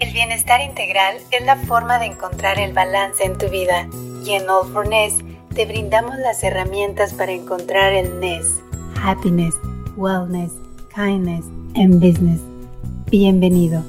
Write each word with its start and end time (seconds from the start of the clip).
El 0.00 0.12
bienestar 0.12 0.60
integral 0.60 1.16
es 1.32 1.44
la 1.44 1.56
forma 1.56 1.98
de 1.98 2.06
encontrar 2.06 2.56
el 2.60 2.72
balance 2.72 3.24
en 3.24 3.36
tu 3.36 3.48
vida 3.48 3.88
y 4.24 4.30
en 4.30 4.48
All 4.48 4.72
for 4.72 4.86
Ness 4.86 5.14
te 5.56 5.66
brindamos 5.66 6.16
las 6.18 6.44
herramientas 6.44 7.12
para 7.14 7.32
encontrar 7.32 7.92
el 7.92 8.20
Ness. 8.20 8.60
Happiness, 9.02 9.56
Wellness, 9.96 10.52
Kindness 10.94 11.44
and 11.74 11.94
Business. 12.00 12.40
Bienvenido. 13.10 13.82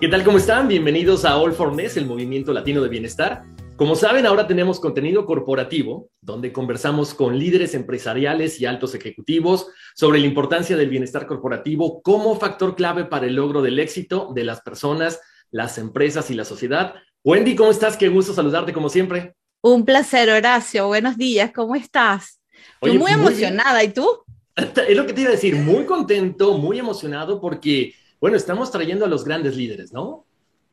¿Qué 0.00 0.08
tal? 0.08 0.24
¿Cómo 0.24 0.38
están? 0.38 0.66
Bienvenidos 0.66 1.26
a 1.26 1.36
All 1.36 1.52
for 1.52 1.74
Ness, 1.74 1.98
el 1.98 2.06
movimiento 2.06 2.54
latino 2.54 2.80
de 2.80 2.88
bienestar. 2.88 3.44
Como 3.76 3.94
saben, 3.94 4.24
ahora 4.24 4.46
tenemos 4.46 4.80
contenido 4.80 5.26
corporativo, 5.26 6.08
donde 6.22 6.50
conversamos 6.50 7.12
con 7.12 7.38
líderes 7.38 7.74
empresariales 7.74 8.58
y 8.58 8.64
altos 8.64 8.94
ejecutivos 8.94 9.66
sobre 9.94 10.18
la 10.18 10.26
importancia 10.26 10.78
del 10.78 10.88
bienestar 10.88 11.26
corporativo 11.26 12.00
como 12.00 12.36
factor 12.36 12.74
clave 12.74 13.04
para 13.04 13.26
el 13.26 13.34
logro 13.34 13.60
del 13.60 13.78
éxito 13.78 14.32
de 14.34 14.44
las 14.44 14.62
personas, 14.62 15.20
las 15.50 15.76
empresas 15.76 16.30
y 16.30 16.34
la 16.34 16.46
sociedad. 16.46 16.94
Wendy, 17.22 17.54
¿cómo 17.54 17.70
estás? 17.70 17.98
Qué 17.98 18.08
gusto 18.08 18.32
saludarte 18.32 18.72
como 18.72 18.88
siempre. 18.88 19.34
Un 19.60 19.84
placer, 19.84 20.30
Horacio. 20.30 20.86
Buenos 20.86 21.18
días, 21.18 21.52
¿cómo 21.54 21.74
estás? 21.74 22.40
Estoy 22.80 22.96
muy 22.96 23.12
emocionada, 23.12 23.84
¿y 23.84 23.88
tú? 23.92 24.08
Es 24.56 24.96
lo 24.96 25.04
que 25.04 25.12
te 25.12 25.20
iba 25.20 25.28
a 25.28 25.34
decir, 25.34 25.54
muy 25.54 25.84
contento, 25.84 26.56
muy 26.56 26.78
emocionado 26.78 27.42
porque, 27.42 27.92
bueno, 28.22 28.38
estamos 28.38 28.70
trayendo 28.70 29.04
a 29.04 29.08
los 29.08 29.22
grandes 29.22 29.54
líderes, 29.54 29.92
¿no? 29.92 30.25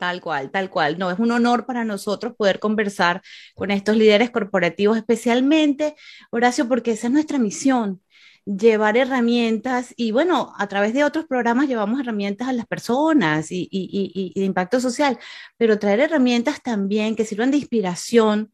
Tal 0.04 0.20
cual, 0.20 0.52
tal 0.52 0.70
cual. 0.70 0.98
No, 1.00 1.12
es 1.12 1.18
un 1.18 1.32
honor 1.32 1.66
para 1.66 1.86
nosotros 1.86 2.34
poder 2.36 2.60
conversar 2.60 3.22
con 3.56 3.72
estos 3.72 3.96
líderes 3.96 4.32
corporativos, 4.32 4.98
especialmente, 4.98 5.96
Horacio, 6.30 6.68
porque 6.68 6.92
esa 6.92 7.08
es 7.08 7.14
nuestra 7.14 7.40
misión, 7.40 8.02
llevar 8.44 8.98
herramientas 8.98 9.94
y 9.96 10.12
bueno, 10.12 10.52
a 10.58 10.68
través 10.68 10.94
de 10.94 11.06
otros 11.06 11.24
programas 11.26 11.70
llevamos 11.70 12.02
herramientas 12.02 12.50
a 12.50 12.52
las 12.52 12.66
personas 12.66 13.48
y, 13.50 14.34
de 14.36 14.44
impacto 14.44 14.82
social, 14.82 15.18
pero 15.56 15.80
traer 15.80 16.02
herramientas 16.02 16.62
también 16.62 17.16
que 17.16 17.24
sirvan 17.24 17.52
de 17.52 17.58
inspiración 17.60 18.52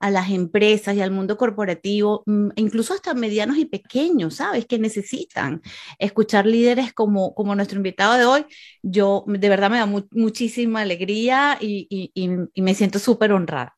a 0.00 0.10
las 0.10 0.30
empresas 0.30 0.96
y 0.96 1.00
al 1.02 1.10
mundo 1.10 1.36
corporativo, 1.36 2.22
mm, 2.26 2.48
incluso 2.56 2.94
hasta 2.94 3.14
medianos 3.14 3.58
y 3.58 3.66
pequeños, 3.66 4.36
¿sabes? 4.36 4.66
Que 4.66 4.78
necesitan 4.78 5.62
escuchar 5.98 6.46
líderes 6.46 6.92
como, 6.92 7.34
como 7.34 7.54
nuestro 7.54 7.76
invitado 7.78 8.14
de 8.18 8.24
hoy. 8.24 8.46
Yo 8.82 9.24
de 9.26 9.48
verdad 9.48 9.70
me 9.70 9.78
da 9.78 9.86
muchísima 9.86 10.80
alegría 10.82 11.58
y, 11.60 11.86
y 12.54 12.62
me 12.62 12.74
siento 12.74 12.98
súper 12.98 13.32
honrada. 13.32 13.76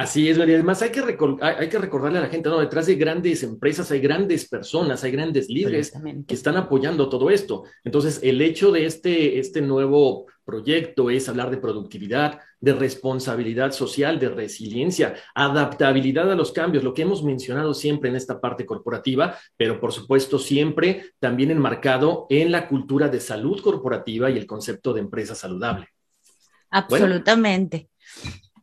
Así 0.00 0.30
es, 0.30 0.38
María. 0.38 0.54
Además, 0.54 0.80
hay 0.80 0.88
que, 0.88 1.02
hay 1.42 1.68
que 1.68 1.78
recordarle 1.78 2.16
a 2.16 2.22
la 2.22 2.28
gente, 2.28 2.48
¿no? 2.48 2.58
Detrás 2.58 2.86
de 2.86 2.94
grandes 2.94 3.42
empresas 3.42 3.90
hay 3.90 4.00
grandes 4.00 4.48
personas, 4.48 5.04
hay 5.04 5.10
grandes 5.10 5.50
líderes 5.50 5.92
que 6.26 6.34
están 6.34 6.56
apoyando 6.56 7.10
todo 7.10 7.28
esto. 7.28 7.64
Entonces, 7.84 8.18
el 8.22 8.40
hecho 8.40 8.72
de 8.72 8.86
este, 8.86 9.38
este 9.38 9.60
nuevo 9.60 10.24
proyecto 10.42 11.10
es 11.10 11.28
hablar 11.28 11.50
de 11.50 11.58
productividad, 11.58 12.40
de 12.60 12.72
responsabilidad 12.72 13.72
social, 13.72 14.18
de 14.18 14.30
resiliencia, 14.30 15.16
adaptabilidad 15.34 16.32
a 16.32 16.34
los 16.34 16.50
cambios, 16.50 16.82
lo 16.82 16.94
que 16.94 17.02
hemos 17.02 17.22
mencionado 17.22 17.74
siempre 17.74 18.08
en 18.08 18.16
esta 18.16 18.40
parte 18.40 18.64
corporativa, 18.64 19.36
pero 19.58 19.78
por 19.78 19.92
supuesto 19.92 20.38
siempre 20.38 21.12
también 21.18 21.50
enmarcado 21.50 22.26
en 22.30 22.50
la 22.50 22.68
cultura 22.68 23.10
de 23.10 23.20
salud 23.20 23.60
corporativa 23.60 24.30
y 24.30 24.38
el 24.38 24.46
concepto 24.46 24.94
de 24.94 25.00
empresa 25.00 25.34
saludable. 25.34 25.88
Absolutamente. 26.70 27.90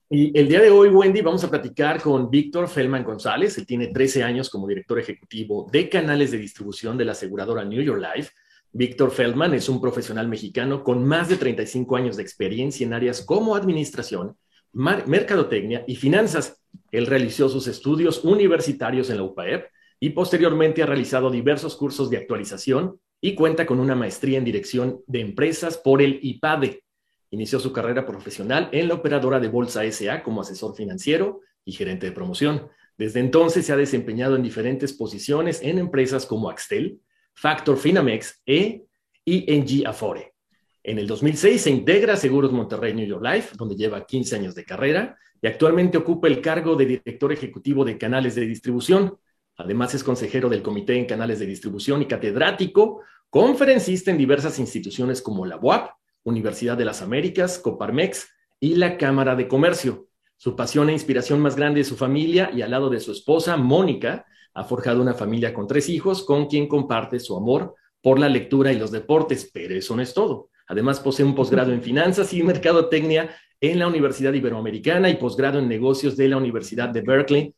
Y 0.10 0.38
el 0.40 0.48
día 0.48 0.62
de 0.62 0.70
hoy, 0.70 0.88
Wendy, 0.88 1.20
vamos 1.20 1.44
a 1.44 1.50
platicar 1.50 2.02
con 2.02 2.30
Víctor 2.30 2.70
Feldman 2.70 3.04
González. 3.04 3.58
Él 3.58 3.66
tiene 3.66 3.88
13 3.88 4.24
años 4.24 4.50
como 4.50 4.66
director 4.66 4.98
ejecutivo 4.98 5.68
de 5.70 5.90
canales 5.90 6.32
de 6.32 6.38
distribución 6.38 6.98
de 6.98 7.04
la 7.04 7.12
aseguradora 7.12 7.66
New 7.66 7.82
York 7.82 8.02
Life. 8.16 8.32
Víctor 8.72 9.12
Feldman 9.12 9.54
es 9.54 9.68
un 9.68 9.82
profesional 9.82 10.30
mexicano 10.30 10.82
con 10.82 11.06
más 11.06 11.28
de 11.28 11.36
35 11.36 11.98
años 11.98 12.16
de 12.16 12.24
experiencia 12.24 12.86
en 12.86 12.94
áreas 12.94 13.22
como 13.22 13.54
administración, 13.54 14.38
mercadotecnia 14.72 15.84
y 15.88 15.98
finanzas. 15.98 16.62
Él 16.90 17.06
realizó 17.06 17.50
sus 17.50 17.68
estudios 17.68 18.24
universitarios 18.24 19.10
en 19.10 19.18
la 19.18 19.24
UPAEP 19.24 19.66
y 20.00 20.12
posteriormente 20.12 20.84
ha 20.84 20.86
realizado 20.86 21.30
diversos 21.30 21.76
cursos 21.76 22.10
de 22.10 22.16
actualización 22.16 22.98
y 23.20 23.36
cuenta 23.36 23.66
con 23.66 23.82
una 23.82 23.96
maestría 23.96 24.38
en 24.38 24.46
dirección 24.46 25.02
de 25.06 25.20
empresas 25.20 25.78
por 25.78 26.02
el 26.02 26.20
IPADE, 26.22 26.84
Inició 27.30 27.60
su 27.60 27.74
carrera 27.74 28.06
profesional 28.06 28.70
en 28.72 28.88
la 28.88 28.94
operadora 28.94 29.40
de 29.40 29.50
Bolsa 29.50 29.84
SA 29.92 30.24
como 30.24 30.42
asesor 30.42 30.76
financiero 30.76 31.42
y 31.66 31.74
gerente 31.74 32.06
de 32.06 32.12
promoción. 32.14 32.70
Desde 32.98 33.20
entonces 33.20 33.66
se 33.66 33.74
ha 33.74 33.78
desempeñado 33.78 34.36
en 34.36 34.44
diferentes 34.44 34.94
posiciones 34.94 35.62
en 35.62 35.78
empresas 35.78 36.26
como 36.26 36.50
Axtel, 36.50 37.02
Factor 37.34 37.78
Finamex 37.78 38.42
e 38.46 38.86
ING 39.26 39.86
Afore. 39.86 40.34
En 40.82 40.98
el 40.98 41.06
2006 41.06 41.62
se 41.62 41.70
integra 41.70 42.14
a 42.14 42.18
Seguros 42.18 42.54
Monterrey 42.54 42.94
New 42.94 43.06
York 43.06 43.24
Life, 43.24 43.56
donde 43.58 43.76
lleva 43.76 44.06
15 44.06 44.38
años 44.38 44.56
de 44.56 44.64
carrera 44.64 45.18
y 45.42 45.48
actualmente 45.48 45.98
ocupa 45.98 46.28
el 46.28 46.42
cargo 46.42 46.76
de 46.76 46.86
director 46.86 47.32
ejecutivo 47.34 47.84
de 47.84 47.98
canales 47.98 48.36
de 48.36 48.46
distribución. 48.46 49.18
Además 49.58 49.94
es 49.94 50.04
consejero 50.04 50.48
del 50.50 50.64
Comité 50.64 50.98
en 50.98 51.06
Canales 51.06 51.40
de 51.40 51.46
Distribución 51.46 52.02
y 52.02 52.06
catedrático, 52.06 53.02
conferencista 53.30 54.12
en 54.12 54.18
diversas 54.18 54.60
instituciones 54.60 55.22
como 55.22 55.46
la 55.46 55.58
UAP, 55.58 55.92
Universidad 56.28 56.76
de 56.76 56.84
las 56.84 57.02
Américas, 57.02 57.58
Coparmex 57.58 58.28
y 58.60 58.76
la 58.76 58.98
Cámara 58.98 59.34
de 59.38 59.48
Comercio. 59.48 60.10
Su 60.36 60.58
pasión 60.58 60.90
e 60.90 60.92
inspiración 60.92 61.40
más 61.40 61.56
grande 61.56 61.80
es 61.80 61.88
su 61.88 61.96
familia 61.96 62.52
y 62.54 62.62
al 62.62 62.72
lado 62.72 62.90
de 62.90 63.00
su 63.00 63.14
esposa, 63.14 63.56
Mónica, 63.56 64.26
ha 64.54 64.64
forjado 64.66 65.02
una 65.02 65.14
familia 65.14 65.54
con 65.54 65.68
tres 65.68 65.88
hijos 65.88 66.24
con 66.24 66.48
quien 66.48 66.68
comparte 66.68 67.22
su 67.22 67.38
amor 67.38 67.76
por 68.02 68.20
la 68.20 68.28
lectura 68.28 68.74
y 68.74 68.78
los 68.78 68.92
deportes, 68.92 69.50
pero 69.54 69.74
eso 69.74 69.96
no 69.96 70.02
es 70.02 70.14
todo. 70.14 70.50
Además 70.68 71.00
posee 71.00 71.26
un 71.26 71.34
posgrado 71.34 71.72
en 71.72 71.82
finanzas 71.82 72.34
y 72.34 72.44
mercadotecnia 72.44 73.34
en 73.62 73.80
la 73.80 73.88
Universidad 73.88 74.34
Iberoamericana 74.34 75.10
y 75.10 75.16
posgrado 75.16 75.60
en 75.60 75.70
negocios 75.70 76.18
de 76.18 76.28
la 76.28 76.36
Universidad 76.36 76.90
de 76.90 77.02
Berkeley. 77.02 77.56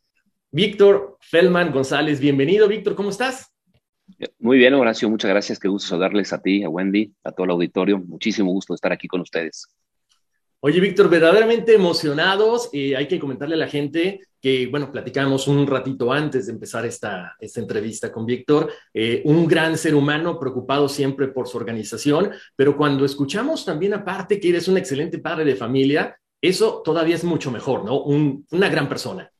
Víctor 0.51 1.17
Feldman 1.21 1.71
González, 1.71 2.19
bienvenido. 2.19 2.67
Víctor, 2.67 2.93
¿cómo 2.93 3.09
estás? 3.09 3.48
Muy 4.39 4.57
bien, 4.57 4.73
Horacio, 4.73 5.09
muchas 5.09 5.29
gracias. 5.29 5.59
Qué 5.59 5.67
gusto 5.67 5.89
saludarles 5.89 6.33
a 6.33 6.41
ti, 6.41 6.63
a 6.63 6.69
Wendy, 6.69 7.13
a 7.23 7.31
todo 7.31 7.45
el 7.45 7.51
auditorio. 7.51 7.99
Muchísimo 7.99 8.51
gusto 8.51 8.73
estar 8.73 8.91
aquí 8.91 9.07
con 9.07 9.21
ustedes. 9.21 9.67
Oye, 10.61 10.81
Víctor, 10.81 11.09
verdaderamente 11.09 11.73
emocionados. 11.73 12.69
hay 12.73 13.07
que 13.07 13.19
comentarle 13.19 13.55
a 13.55 13.59
la 13.59 13.67
gente 13.67 14.19
que, 14.41 14.67
bueno, 14.67 14.91
platicamos 14.91 15.47
un 15.47 15.65
ratito 15.65 16.11
antes 16.11 16.47
de 16.47 16.53
empezar 16.53 16.85
esta, 16.85 17.35
esta 17.39 17.61
entrevista 17.61 18.11
con 18.11 18.25
Víctor, 18.25 18.71
eh, 18.93 19.21
un 19.25 19.47
gran 19.47 19.77
ser 19.77 19.95
humano 19.95 20.37
preocupado 20.37 20.89
siempre 20.89 21.29
por 21.29 21.47
su 21.47 21.57
organización, 21.57 22.31
pero 22.55 22.75
cuando 22.75 23.05
escuchamos 23.05 23.65
también 23.65 23.93
aparte 23.93 24.39
que 24.39 24.49
eres 24.49 24.67
un 24.67 24.77
excelente 24.77 25.19
padre 25.19 25.45
de 25.45 25.55
familia, 25.55 26.17
eso 26.41 26.81
todavía 26.83 27.15
es 27.15 27.23
mucho 27.23 27.51
mejor, 27.51 27.85
¿no? 27.85 28.01
una 28.03 28.69
gran 28.69 28.87
persona. 28.87 29.31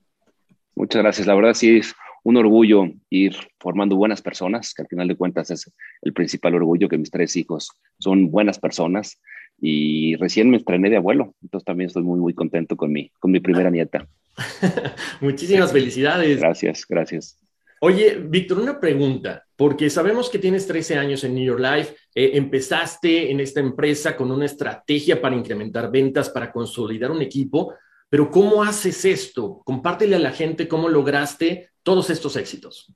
Muchas 0.76 1.02
gracias. 1.02 1.28
La 1.28 1.36
verdad 1.36 1.54
sí 1.54 1.78
es 1.78 1.94
un 2.24 2.38
orgullo 2.38 2.90
ir 3.10 3.36
formando 3.60 3.96
buenas 3.96 4.22
personas, 4.22 4.74
que 4.74 4.82
al 4.82 4.88
final 4.88 5.08
de 5.08 5.16
cuentas 5.16 5.52
es 5.52 5.72
el 6.02 6.14
principal 6.14 6.56
orgullo 6.56 6.90
que 6.90 6.98
mis 6.98 7.12
tres 7.12 7.36
hijos 7.36 7.72
son 8.00 8.32
buenas 8.32 8.60
personas. 8.60 9.20
y 9.62 10.16
recién 10.16 10.50
me 10.50 10.56
estrené 10.56 10.90
de 10.90 10.96
abuelo, 10.96 11.36
entonces 11.42 11.66
también 11.66 11.88
estoy 11.88 12.04
muy, 12.04 12.18
muy 12.18 12.34
contento 12.34 12.78
con 12.78 12.94
mi, 12.94 13.10
con 13.20 13.30
mi 13.30 13.42
primera 13.42 13.70
nieta. 13.70 14.08
Muchísimas 15.22 15.74
felicidades. 15.74 16.40
Gracias, 16.40 16.86
gracias. 16.88 17.38
Oye, 17.82 18.18
Víctor, 18.22 18.60
una 18.60 18.78
pregunta, 18.78 19.46
porque 19.56 19.90
sabemos 19.90 20.30
que 20.30 20.38
tienes 20.38 20.68
13 20.68 20.98
años 20.98 21.24
en 21.24 21.34
New 21.34 21.46
York 21.46 21.62
Life, 21.62 21.96
eh, 22.14 22.32
empezaste 22.34 23.32
en 23.32 23.40
esta 23.40 23.62
empresa 23.62 24.18
con 24.18 24.32
una 24.32 24.46
estrategia 24.46 25.22
para 25.22 25.38
incrementar 25.38 25.90
ventas, 25.90 26.30
para 26.30 26.52
consolidar 26.52 27.10
un 27.10 27.22
equipo, 27.22 27.74
pero 28.10 28.32
¿cómo 28.32 28.64
haces 28.64 29.06
esto? 29.06 29.62
Compártele 29.64 30.16
a 30.16 30.20
la 30.20 30.32
gente 30.32 30.68
cómo 30.68 30.90
lograste 30.90 31.70
todos 31.84 32.10
estos 32.10 32.36
éxitos. 32.36 32.94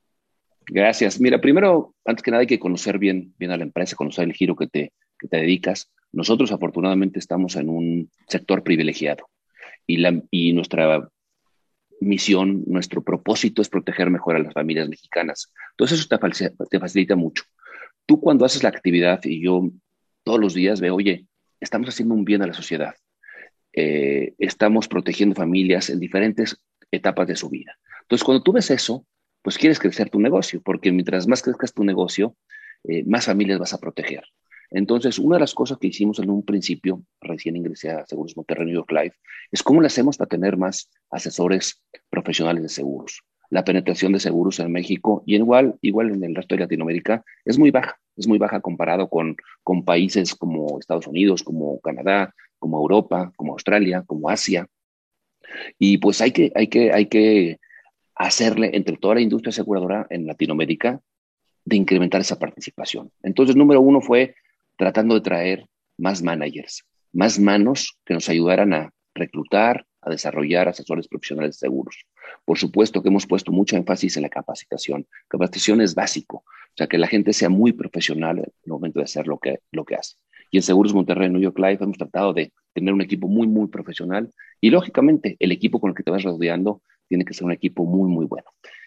Gracias. 0.66 1.20
Mira, 1.20 1.40
primero, 1.40 1.94
antes 2.04 2.22
que 2.22 2.30
nada 2.30 2.40
hay 2.40 2.46
que 2.46 2.58
conocer 2.58 2.98
bien, 2.98 3.34
bien 3.38 3.50
a 3.50 3.56
la 3.56 3.64
empresa, 3.64 3.96
conocer 3.96 4.24
el 4.24 4.32
giro 4.32 4.56
que 4.56 4.66
te, 4.66 4.92
que 5.18 5.28
te 5.28 5.36
dedicas. 5.36 5.90
Nosotros 6.12 6.52
afortunadamente 6.52 7.18
estamos 7.18 7.56
en 7.56 7.68
un 7.68 8.10
sector 8.28 8.62
privilegiado 8.62 9.28
y, 9.86 9.98
la, 9.98 10.22
y 10.30 10.52
nuestra 10.52 11.08
misión, 12.00 12.64
nuestro 12.66 13.02
propósito 13.02 13.62
es 13.62 13.68
proteger 13.68 14.10
mejor 14.10 14.36
a 14.36 14.40
las 14.40 14.52
familias 14.52 14.88
mexicanas. 14.88 15.52
Entonces 15.72 16.00
eso 16.00 16.08
te, 16.08 16.50
te 16.70 16.80
facilita 16.80 17.16
mucho. 17.16 17.44
Tú 18.06 18.20
cuando 18.20 18.44
haces 18.44 18.62
la 18.62 18.68
actividad 18.68 19.20
y 19.24 19.42
yo 19.42 19.70
todos 20.22 20.40
los 20.40 20.54
días 20.54 20.80
veo, 20.80 20.94
oye, 20.94 21.26
estamos 21.60 21.88
haciendo 21.88 22.14
un 22.14 22.24
bien 22.24 22.42
a 22.42 22.46
la 22.46 22.54
sociedad. 22.54 22.94
Eh, 23.76 24.34
estamos 24.38 24.88
protegiendo 24.88 25.34
familias 25.34 25.90
en 25.90 26.00
diferentes 26.00 26.56
etapas 26.90 27.26
de 27.26 27.36
su 27.36 27.48
vida. 27.48 27.76
Entonces, 28.02 28.24
cuando 28.24 28.42
tú 28.42 28.52
ves 28.52 28.70
eso, 28.70 29.04
pues 29.42 29.58
quieres 29.58 29.78
crecer 29.78 30.10
tu 30.10 30.20
negocio, 30.20 30.62
porque 30.62 30.92
mientras 30.92 31.26
más 31.26 31.42
crezcas 31.42 31.74
tu 31.74 31.84
negocio, 31.84 32.36
eh, 32.84 33.04
más 33.04 33.26
familias 33.26 33.58
vas 33.58 33.74
a 33.74 33.78
proteger. 33.78 34.24
Entonces, 34.70 35.18
una 35.18 35.36
de 35.36 35.40
las 35.40 35.54
cosas 35.54 35.78
que 35.78 35.88
hicimos 35.88 36.18
en 36.18 36.30
un 36.30 36.44
principio, 36.44 37.02
recién 37.20 37.56
ingresé 37.56 37.90
a 37.90 38.06
Seguros 38.06 38.36
Monterrey 38.36 38.66
New 38.66 38.74
York 38.74 38.90
Life, 38.90 39.16
es 39.52 39.62
cómo 39.62 39.80
le 39.80 39.86
hacemos 39.86 40.16
para 40.16 40.28
tener 40.28 40.56
más 40.56 40.90
asesores 41.10 41.82
profesionales 42.10 42.62
de 42.62 42.68
seguros. 42.68 43.22
La 43.50 43.64
penetración 43.64 44.12
de 44.12 44.20
seguros 44.20 44.58
en 44.58 44.72
México 44.72 45.22
y 45.26 45.36
igual, 45.36 45.76
igual 45.82 46.10
en 46.10 46.24
el 46.24 46.34
resto 46.34 46.54
de 46.54 46.62
Latinoamérica 46.62 47.24
es 47.44 47.58
muy 47.58 47.70
baja, 47.70 48.00
es 48.16 48.26
muy 48.26 48.38
baja 48.38 48.60
comparado 48.60 49.08
con, 49.08 49.36
con 49.62 49.84
países 49.84 50.34
como 50.34 50.78
Estados 50.80 51.06
Unidos, 51.06 51.42
como 51.42 51.78
Canadá, 51.80 52.34
como 52.64 52.78
Europa, 52.78 53.30
como 53.36 53.52
Australia, 53.52 54.04
como 54.06 54.30
Asia. 54.30 54.66
Y 55.78 55.98
pues 55.98 56.22
hay 56.22 56.32
que, 56.32 56.50
hay 56.54 56.68
que, 56.68 56.90
hay 56.94 57.06
que 57.10 57.58
hacerle 58.14 58.70
entre 58.72 58.96
toda 58.96 59.16
la 59.16 59.20
industria 59.20 59.50
aseguradora 59.50 60.06
en 60.08 60.26
Latinoamérica 60.26 60.98
de 61.66 61.76
incrementar 61.76 62.22
esa 62.22 62.38
participación. 62.38 63.12
Entonces, 63.22 63.54
número 63.54 63.82
uno 63.82 64.00
fue 64.00 64.34
tratando 64.78 65.14
de 65.14 65.20
traer 65.20 65.66
más 65.98 66.22
managers, 66.22 66.86
más 67.12 67.38
manos 67.38 67.98
que 68.06 68.14
nos 68.14 68.30
ayudaran 68.30 68.72
a 68.72 68.94
reclutar, 69.14 69.84
a 70.00 70.08
desarrollar 70.08 70.66
asesores 70.66 71.06
profesionales 71.06 71.58
seguros. 71.58 72.06
Por 72.46 72.56
supuesto 72.56 73.02
que 73.02 73.10
hemos 73.10 73.26
puesto 73.26 73.52
mucho 73.52 73.76
énfasis 73.76 74.16
en 74.16 74.22
la 74.22 74.30
capacitación. 74.30 75.06
Capacitación 75.28 75.82
es 75.82 75.94
básico, 75.94 76.38
o 76.38 76.76
sea, 76.78 76.86
que 76.86 76.96
la 76.96 77.08
gente 77.08 77.34
sea 77.34 77.50
muy 77.50 77.72
profesional 77.72 78.38
en 78.38 78.44
el 78.44 78.72
momento 78.72 79.00
de 79.00 79.04
hacer 79.04 79.26
lo 79.26 79.38
que, 79.38 79.60
lo 79.70 79.84
que 79.84 79.96
hace. 79.96 80.16
Y 80.54 80.58
en 80.58 80.62
Seguros 80.62 80.94
Monterrey, 80.94 81.28
New 81.28 81.42
York 81.42 81.58
Life, 81.58 81.82
hemos 81.82 81.98
tratado 81.98 82.32
de 82.32 82.52
tener 82.72 82.94
un 82.94 83.00
equipo 83.00 83.26
muy, 83.26 83.48
muy 83.48 83.66
profesional 83.66 84.30
y, 84.60 84.70
lógicamente, 84.70 85.34
el 85.40 85.50
equipo 85.50 85.80
con 85.80 85.90
el 85.90 85.96
que 85.96 86.04
te 86.04 86.12
vas 86.12 86.22
rodeando 86.22 86.80
tiene 87.08 87.24
que 87.24 87.34
ser 87.34 87.46
un 87.46 87.50
equipo 87.50 87.84
muy, 87.84 88.08
muy 88.08 88.26
bueno. 88.26 88.46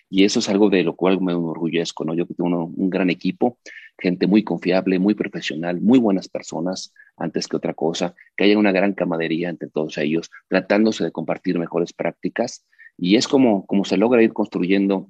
Y 0.09 0.23
eso 0.23 0.39
es 0.39 0.47
algo 0.47 0.69
de 0.69 0.85
lo 0.85 0.95
cual 0.95 1.19
me 1.19 1.33
enorgullezco, 1.33 2.05
¿no? 2.05 2.13
Yo 2.13 2.25
que 2.25 2.35
tengo 2.35 2.67
un 2.67 2.89
gran 2.89 3.09
equipo, 3.09 3.57
gente 3.99 4.27
muy 4.27 4.45
confiable, 4.45 4.97
muy 4.97 5.13
profesional, 5.13 5.81
muy 5.81 5.99
buenas 5.99 6.29
personas, 6.29 6.93
antes 7.17 7.49
que 7.49 7.57
otra 7.57 7.73
cosa, 7.73 8.15
que 8.37 8.45
haya 8.45 8.57
una 8.57 8.71
gran 8.71 8.93
camadería 8.93 9.49
entre 9.49 9.67
todos 9.67 9.97
ellos, 9.97 10.31
tratándose 10.47 11.03
de 11.03 11.11
compartir 11.11 11.59
mejores 11.59 11.91
prácticas. 11.91 12.65
Y 12.97 13.17
es 13.17 13.27
como, 13.27 13.65
como 13.65 13.83
se 13.83 13.97
logra 13.97 14.23
ir 14.23 14.31
construyendo 14.31 15.09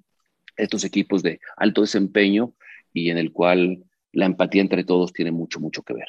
estos 0.55 0.83
equipos 0.85 1.21
de 1.21 1.39
alto 1.55 1.81
desempeño 1.81 2.55
y 2.93 3.11
en 3.11 3.19
el 3.19 3.31
cual 3.31 3.83
la 4.11 4.25
empatía 4.25 4.63
entre 4.63 4.83
todos 4.83 5.13
tiene 5.13 5.29
mucho, 5.29 5.59
mucho 5.59 5.83
que 5.83 5.93
ver. 5.93 6.07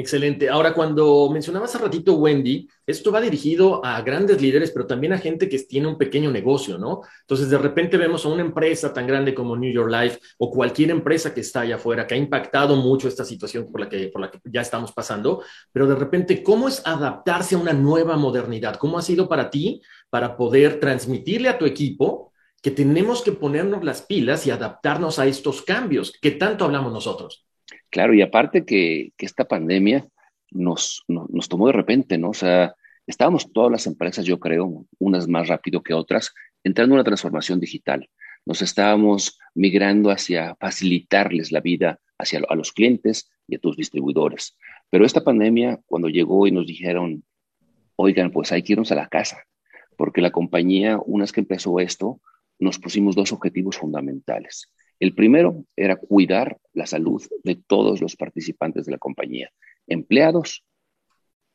Excelente. 0.00 0.48
Ahora, 0.48 0.72
cuando 0.72 1.28
mencionaba 1.30 1.66
hace 1.66 1.76
ratito 1.76 2.14
Wendy, 2.14 2.66
esto 2.86 3.12
va 3.12 3.20
dirigido 3.20 3.84
a 3.84 4.00
grandes 4.00 4.40
líderes, 4.40 4.70
pero 4.70 4.86
también 4.86 5.12
a 5.12 5.18
gente 5.18 5.46
que 5.46 5.58
tiene 5.58 5.88
un 5.88 5.98
pequeño 5.98 6.30
negocio, 6.30 6.78
¿no? 6.78 7.02
Entonces, 7.20 7.50
de 7.50 7.58
repente 7.58 7.98
vemos 7.98 8.24
a 8.24 8.30
una 8.30 8.40
empresa 8.40 8.94
tan 8.94 9.06
grande 9.06 9.34
como 9.34 9.54
New 9.58 9.70
York 9.70 9.90
Life 9.92 10.18
o 10.38 10.50
cualquier 10.50 10.90
empresa 10.90 11.34
que 11.34 11.42
está 11.42 11.60
allá 11.60 11.74
afuera, 11.74 12.06
que 12.06 12.14
ha 12.14 12.16
impactado 12.16 12.76
mucho 12.76 13.08
esta 13.08 13.26
situación 13.26 13.70
por 13.70 13.82
la 13.82 13.90
que, 13.90 14.08
por 14.08 14.22
la 14.22 14.30
que 14.30 14.40
ya 14.44 14.62
estamos 14.62 14.90
pasando, 14.90 15.42
pero 15.70 15.86
de 15.86 15.96
repente, 15.96 16.42
¿cómo 16.42 16.68
es 16.68 16.80
adaptarse 16.86 17.54
a 17.54 17.58
una 17.58 17.74
nueva 17.74 18.16
modernidad? 18.16 18.76
¿Cómo 18.76 18.96
ha 18.96 19.02
sido 19.02 19.28
para 19.28 19.50
ti 19.50 19.82
para 20.08 20.34
poder 20.38 20.80
transmitirle 20.80 21.50
a 21.50 21.58
tu 21.58 21.66
equipo 21.66 22.32
que 22.62 22.70
tenemos 22.70 23.20
que 23.20 23.32
ponernos 23.32 23.84
las 23.84 24.00
pilas 24.00 24.46
y 24.46 24.50
adaptarnos 24.50 25.18
a 25.18 25.26
estos 25.26 25.60
cambios 25.60 26.10
que 26.22 26.30
tanto 26.30 26.64
hablamos 26.64 26.90
nosotros? 26.90 27.44
Claro, 27.90 28.14
y 28.14 28.22
aparte 28.22 28.64
que, 28.64 29.12
esta 29.18 29.44
pandemia 29.44 30.06
nos, 30.50 31.04
nos, 31.08 31.48
tomó 31.48 31.66
de 31.66 31.72
repente, 31.72 32.18
¿no? 32.18 32.30
O 32.30 32.34
sea, 32.34 32.74
estábamos 33.06 33.52
todas 33.52 33.70
las 33.70 33.86
empresas, 33.86 34.24
yo 34.24 34.38
creo, 34.38 34.86
unas 34.98 35.28
más 35.28 35.48
rápido 35.48 35.82
que 35.82 35.94
otras, 35.94 36.32
entrando 36.64 36.94
en 36.94 37.00
una 37.00 37.04
transformación 37.04 37.60
digital. 37.60 38.08
Nos 38.46 38.62
estábamos 38.62 39.38
migrando 39.54 40.10
hacia 40.10 40.54
facilitarles 40.56 41.52
la 41.52 41.60
vida 41.60 42.00
hacia 42.20 42.40
a 42.48 42.54
los 42.54 42.72
clientes 42.72 43.30
y 43.48 43.56
a 43.56 43.58
tus 43.58 43.76
distribuidores. 43.76 44.56
Pero 44.90 45.04
esta 45.04 45.24
pandemia, 45.24 45.80
cuando 45.86 46.08
llegó 46.08 46.46
y 46.46 46.52
nos 46.52 46.66
dijeron, 46.66 47.24
oigan, 47.96 48.30
pues 48.30 48.52
hay 48.52 48.62
que 48.62 48.74
irnos 48.74 48.92
a 48.92 48.94
la 48.94 49.08
casa, 49.08 49.44
porque 49.96 50.20
la 50.20 50.30
compañía, 50.30 50.98
una 51.04 51.24
vez 51.24 51.32
que 51.32 51.40
empezó 51.40 51.80
esto, 51.80 52.20
nos 52.58 52.78
pusimos 52.78 53.16
dos 53.16 53.32
objetivos 53.32 53.78
fundamentales. 53.78 54.70
El 55.00 55.14
primero 55.14 55.64
era 55.76 55.96
cuidar 55.96 56.58
la 56.74 56.86
salud 56.86 57.22
de 57.42 57.56
todos 57.56 58.00
los 58.00 58.16
participantes 58.16 58.84
de 58.86 58.92
la 58.92 58.98
compañía, 58.98 59.50
empleados 59.86 60.62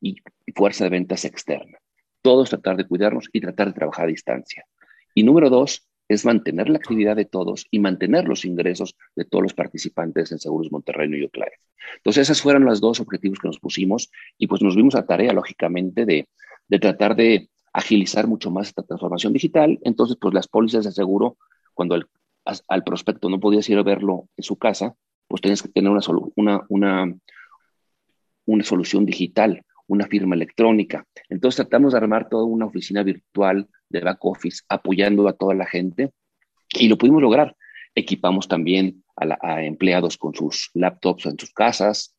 y 0.02 0.18
fuerza 0.56 0.86
de 0.86 0.90
ventas 0.90 1.26
externa. 1.26 1.78
Todos 2.22 2.50
tratar 2.50 2.76
de 2.76 2.88
cuidarnos 2.88 3.30
y 3.32 3.40
tratar 3.40 3.68
de 3.68 3.74
trabajar 3.74 4.06
a 4.06 4.10
distancia. 4.10 4.66
Y 5.14 5.24
número 5.24 5.52
dos 5.52 5.88
es 6.08 6.26
mantener 6.26 6.70
la 6.70 6.78
actividad 6.78 7.16
de 7.16 7.26
todos 7.26 7.66
y 7.72 7.80
mantener 7.80 8.26
los 8.26 8.46
ingresos 8.46 8.96
de 9.16 9.26
todos 9.26 9.44
los 9.44 9.54
participantes 9.54 10.32
en 10.32 10.40
Seguros 10.40 10.72
Monterrey 10.72 11.08
y 11.08 11.20
Life. 11.20 11.60
Entonces, 11.98 12.24
esos 12.24 12.42
fueron 12.42 12.66
los 12.66 12.82
dos 12.82 13.00
objetivos 13.00 13.40
que 13.40 13.48
nos 13.48 13.60
pusimos 13.60 14.12
y 14.38 14.48
pues 14.48 14.62
nos 14.62 14.76
vimos 14.76 14.96
a 14.96 15.06
tarea, 15.06 15.34
lógicamente, 15.34 16.06
de, 16.06 16.28
de 16.68 16.80
tratar 16.80 17.16
de 17.16 17.50
agilizar 17.74 18.28
mucho 18.28 18.52
más 18.52 18.70
esta 18.70 18.84
transformación 18.84 19.34
digital. 19.34 19.80
Entonces, 19.84 20.18
pues 20.20 20.34
las 20.34 20.48
pólizas 20.48 20.86
de 20.86 20.92
seguro, 20.92 21.38
cuando 21.74 21.96
el 21.96 22.08
al 22.46 22.84
prospecto 22.84 23.30
no 23.30 23.40
podías 23.40 23.70
ir 23.70 23.78
a 23.78 23.84
verlo 23.84 24.30
en 24.38 24.44
su 24.44 24.58
casa, 24.58 24.96
pues 25.28 25.42
tenías 25.42 25.62
que 25.62 25.70
tener 25.70 25.92
una, 25.92 26.02
una, 26.36 26.66
una, 26.70 27.16
una 28.46 28.64
solución 28.64 29.06
digital, 29.06 29.64
una 29.88 30.08
firma 30.08 30.36
electrónica. 30.36 31.06
Entonces 31.30 31.58
tratamos 31.58 31.94
de 31.94 31.98
armar 31.98 32.30
toda 32.30 32.46
una 32.46 32.66
oficina 32.66 33.04
virtual 33.04 33.68
de 33.90 34.02
back 34.02 34.24
office 34.24 34.64
apoyando 34.70 35.28
a 35.28 35.34
toda 35.34 35.54
la 35.56 35.66
gente 35.66 36.12
y 36.74 36.88
lo 36.88 36.98
pudimos 36.98 37.22
lograr. 37.22 37.56
Equipamos 37.94 38.48
también 38.48 39.04
a, 39.16 39.64
empleados 39.64 40.18
con 40.18 40.34
sus 40.34 40.70
laptops 40.74 41.26
en 41.28 41.40
sus 41.40 41.52
casas. 41.52 42.15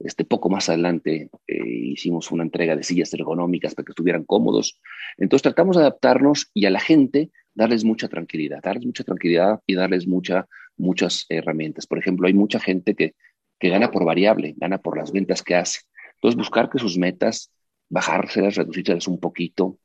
Este, 0.00 0.24
poco 0.24 0.48
más 0.48 0.68
adelante 0.70 1.28
eh, 1.46 1.68
hicimos 1.68 2.30
una 2.30 2.42
entrega 2.42 2.74
de 2.74 2.82
sillas 2.82 3.12
ergonómicas 3.12 3.74
para 3.74 3.84
que 3.84 3.92
estuvieran 3.92 4.24
cómodos. 4.24 4.80
Entonces 5.18 5.42
tratamos 5.42 5.76
de 5.76 5.82
adaptarnos 5.82 6.50
y 6.54 6.64
a 6.64 6.70
la 6.70 6.80
gente 6.80 7.30
darles 7.54 7.84
mucha 7.84 8.08
tranquilidad, 8.08 8.62
darles 8.62 8.86
mucha 8.86 9.04
tranquilidad 9.04 9.60
y 9.66 9.74
darles 9.74 10.06
mucha, 10.06 10.46
muchas 10.78 11.26
herramientas. 11.28 11.86
Por 11.86 11.98
ejemplo, 11.98 12.26
hay 12.26 12.32
mucha 12.32 12.58
gente 12.58 12.94
que, 12.94 13.14
que 13.58 13.68
gana 13.68 13.90
por 13.90 14.04
variable, 14.06 14.54
gana 14.56 14.78
por 14.78 14.96
las 14.96 15.12
ventas 15.12 15.42
que 15.42 15.54
hace. 15.54 15.80
Entonces, 16.14 16.36
buscar 16.36 16.70
que 16.70 16.78
sus 16.78 16.96
metas, 16.96 17.52
bajárselas, 17.90 18.54
reducirlas 18.54 19.06
un 19.06 19.20
poquito. 19.20 19.78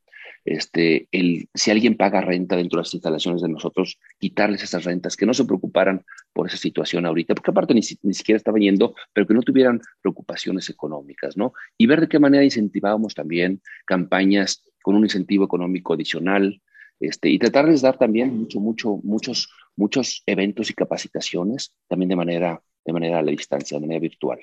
Este, 0.46 1.08
el, 1.12 1.50
si 1.56 1.72
alguien 1.72 1.98
paga 1.98 2.22
renta 2.22 2.56
dentro 2.56 2.78
de 2.78 2.84
las 2.84 2.94
instalaciones 2.94 3.42
de 3.42 3.50
nosotros, 3.50 3.98
quitarles 4.20 4.62
esas 4.62 4.84
rentas, 4.84 5.18
que 5.18 5.26
no 5.26 5.34
se 5.34 5.44
preocuparan 5.44 6.06
por 6.34 6.48
esa 6.48 6.58
situación 6.58 7.08
ahorita, 7.08 7.34
porque 7.34 7.50
aparte 7.50 7.74
ni, 7.74 7.82
siquiera 7.82 8.38
estaban 8.38 8.62
yendo, 8.62 8.94
pero 9.12 9.26
que 9.26 9.34
no 9.34 9.42
tuvieran 9.42 9.82
preocupaciones 10.02 10.70
económicas, 10.70 11.36
¿no? 11.36 11.54
Y 11.78 11.88
ver 11.88 12.02
de 12.02 12.08
qué 12.08 12.20
manera 12.20 12.44
incentivábamos 12.44 13.16
también 13.16 13.62
campañas 13.86 14.64
con 14.84 14.96
un 14.96 15.04
incentivo 15.04 15.46
económico 15.46 15.94
adicional, 15.94 16.62
este, 17.00 17.30
y 17.30 17.40
tratar 17.40 17.66
de 17.66 17.80
dar 17.80 17.98
también 17.98 18.38
mucho, 18.38 18.60
mucho, 18.60 19.00
muchos, 19.04 19.50
muchos 19.76 20.22
eventos 20.28 20.70
y 20.70 20.74
capacitaciones 20.74 21.74
también 21.88 22.10
de 22.10 22.16
manera, 22.16 22.62
de 22.86 22.94
manera 22.94 23.20
a 23.20 23.24
la 23.24 23.32
distancia, 23.32 23.78
de 23.78 23.82
manera 23.82 24.00
virtual. 24.00 24.40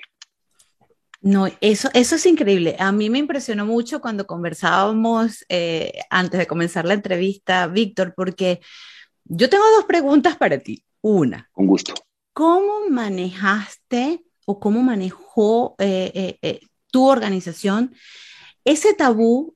No, 1.23 1.47
eso, 1.61 1.89
eso 1.93 2.15
es 2.15 2.25
increíble. 2.25 2.75
A 2.77 2.91
mí 2.91 3.09
me 3.09 3.17
impresionó 3.17 3.65
mucho 3.65 4.01
cuando 4.01 4.27
conversábamos 4.27 5.43
eh, 5.49 5.93
antes 6.09 6.37
de 6.37 6.47
comenzar 6.47 6.85
la 6.85 6.93
entrevista, 6.93 7.65
Víctor, 7.67 8.13
porque 8.15 8.59
yo 9.23 9.49
tengo 9.49 9.63
dos 9.75 9.85
preguntas 9.85 10.37
para 10.37 10.59
ti. 10.59 10.83
Una. 11.01 11.49
Con 11.53 11.65
gusto. 11.65 11.93
¿Cómo 12.33 12.89
manejaste 12.89 14.23
o 14.45 14.59
cómo 14.59 14.81
manejó 14.81 15.75
eh, 15.79 16.37
eh, 16.41 16.59
tu 16.93 17.09
organización. 17.09 17.95
Ese 18.65 18.93
tabú, 18.93 19.55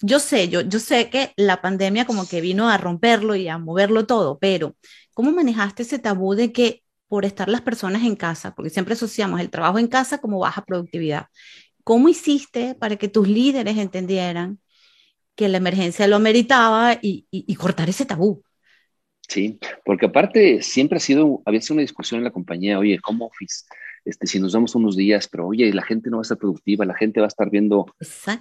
yo 0.00 0.18
sé, 0.18 0.48
yo, 0.48 0.62
yo 0.62 0.80
sé 0.80 1.10
que 1.10 1.32
la 1.36 1.62
pandemia 1.62 2.06
como 2.06 2.26
que 2.26 2.40
vino 2.40 2.68
a 2.68 2.78
romperlo 2.78 3.36
y 3.36 3.48
a 3.48 3.58
moverlo 3.58 4.06
todo, 4.06 4.38
pero 4.38 4.76
¿cómo 5.14 5.30
manejaste 5.32 5.84
ese 5.84 5.98
tabú 5.98 6.34
de 6.34 6.52
que 6.52 6.82
por 7.14 7.24
estar 7.24 7.48
las 7.48 7.60
personas 7.60 8.02
en 8.02 8.16
casa, 8.16 8.56
porque 8.56 8.70
siempre 8.70 8.94
asociamos 8.94 9.40
el 9.40 9.48
trabajo 9.48 9.78
en 9.78 9.86
casa 9.86 10.18
como 10.18 10.40
baja 10.40 10.64
productividad. 10.64 11.26
¿Cómo 11.84 12.08
hiciste 12.08 12.74
para 12.74 12.96
que 12.96 13.06
tus 13.06 13.28
líderes 13.28 13.78
entendieran 13.78 14.58
que 15.36 15.48
la 15.48 15.58
emergencia 15.58 16.08
lo 16.08 16.18
meritaba 16.18 16.98
y, 17.00 17.24
y, 17.30 17.54
cortar 17.54 17.88
ese 17.88 18.04
tabú? 18.04 18.42
Sí, 19.28 19.60
porque 19.84 20.06
aparte 20.06 20.60
siempre 20.60 20.96
ha 20.96 21.00
sido, 21.00 21.40
había 21.44 21.60
sido 21.60 21.74
una 21.74 21.82
discusión 21.82 22.18
en 22.18 22.24
la 22.24 22.32
compañía, 22.32 22.80
oye, 22.80 22.98
home 23.06 23.24
office, 23.24 23.62
este, 24.04 24.26
si 24.26 24.40
nos 24.40 24.54
damos 24.54 24.74
unos 24.74 24.96
días, 24.96 25.28
pero 25.28 25.46
oye, 25.46 25.72
la 25.72 25.84
gente 25.84 26.10
no 26.10 26.16
va 26.16 26.22
a 26.22 26.26
estar 26.26 26.38
productiva, 26.38 26.84
la 26.84 26.96
gente 26.96 27.20
va 27.20 27.26
a 27.26 27.28
estar 27.28 27.48
viendo 27.48 27.86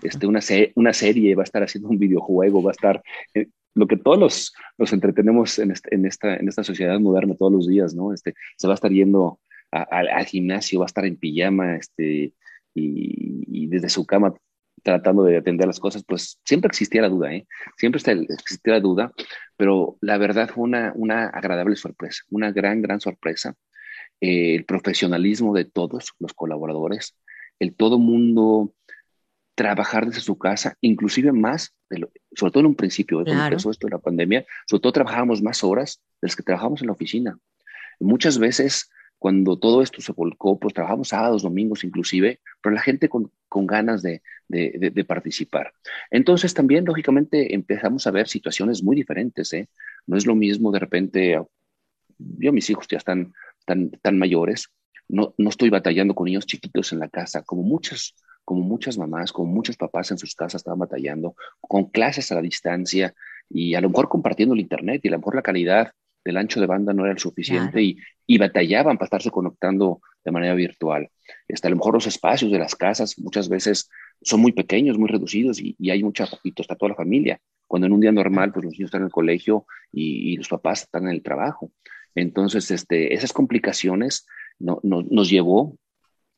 este, 0.01 0.25
una, 0.25 0.39
una 0.73 0.93
serie, 0.93 1.35
va 1.35 1.43
a 1.43 1.45
estar 1.45 1.61
haciendo 1.61 1.89
un 1.89 1.99
videojuego, 1.99 2.63
va 2.63 2.71
a 2.71 2.77
estar, 2.79 3.03
eh, 3.35 3.49
lo 3.75 3.87
que 3.87 3.97
todos 3.97 4.19
los, 4.19 4.53
los 4.77 4.93
entretenemos 4.93 5.59
en, 5.59 5.71
este, 5.71 5.95
en, 5.95 6.05
esta, 6.05 6.35
en 6.35 6.47
esta 6.47 6.63
sociedad 6.63 6.99
moderna 6.99 7.35
todos 7.35 7.51
los 7.51 7.67
días, 7.67 7.93
¿no? 7.95 8.13
Este, 8.13 8.35
se 8.57 8.67
va 8.67 8.73
a 8.73 8.75
estar 8.75 8.91
yendo 8.91 9.39
al 9.71 10.25
gimnasio, 10.25 10.79
va 10.79 10.85
a 10.85 10.87
estar 10.87 11.05
en 11.05 11.17
pijama, 11.17 11.75
este, 11.77 12.33
y, 12.75 13.67
desde 13.67 13.89
su 13.89 14.05
cama 14.05 14.33
tratando 14.83 15.23
de 15.23 15.37
atender 15.37 15.65
las 15.65 15.79
cosas, 15.79 16.03
pues 16.03 16.39
siempre 16.43 16.67
existía 16.67 17.01
la 17.01 17.09
duda, 17.09 17.33
¿eh? 17.33 17.47
Siempre 17.77 17.99
existía 17.99 18.73
la 18.73 18.79
duda, 18.81 19.13
pero 19.55 19.97
la 20.01 20.17
verdad 20.17 20.49
fue 20.49 20.65
una, 20.65 20.91
una 20.95 21.27
agradable 21.27 21.75
sorpresa, 21.75 22.23
una 22.29 22.51
gran, 22.51 22.81
gran 22.81 22.99
sorpresa. 22.99 23.55
Eh, 24.19 24.55
el 24.55 24.65
profesionalismo 24.65 25.53
de 25.53 25.65
todos 25.65 26.13
los 26.19 26.33
colaboradores, 26.33 27.17
el 27.59 27.75
todo 27.75 27.97
mundo 27.97 28.73
trabajar 29.55 30.05
desde 30.07 30.22
su 30.22 30.38
casa, 30.38 30.77
inclusive 30.81 31.31
más, 31.31 31.75
sobre 32.36 32.51
todo 32.51 32.62
en 32.62 32.67
un 32.67 32.75
principio, 32.75 33.22
¿eh? 33.22 33.25
cuando 33.25 33.43
empezó 33.43 33.69
esto 33.69 33.88
de 33.88 33.91
la 33.91 34.00
pandemia, 34.00 34.45
sobre 34.67 34.81
todo 34.81 34.93
trabajábamos 34.93 35.41
más 35.41 35.63
horas 35.63 36.01
de 36.22 36.27
las 36.27 36.36
que 36.36 36.43
trabajamos 36.43 36.81
en 36.81 36.88
la 36.88 36.93
oficina. 36.93 37.38
Muchas 38.00 38.39
veces, 38.39 38.89
cuando 39.19 39.57
todo 39.57 39.81
esto 39.81 40.01
se 40.01 40.12
volcó, 40.12 40.60
pues 40.60 40.74
trabajamos 40.74 41.10
sábados, 41.10 41.43
domingos 41.43 41.83
inclusive, 41.83 42.41
pero 42.62 42.74
la 42.74 42.81
gente 42.81 43.10
con, 43.10 43.31
con 43.48 43.67
ganas 43.67 44.01
de, 44.01 44.24
de, 44.48 44.91
de, 44.93 45.05
participar. 45.05 45.74
Entonces 46.10 46.53
también, 46.53 46.86
lógicamente, 46.86 47.53
empezamos 47.53 48.07
a 48.07 48.12
ver 48.12 48.27
situaciones 48.27 48.83
muy 48.83 48.95
diferentes. 48.95 49.53
¿eh? 49.53 49.69
No 50.07 50.17
es 50.17 50.25
lo 50.25 50.36
mismo 50.36 50.72
de 50.72 50.79
repente, 50.79 51.39
yo 52.17 52.51
mis 52.51 52.69
hijos 52.69 52.88
ya 52.88 52.98
están 52.98 53.33
tan, 53.65 53.91
tan 54.01 54.17
mayores, 54.17 54.69
no, 55.07 55.36
no 55.38 55.50
estoy 55.50 55.69
batallando 55.69 56.15
con 56.15 56.25
niños 56.25 56.48
chiquitos 56.48 56.91
en 56.91 57.00
la 57.00 57.10
casa, 57.10 57.43
como 57.43 57.62
muchas 57.62 58.15
como 58.43 58.62
muchas 58.62 58.97
mamás, 58.97 59.31
como 59.31 59.51
muchos 59.51 59.77
papás 59.77 60.12
en 60.12 60.17
sus 60.17 60.35
casas 60.35 60.62
estaban 60.62 60.79
batallando, 60.79 61.35
con 61.62 61.85
clases 61.85 62.31
a 62.31 62.35
la 62.35 62.41
distancia 62.41 63.13
y 63.50 63.75
a 63.75 63.81
lo 63.81 63.89
mejor 63.89 64.09
compartiendo 64.09 64.53
el 64.53 64.62
Internet 64.62 65.01
y 65.03 65.07
a 65.07 65.12
lo 65.12 65.17
mejor 65.19 65.35
la 65.35 65.41
calidad 65.41 65.91
del 66.23 66.38
ancho 66.38 66.59
de 66.59 66.67
banda 66.67 66.93
no 66.93 67.03
era 67.03 67.13
el 67.13 67.19
suficiente 67.19 67.81
y, 67.81 67.97
y, 68.25 68.38
batallaban 68.38 68.97
para 68.97 69.07
estarse 69.07 69.29
conectando 69.29 70.01
de 70.23 70.31
manera 70.31 70.53
virtual. 70.53 71.09
Este, 71.47 71.67
a 71.67 71.69
lo 71.69 71.75
mejor 71.75 71.95
los 71.95 72.07
espacios 72.07 72.51
de 72.51 72.59
las 72.59 72.75
casas 72.75 73.19
muchas 73.19 73.50
veces 73.50 73.89
son 74.21 74.39
muy 74.39 74.53
pequeños, 74.53 74.97
muy 74.97 75.09
reducidos 75.09 75.59
y, 75.59 75.75
y 75.77 75.89
hay 75.89 76.01
mucha 76.01 76.25
poquito, 76.25 76.62
está 76.62 76.75
toda 76.75 76.89
la 76.89 76.95
familia. 76.95 77.39
Cuando 77.67 77.88
en 77.88 77.93
un 77.93 78.00
día 78.00 78.12
normal, 78.12 78.53
pues 78.53 78.63
los 78.63 78.73
niños 78.73 78.88
están 78.88 79.01
en 79.01 79.07
el 79.07 79.12
colegio 79.12 79.65
y, 79.91 80.33
y 80.33 80.38
los 80.38 80.47
papás 80.47 80.83
están 80.83 81.03
en 81.03 81.09
el 81.09 81.23
trabajo. 81.23 81.71
Entonces, 82.15 82.71
este, 82.71 83.13
esas 83.13 83.33
complicaciones 83.33 84.25
no, 84.59 84.79
no, 84.83 85.01
nos 85.01 85.29
llevó 85.29 85.77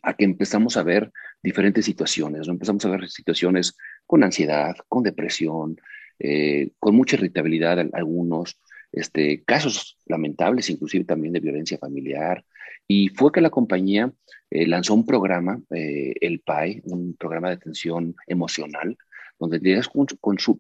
a 0.05 0.13
que 0.15 0.23
empezamos 0.23 0.77
a 0.77 0.83
ver 0.83 1.11
diferentes 1.41 1.85
situaciones, 1.85 2.47
¿no? 2.47 2.53
Empezamos 2.53 2.85
a 2.85 2.89
ver 2.89 3.09
situaciones 3.09 3.75
con 4.05 4.23
ansiedad, 4.23 4.75
con 4.87 5.03
depresión, 5.03 5.77
eh, 6.19 6.69
con 6.79 6.95
mucha 6.95 7.15
irritabilidad 7.15 7.79
algunos, 7.93 8.59
este, 8.91 9.43
casos 9.43 9.97
lamentables, 10.05 10.69
inclusive 10.69 11.03
también 11.03 11.33
de 11.33 11.39
violencia 11.39 11.77
familiar. 11.77 12.45
Y 12.87 13.09
fue 13.09 13.31
que 13.31 13.41
la 13.41 13.49
compañía 13.49 14.13
eh, 14.51 14.67
lanzó 14.67 14.93
un 14.93 15.05
programa, 15.05 15.59
eh, 15.71 16.13
el 16.21 16.39
PAI, 16.39 16.81
un 16.85 17.15
programa 17.15 17.49
de 17.49 17.55
atención 17.55 18.15
emocional, 18.27 18.95
donde 19.39 19.59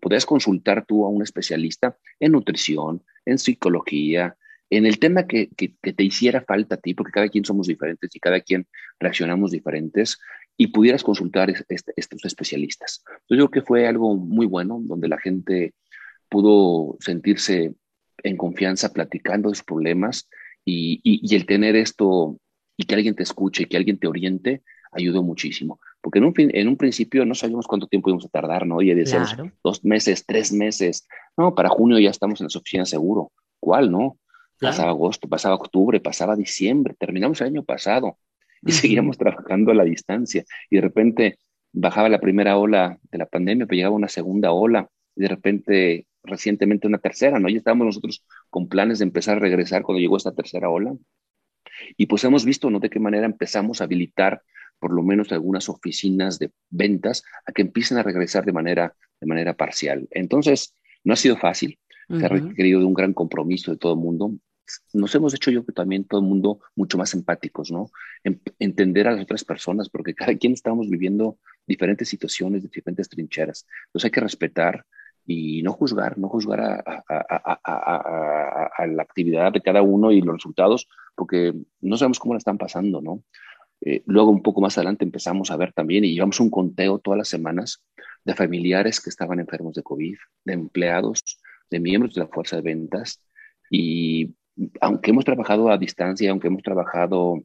podías 0.01 0.25
consultar 0.25 0.85
tú 0.85 1.05
a 1.05 1.09
un 1.09 1.21
especialista 1.21 1.97
en 2.19 2.33
nutrición, 2.33 3.03
en 3.25 3.37
psicología, 3.37 4.35
en 4.75 4.85
el 4.85 4.99
tema 4.99 5.27
que, 5.27 5.49
que, 5.55 5.69
te 5.69 6.03
hiciera 6.03 6.41
falta 6.41 6.75
a 6.75 6.77
ti, 6.77 6.93
porque 6.93 7.11
cada 7.11 7.29
quien 7.29 7.45
somos 7.45 7.67
diferentes 7.67 8.15
y 8.15 8.19
cada 8.19 8.41
quien 8.41 8.67
reaccionamos 8.99 9.51
diferentes, 9.51 10.19
y 10.57 10.67
pudieras 10.67 11.03
consultar 11.03 11.49
estos 11.49 12.25
especialistas. 12.25 13.03
Entonces 13.05 13.37
yo 13.37 13.49
creo 13.49 13.51
que 13.51 13.67
fue 13.67 13.87
algo 13.87 14.15
muy 14.15 14.45
bueno, 14.45 14.79
donde 14.81 15.07
la 15.07 15.19
gente 15.19 15.73
pudo 16.29 16.97
sentirse 16.99 17.73
en 18.23 18.37
confianza 18.37 18.93
platicando 18.93 19.49
de 19.49 19.55
sus 19.55 19.65
problemas 19.65 20.29
y, 20.63 20.99
y, 21.03 21.35
el 21.35 21.45
tener 21.45 21.75
esto 21.75 22.39
y 22.77 22.85
que 22.85 22.95
alguien 22.95 23.15
te 23.15 23.23
escuche 23.23 23.63
y 23.63 23.65
que 23.67 23.77
alguien 23.77 23.99
te 23.99 24.07
oriente 24.07 24.63
ayudó 24.91 25.21
muchísimo. 25.21 25.79
Porque 26.01 26.19
en 26.19 26.25
un, 26.25 26.33
en 26.37 26.67
un 26.67 26.77
principio 26.77 27.25
no 27.25 27.35
sabíamos 27.35 27.67
cuánto 27.67 27.87
tiempo 27.87 28.09
íbamos 28.09 28.25
a 28.25 28.29
tardar, 28.29 28.65
¿no? 28.65 28.81
Y 28.81 28.93
decíamos 28.93 29.35
dos 29.63 29.83
meses, 29.83 30.25
tres 30.25 30.51
meses. 30.51 31.07
No, 31.37 31.53
para 31.53 31.69
junio 31.69 31.99
ya 31.99 32.09
estamos 32.09 32.39
en 32.39 32.45
las 32.45 32.55
oficinas 32.55 32.89
seguro. 32.89 33.31
¿Cuál, 33.59 33.91
no? 33.91 34.17
Pasaba 34.59 34.89
agosto, 34.89 35.27
pasaba 35.27 35.55
octubre, 35.55 35.99
pasaba 35.99 36.35
diciembre, 36.35 36.95
terminamos 36.97 37.41
el 37.41 37.47
año 37.47 37.63
pasado 37.63 38.17
y 38.61 38.71
seguíamos 38.71 39.17
trabajando 39.17 39.71
a 39.71 39.75
la 39.75 39.83
distancia. 39.83 40.43
Y 40.69 40.77
de 40.77 40.81
repente 40.81 41.39
bajaba 41.71 42.09
la 42.09 42.19
primera 42.19 42.57
ola 42.57 42.97
de 43.11 43.17
la 43.17 43.25
pandemia, 43.25 43.65
pero 43.65 43.75
llegaba 43.75 43.95
una 43.95 44.07
segunda 44.07 44.51
ola 44.51 44.89
y 45.15 45.21
de 45.21 45.27
repente 45.27 46.07
recientemente 46.23 46.87
una 46.87 46.97
tercera, 46.97 47.39
¿no? 47.39 47.49
Ya 47.49 47.57
estábamos 47.57 47.85
nosotros 47.85 48.25
con 48.49 48.67
planes 48.67 48.99
de 48.99 49.05
empezar 49.05 49.37
a 49.37 49.41
regresar 49.41 49.83
cuando 49.83 49.99
llegó 49.99 50.17
esta 50.17 50.33
tercera 50.33 50.69
ola. 50.69 50.93
Y 51.97 52.05
pues 52.07 52.23
hemos 52.23 52.45
visto, 52.45 52.69
¿no? 52.69 52.79
De 52.79 52.89
qué 52.89 52.99
manera 52.99 53.25
empezamos 53.25 53.81
a 53.81 53.83
habilitar 53.83 54.41
por 54.79 54.93
lo 54.93 55.03
menos 55.03 55.31
algunas 55.31 55.69
oficinas 55.69 56.39
de 56.39 56.51
ventas 56.69 57.23
a 57.45 57.51
que 57.51 57.61
empiecen 57.61 57.97
a 57.97 58.03
regresar 58.03 58.45
de 58.45 58.53
manera, 58.53 58.95
de 59.19 59.27
manera 59.27 59.53
parcial. 59.53 60.07
Entonces, 60.11 60.73
no 61.03 61.13
ha 61.13 61.17
sido 61.17 61.37
fácil, 61.37 61.79
se 62.09 62.25
ha 62.25 62.29
requerido 62.29 62.79
de 62.79 62.85
un 62.85 62.93
gran 62.93 63.13
compromiso 63.13 63.71
de 63.71 63.77
todo 63.77 63.93
el 63.93 63.99
mundo. 63.99 64.31
Nos 64.93 65.13
hemos 65.13 65.33
hecho 65.33 65.51
yo 65.51 65.65
que 65.65 65.71
también 65.71 66.05
todo 66.05 66.21
el 66.21 66.27
mundo 66.27 66.59
mucho 66.75 66.97
más 66.97 67.13
empáticos, 67.13 67.71
¿no? 67.71 67.89
entender 68.59 69.07
a 69.07 69.11
las 69.11 69.23
otras 69.23 69.43
personas, 69.43 69.89
porque 69.89 70.15
cada 70.15 70.35
quien 70.35 70.53
estamos 70.53 70.89
viviendo 70.89 71.37
diferentes 71.67 72.09
situaciones, 72.09 72.63
diferentes 72.63 73.07
trincheras. 73.09 73.67
Entonces 73.87 74.05
hay 74.05 74.11
que 74.11 74.21
respetar 74.21 74.85
y 75.27 75.61
no 75.63 75.71
juzgar, 75.73 76.17
no 76.17 76.29
juzgar 76.29 76.61
a, 76.61 77.03
a, 77.07 78.87
la 78.87 79.03
actividad 79.03 79.51
de 79.51 79.61
cada 79.61 79.81
uno 79.81 80.11
y 80.11 80.21
los 80.21 80.35
resultados, 80.35 80.87
porque 81.15 81.53
no 81.81 81.97
sabemos 81.97 82.19
cómo 82.19 82.33
la 82.33 82.39
están 82.39 82.57
pasando, 82.57 83.01
¿no? 83.01 83.23
Eh, 83.81 84.03
luego, 84.05 84.31
un 84.31 84.41
poco 84.41 84.61
más 84.61 84.77
adelante, 84.77 85.03
empezamos 85.03 85.51
a 85.51 85.57
ver 85.57 85.73
también 85.73 86.05
y 86.05 86.13
llevamos 86.13 86.39
un 86.39 86.49
conteo 86.49 86.99
todas 86.99 87.17
las 87.17 87.27
semanas 87.27 87.83
de 88.23 88.33
familiares 88.33 89.01
que 89.01 89.09
estaban 89.09 89.39
enfermos 89.39 89.75
de 89.75 89.83
COVID, 89.83 90.15
de 90.45 90.53
empleados, 90.53 91.39
de 91.69 91.79
miembros 91.79 92.13
de 92.13 92.21
la 92.21 92.27
fuerza 92.27 92.57
de 92.57 92.61
ventas 92.61 93.21
y 93.69 94.35
aunque 94.79 95.11
hemos 95.11 95.25
trabajado 95.25 95.69
a 95.69 95.77
distancia, 95.77 96.31
aunque 96.31 96.47
hemos 96.47 96.63
trabajado 96.63 97.43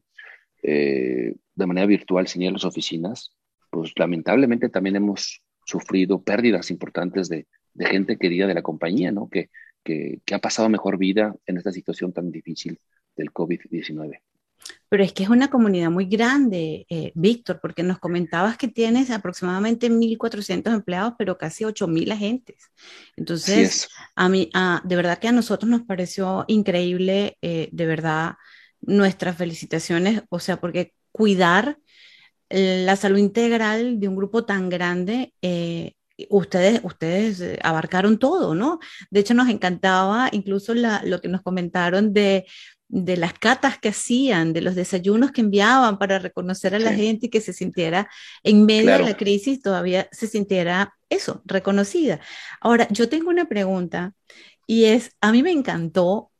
eh, 0.63 1.35
de 1.55 1.65
manera 1.65 1.87
virtual 1.87 2.27
sin 2.27 2.43
ir 2.43 2.49
a 2.49 2.53
las 2.53 2.65
oficinas, 2.65 3.35
pues 3.69 3.91
lamentablemente 3.97 4.69
también 4.69 4.95
hemos 4.95 5.41
sufrido 5.65 6.21
pérdidas 6.21 6.71
importantes 6.71 7.29
de, 7.29 7.47
de 7.73 7.85
gente 7.85 8.17
querida 8.17 8.47
de 8.47 8.53
la 8.53 8.61
compañía, 8.61 9.11
¿no? 9.11 9.29
Que, 9.29 9.49
que, 9.83 10.19
que, 10.25 10.35
ha 10.35 10.39
pasado 10.39 10.69
mejor 10.69 10.97
vida 10.97 11.35
en 11.45 11.57
esta 11.57 11.71
situación 11.71 12.13
tan 12.13 12.31
difícil 12.31 12.79
del 13.15 13.31
COVID-19. 13.31 14.19
Pero 14.91 15.05
es 15.05 15.13
que 15.13 15.23
es 15.23 15.29
una 15.29 15.49
comunidad 15.49 15.89
muy 15.89 16.03
grande, 16.03 16.85
eh, 16.89 17.13
Víctor, 17.15 17.61
porque 17.61 17.81
nos 17.81 17.97
comentabas 17.97 18.57
que 18.57 18.67
tienes 18.67 19.09
aproximadamente 19.09 19.89
1.400 19.89 20.73
empleados, 20.73 21.13
pero 21.17 21.37
casi 21.37 21.63
8.000 21.63 22.11
agentes. 22.11 22.57
Entonces, 23.15 23.87
a 24.17 24.27
mí, 24.27 24.51
de 24.83 24.95
verdad 24.97 25.17
que 25.17 25.29
a 25.29 25.31
nosotros 25.31 25.69
nos 25.69 25.83
pareció 25.83 26.43
increíble, 26.49 27.37
eh, 27.41 27.69
de 27.71 27.85
verdad, 27.85 28.33
nuestras 28.81 29.37
felicitaciones, 29.37 30.23
o 30.27 30.39
sea, 30.39 30.59
porque 30.59 30.93
cuidar 31.13 31.77
la 32.49 32.97
salud 32.97 33.17
integral 33.17 33.97
de 33.97 34.09
un 34.09 34.17
grupo 34.17 34.43
tan 34.43 34.67
grande 34.67 35.33
eh, 35.41 35.93
ustedes, 36.29 36.81
ustedes 36.83 37.59
abarcaron 37.63 38.19
todo, 38.19 38.55
¿no? 38.55 38.79
De 39.09 39.21
hecho, 39.21 39.33
nos 39.33 39.49
encantaba 39.49 40.29
incluso 40.33 40.73
lo 40.73 41.21
que 41.21 41.29
nos 41.29 41.41
comentaron 41.41 42.13
de 42.13 42.45
de 42.91 43.15
las 43.15 43.33
catas 43.33 43.79
que 43.79 43.89
hacían, 43.89 44.51
de 44.51 44.59
los 44.59 44.75
desayunos 44.75 45.31
que 45.31 45.39
enviaban 45.39 45.97
para 45.97 46.19
reconocer 46.19 46.75
a 46.75 46.79
la 46.79 46.93
gente 46.93 47.27
y 47.27 47.29
que 47.29 47.39
se 47.39 47.53
sintiera 47.53 48.09
en 48.43 48.65
medio 48.65 48.91
de 48.91 49.03
la 49.03 49.15
crisis, 49.15 49.61
todavía 49.61 50.09
se 50.11 50.27
sintiera 50.27 50.93
eso, 51.09 51.41
reconocida. 51.45 52.19
Ahora, 52.59 52.89
yo 52.89 53.07
tengo 53.07 53.29
una 53.29 53.45
pregunta 53.45 54.13
y 54.67 54.85
es, 54.85 55.15
a 55.21 55.31
mí 55.31 55.41
me 55.41 55.51
encantó, 55.51 56.31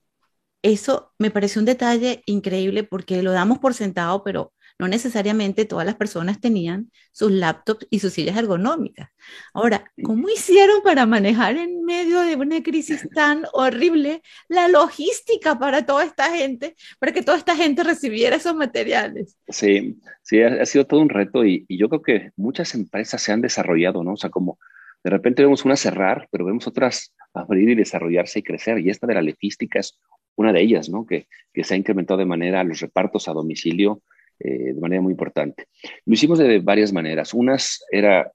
eso 0.62 1.14
me 1.18 1.32
pareció 1.32 1.60
un 1.60 1.66
detalle 1.66 2.22
increíble 2.26 2.84
porque 2.84 3.24
lo 3.24 3.32
damos 3.32 3.60
por 3.60 3.74
sentado, 3.74 4.22
pero 4.22 4.54
no 4.82 4.88
necesariamente 4.88 5.66
todas 5.66 5.86
las 5.86 5.94
personas 5.94 6.42
tenían 6.42 6.90
sus 7.12 7.32
laptops 7.32 7.86
y 7.92 8.00
sus 8.00 8.14
sillas 8.14 8.36
ergonómicas. 8.36 9.12
Ahora, 9.54 9.92
¿cómo 10.02 10.28
hicieron 10.28 10.82
para 10.82 11.06
manejar 11.06 11.56
en 11.56 11.86
medio 11.86 12.22
de 12.22 12.36
una 12.36 12.64
crisis 12.64 13.08
tan 13.14 13.44
horrible 13.54 14.24
la 14.48 14.68
logística 14.70 15.60
para 15.60 15.86
toda 15.86 16.04
esta 16.04 16.36
gente, 16.36 16.76
para 16.98 17.12
que 17.12 17.22
toda 17.22 17.38
esta 17.38 17.56
gente 17.56 17.84
recibiera 17.84 18.38
esos 18.38 18.56
materiales? 18.56 19.38
Sí, 19.50 20.00
sí, 20.24 20.42
ha, 20.42 20.66
sido 20.66 20.88
todo 20.88 21.00
un 21.00 21.10
reto 21.10 21.46
y, 21.46 21.64
y 21.68 21.78
yo 21.78 21.88
creo 21.88 22.02
que 22.02 22.32
muchas 22.36 22.74
empresas 22.74 23.22
se 23.22 23.32
han 23.32 23.42
desarrollado, 23.42 24.04
¿no? 24.04 24.14
O 24.14 24.18
sea, 24.18 24.32
como 24.32 24.58
de 25.04 25.12
repente 25.12 25.44
vemos 25.44 25.64
una 25.64 25.76
cerrar, 25.76 26.28
pero 26.32 26.44
vemos 26.44 26.66
otras 26.66 27.14
abrir 27.36 27.70
y 27.70 27.76
desarrollarse 27.76 28.40
y 28.40 28.44
crecer. 28.44 28.80
Y 28.80 28.90
esta 28.90 29.06
de 29.06 29.14
la 29.14 29.22
logística 29.22 29.80
es 29.80 30.00
una 30.36 30.52
de 30.52 30.62
ellas, 30.62 30.90
¿no? 30.90 31.06
Que, 31.06 31.28
que 31.54 31.64
se 31.64 31.76
ha 31.76 31.78
incrementado 31.78 32.18
de 32.18 32.26
manera 32.26 32.64
los 32.64 32.80
repartos 32.80 33.28
a 33.28 33.34
domicilio 33.34 34.02
eh, 34.44 34.74
de 34.74 34.80
manera 34.80 35.02
muy 35.02 35.12
importante. 35.12 35.68
Lo 36.06 36.14
hicimos 36.14 36.40
de 36.40 36.60
varias 36.60 36.92
maneras. 36.92 37.34
Unas 37.34 37.84
era 37.92 38.32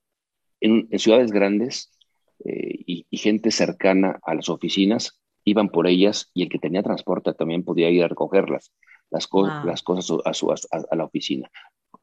en, 0.61 0.89
ciudades 0.99 1.33
grandes 1.33 1.91
eh, 2.45 2.79
y, 2.87 3.17
gente 3.17 3.51
cercana 3.51 4.19
a 4.23 4.35
las 4.35 4.49
oficinas, 4.49 5.21
iban 5.45 5.69
por 5.69 5.87
ellas 5.87 6.31
y 6.35 6.43
el 6.43 6.49
que 6.49 6.59
tenía 6.59 6.83
transporte 6.83 7.33
también 7.35 7.65
podía 7.65 7.91
ir 7.91 8.05
a 8.05 8.09
recogerlas, 8.09 8.73
las, 9.11 9.29
las 9.65 9.83
cosas 9.83 10.21
a, 10.25 10.35
su, 10.35 10.53
a, 10.53 10.97
la 10.97 11.05
oficina. 11.05 11.51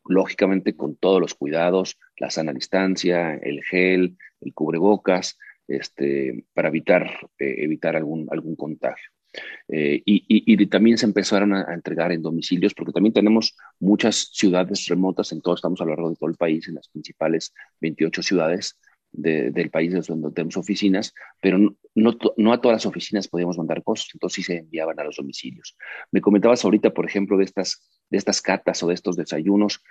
Lógicamente 0.06 0.76
con 0.76 0.96
todos 0.98 1.22
los 1.22 1.34
cuidados, 1.34 1.98
la 2.18 2.30
sana 2.30 2.52
distancia, 2.52 3.36
el 3.36 3.64
gel, 3.64 4.18
el 4.42 4.54
cubrebocas, 4.54 5.38
este, 5.68 6.46
para 6.54 6.68
evitar, 6.68 7.30
eh, 7.40 7.56
evitar 7.60 7.96
algún, 7.96 8.28
algún 8.32 8.56
contagio. 8.56 9.12
Eh, 9.68 10.02
y, 10.06 10.66
también 10.68 10.98
se 10.98 11.06
empezaron 11.06 11.54
a, 11.54 11.74
entregar 11.74 12.12
en 12.12 12.22
domicilios, 12.22 12.74
porque 12.74 12.92
también 12.92 13.14
tenemos 13.14 13.56
muchas 13.80 14.30
ciudades 14.34 14.88
remotas, 14.88 15.32
en 15.32 15.42
todo, 15.42 15.56
estamos 15.56 15.82
a 15.82 15.86
lo 15.86 15.92
largo 15.92 16.10
de 16.10 16.16
todo 16.16 16.30
el 16.30 16.36
país, 16.36 16.68
en 16.68 16.76
las 16.76 16.88
principales 16.88 17.54
28 17.82 18.22
ciudades 18.24 18.78
del 19.12 19.70
país 19.70 20.08
donde 20.08 20.32
tenemos 20.32 20.58
oficinas, 20.58 21.14
pero 21.40 21.60
no, 21.60 22.18
no, 22.38 22.52
a 22.52 22.60
todas 22.60 22.78
las 22.78 22.86
oficinas 22.88 23.28
podíamos 23.28 23.60
mandar 23.60 23.84
cosas, 23.84 24.08
entonces 24.14 24.36
sí 24.36 24.44
se 24.44 24.58
enviaban 24.58 25.00
a 25.00 25.04
los 25.04 25.18
domicilios. 25.18 25.78
Me 26.12 26.20
comentabas 26.20 26.66
ahorita, 26.66 26.90
por 26.92 27.06
ejemplo, 27.06 27.38
de 27.38 27.44
estas, 27.44 27.88
de 28.10 28.18
estas 28.18 28.42
catas 28.42 28.82
o 28.82 28.88
de 28.88 28.96
estos 28.96 29.16
desayunos, 29.16 29.82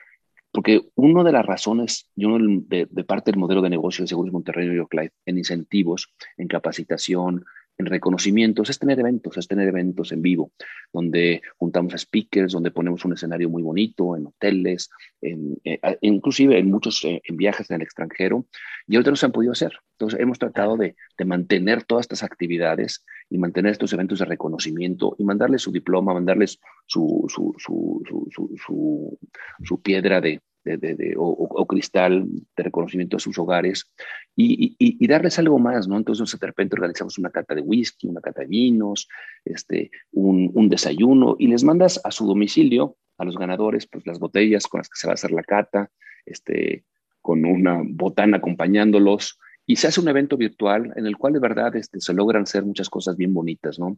porque 0.53 0.83
una 0.97 1.25
de 1.25 1.33
las 1.33 1.47
razones, 1.47 2.11
y 2.15 2.27
uno 2.27 2.63
de, 2.69 2.87
parte 3.05 3.31
del 3.31 3.41
modelo 3.41 3.63
de 3.63 3.71
negocio 3.71 4.03
de 4.05 4.09
Seguros 4.09 4.33
Monterrey 4.33 4.69
y 4.69 4.97
Life 4.97 5.15
en 5.25 5.39
incentivos, 5.39 6.13
en 6.37 6.47
capacitación, 6.47 7.45
en 7.79 7.87
reconocimientos, 7.87 8.71
es 8.71 8.79
tener 8.79 8.99
eventos, 9.01 9.37
es 9.37 9.49
tener 9.49 9.69
eventos 9.69 10.13
en 10.13 10.23
vivo, 10.23 10.53
donde 10.93 11.43
juntamos 11.57 11.95
a 11.95 11.99
speakers, 11.99 12.53
donde 12.53 12.71
ponemos 12.71 13.05
un 13.05 13.15
escenario 13.15 13.49
muy 13.49 13.63
bonito, 13.63 14.17
en 14.17 14.27
hoteles, 14.27 14.91
en, 15.21 15.57
eh, 15.65 15.81
inclusive 16.03 16.59
en 16.59 16.71
muchos 16.71 17.05
eh, 17.05 17.21
en 17.25 17.37
viajes 17.37 17.71
en 17.71 17.77
el 17.77 17.83
extranjero, 17.83 18.47
y 18.87 18.97
ahorita 18.97 19.11
no 19.11 19.17
se 19.17 19.27
han 19.27 19.33
podido 19.33 19.53
hacer. 19.53 19.73
Entonces 19.93 20.21
hemos 20.21 20.39
tratado 20.39 20.77
de, 20.77 20.97
de, 21.17 21.25
mantener 21.25 21.85
todas 21.85 22.05
estas 22.05 22.23
actividades 22.23 23.05
y 23.31 23.39
mantener 23.39 23.73
estos 23.73 23.93
eventos 23.93 24.19
de 24.19 24.25
reconocimiento 24.25 25.15
y 25.19 25.25
mandarles 25.25 25.63
su 25.63 25.73
diploma, 25.73 26.15
mandarles 26.15 26.59
su, 26.87 27.25
su, 27.29 27.55
su, 27.59 28.03
su, 28.07 29.19
su 29.63 29.83
piedra 29.83 30.21
de, 30.21 30.41
de, 30.65 31.15
o, 31.17 31.67
cristal 31.67 32.27
de 32.57 32.63
reconocimiento 32.63 33.17
a 33.17 33.21
sus 33.21 33.39
hogares 33.39 33.91
y, 34.37 34.77
y, 34.79 35.07
darles 35.07 35.39
algo 35.39 35.59
más, 35.59 35.89
¿no? 35.89 35.97
Entonces, 35.97 36.39
de 36.39 36.47
repente 36.47 36.77
organizamos 36.77 37.19
una 37.19 37.31
cata 37.31 37.55
de 37.55 37.63
whisky, 37.63 38.09
una 38.09 38.21
cata 38.21 38.43
de 38.43 38.47
vinos, 38.47 39.09
este, 39.45 39.91
un, 40.13 40.51
un, 40.55 40.69
desayuno 40.69 41.37
y 41.39 41.49
les 41.49 41.65
mandas 41.65 42.01
a 42.05 42.11
su 42.11 42.27
domicilio, 42.27 42.97
a 43.19 43.25
los 43.25 43.37
ganadores, 43.37 43.87
pues 43.87 44.07
las 44.07 44.19
botellas 44.19 44.67
con 44.67 44.79
las 44.79 44.89
que 44.89 44.99
se 44.99 45.07
va 45.07 45.13
a 45.13 45.15
hacer 45.15 45.33
la 45.33 45.43
cata, 45.43 45.91
este, 46.25 46.85
con 47.21 47.45
una 47.45 47.83
botana 47.85 48.39
acompañándolos. 48.39 49.39
Y 49.65 49.77
se 49.77 49.87
hace 49.87 50.01
un 50.01 50.09
evento 50.09 50.37
virtual 50.37 50.93
en 50.97 51.07
el 51.07 51.17
cual 51.17 51.35
de 51.35 51.39
verdad 51.39 51.75
este, 51.77 52.01
se 52.01 52.13
logran 52.13 52.43
hacer 52.43 52.65
muchas 52.65 52.91
cosas 52.91 53.17
bien 53.17 53.33
bonitas, 53.33 53.79
¿no? 53.79 53.97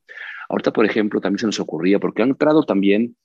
Ahorita, 0.51 0.73
por 0.73 0.85
ejemplo, 0.85 1.21
también 1.21 1.39
se 1.39 1.47
nos 1.47 1.59
ocurría, 1.59 1.99
porque 1.99 2.23
han 2.23 2.31
entrado 2.31 2.65
también 2.65 3.17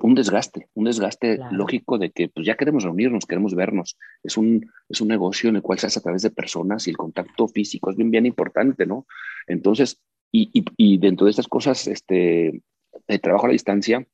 un 0.00 0.14
desgaste, 0.14 0.68
un 0.74 0.84
desgaste 0.84 1.38
lógico 1.50 1.98
de 1.98 2.10
que 2.10 2.28
pues 2.28 2.46
ya 2.46 2.56
queremos 2.56 2.84
reunirnos, 2.84 3.26
queremos 3.26 3.54
vernos. 3.54 3.96
Es 4.22 4.36
un, 4.36 4.70
es 4.88 5.00
un 5.00 5.08
negocio 5.08 5.50
en 5.50 5.56
el 5.56 5.62
cual 5.62 5.78
se 5.78 5.86
hace 5.86 5.98
a 5.98 6.02
través 6.02 6.22
de 6.22 6.30
personas 6.30 6.86
y 6.86 6.90
el 6.90 6.96
contacto 6.96 7.48
físico 7.48 7.90
es 7.90 7.96
bien, 7.96 8.10
bien 8.10 8.26
importante, 8.26 8.86
¿no? 8.86 9.06
Entonces, 9.46 10.00
y, 10.30 10.50
y, 10.52 10.64
y 10.76 10.98
dentro 10.98 11.26
de 11.26 11.30
estas 11.30 11.48
cosas, 11.48 11.86
este, 11.86 12.62
de 13.08 13.18
trabajo 13.18 13.46
a 13.46 13.48
la 13.48 13.52
distancia, 13.52 14.06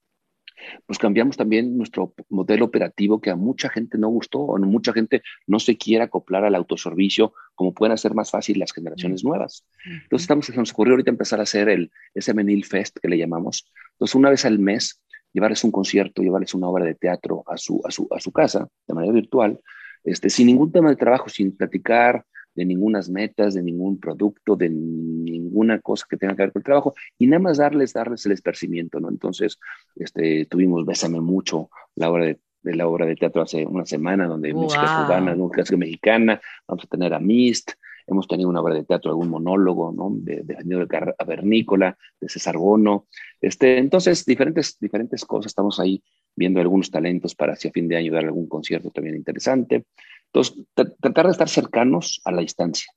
pues 0.86 0.98
cambiamos 0.98 1.36
también 1.36 1.76
nuestro 1.76 2.14
modelo 2.28 2.66
operativo 2.66 3.20
que 3.20 3.30
a 3.30 3.36
mucha 3.36 3.68
gente 3.68 3.98
no 3.98 4.08
gustó 4.08 4.40
o 4.40 4.58
mucha 4.58 4.92
gente 4.92 5.22
no 5.46 5.58
se 5.58 5.76
quiere 5.76 6.04
acoplar 6.04 6.44
al 6.44 6.54
autoservicio 6.54 7.32
como 7.54 7.74
pueden 7.74 7.92
hacer 7.92 8.14
más 8.14 8.30
fácil 8.30 8.58
las 8.58 8.72
generaciones 8.72 9.24
nuevas. 9.24 9.66
Entonces 9.84 10.22
estamos, 10.22 10.54
nos 10.54 10.72
ocurrió 10.72 10.94
ahorita 10.94 11.10
empezar 11.10 11.40
a 11.40 11.44
hacer 11.44 11.68
el 11.68 11.90
ese 12.14 12.34
Menil 12.34 12.64
Fest 12.64 12.98
que 13.00 13.08
le 13.08 13.18
llamamos. 13.18 13.70
Entonces 13.92 14.14
una 14.14 14.30
vez 14.30 14.44
al 14.44 14.58
mes 14.58 15.00
llevarles 15.32 15.64
un 15.64 15.70
concierto, 15.70 16.22
llevarles 16.22 16.54
una 16.54 16.68
obra 16.68 16.84
de 16.84 16.94
teatro 16.94 17.44
a 17.46 17.56
su, 17.56 17.80
a 17.84 17.90
su, 17.90 18.08
a 18.10 18.20
su 18.20 18.32
casa 18.32 18.68
de 18.86 18.94
manera 18.94 19.12
virtual, 19.12 19.60
este, 20.04 20.30
sin 20.30 20.46
ningún 20.46 20.72
tema 20.72 20.90
de 20.90 20.96
trabajo, 20.96 21.28
sin 21.28 21.56
platicar 21.56 22.24
de 22.54 22.64
ninguna 22.64 23.00
metas, 23.10 23.54
de 23.54 23.62
ningún 23.62 23.98
producto, 24.00 24.56
de 24.56 24.68
ninguna 24.68 25.80
cosa 25.80 26.06
que 26.08 26.16
tenga 26.16 26.34
que 26.34 26.42
ver 26.42 26.52
con 26.52 26.60
el 26.60 26.64
trabajo, 26.64 26.94
y 27.18 27.26
nada 27.26 27.40
más 27.40 27.58
darles, 27.58 27.92
darles 27.92 28.26
el 28.26 28.32
esparcimiento, 28.32 28.98
¿no? 29.00 29.08
Entonces, 29.08 29.58
este, 29.96 30.46
tuvimos 30.46 30.84
Bésame 30.84 31.20
Mucho, 31.20 31.70
la 31.94 32.10
obra 32.10 32.26
de, 32.26 32.38
la 32.62 32.88
obra 32.88 33.06
de 33.06 33.16
teatro 33.16 33.42
hace 33.42 33.64
una 33.64 33.86
semana, 33.86 34.26
donde 34.26 34.52
música 34.52 35.04
cubana, 35.04 35.34
música 35.34 35.76
mexicana, 35.76 36.40
vamos 36.66 36.84
a 36.84 36.88
tener 36.88 37.14
a 37.14 37.20
Mist, 37.20 37.72
hemos 38.10 38.26
tenido 38.26 38.48
una 38.48 38.60
obra 38.60 38.74
de 38.74 38.84
teatro, 38.84 39.10
algún 39.10 39.28
monólogo, 39.28 39.92
¿no? 39.92 40.10
De, 40.12 40.42
de 40.42 40.54
Daniel 40.54 40.88
Cavernícola, 40.88 41.96
de 42.20 42.28
César 42.28 42.56
Bono. 42.56 43.06
Este, 43.40 43.78
entonces, 43.78 44.24
diferentes, 44.24 44.78
diferentes 44.78 45.24
cosas. 45.24 45.50
Estamos 45.50 45.80
ahí 45.80 46.02
viendo 46.34 46.60
algunos 46.60 46.90
talentos 46.90 47.34
para 47.34 47.52
hacia 47.52 47.70
fin 47.70 47.88
de 47.88 47.96
año 47.96 48.12
dar 48.12 48.24
algún 48.24 48.48
concierto 48.48 48.90
también 48.90 49.16
interesante. 49.16 49.84
Entonces, 50.26 50.64
tratar 50.74 51.26
de 51.26 51.32
estar 51.32 51.48
cercanos 51.48 52.20
a 52.24 52.32
la 52.32 52.40
distancia. 52.40 52.92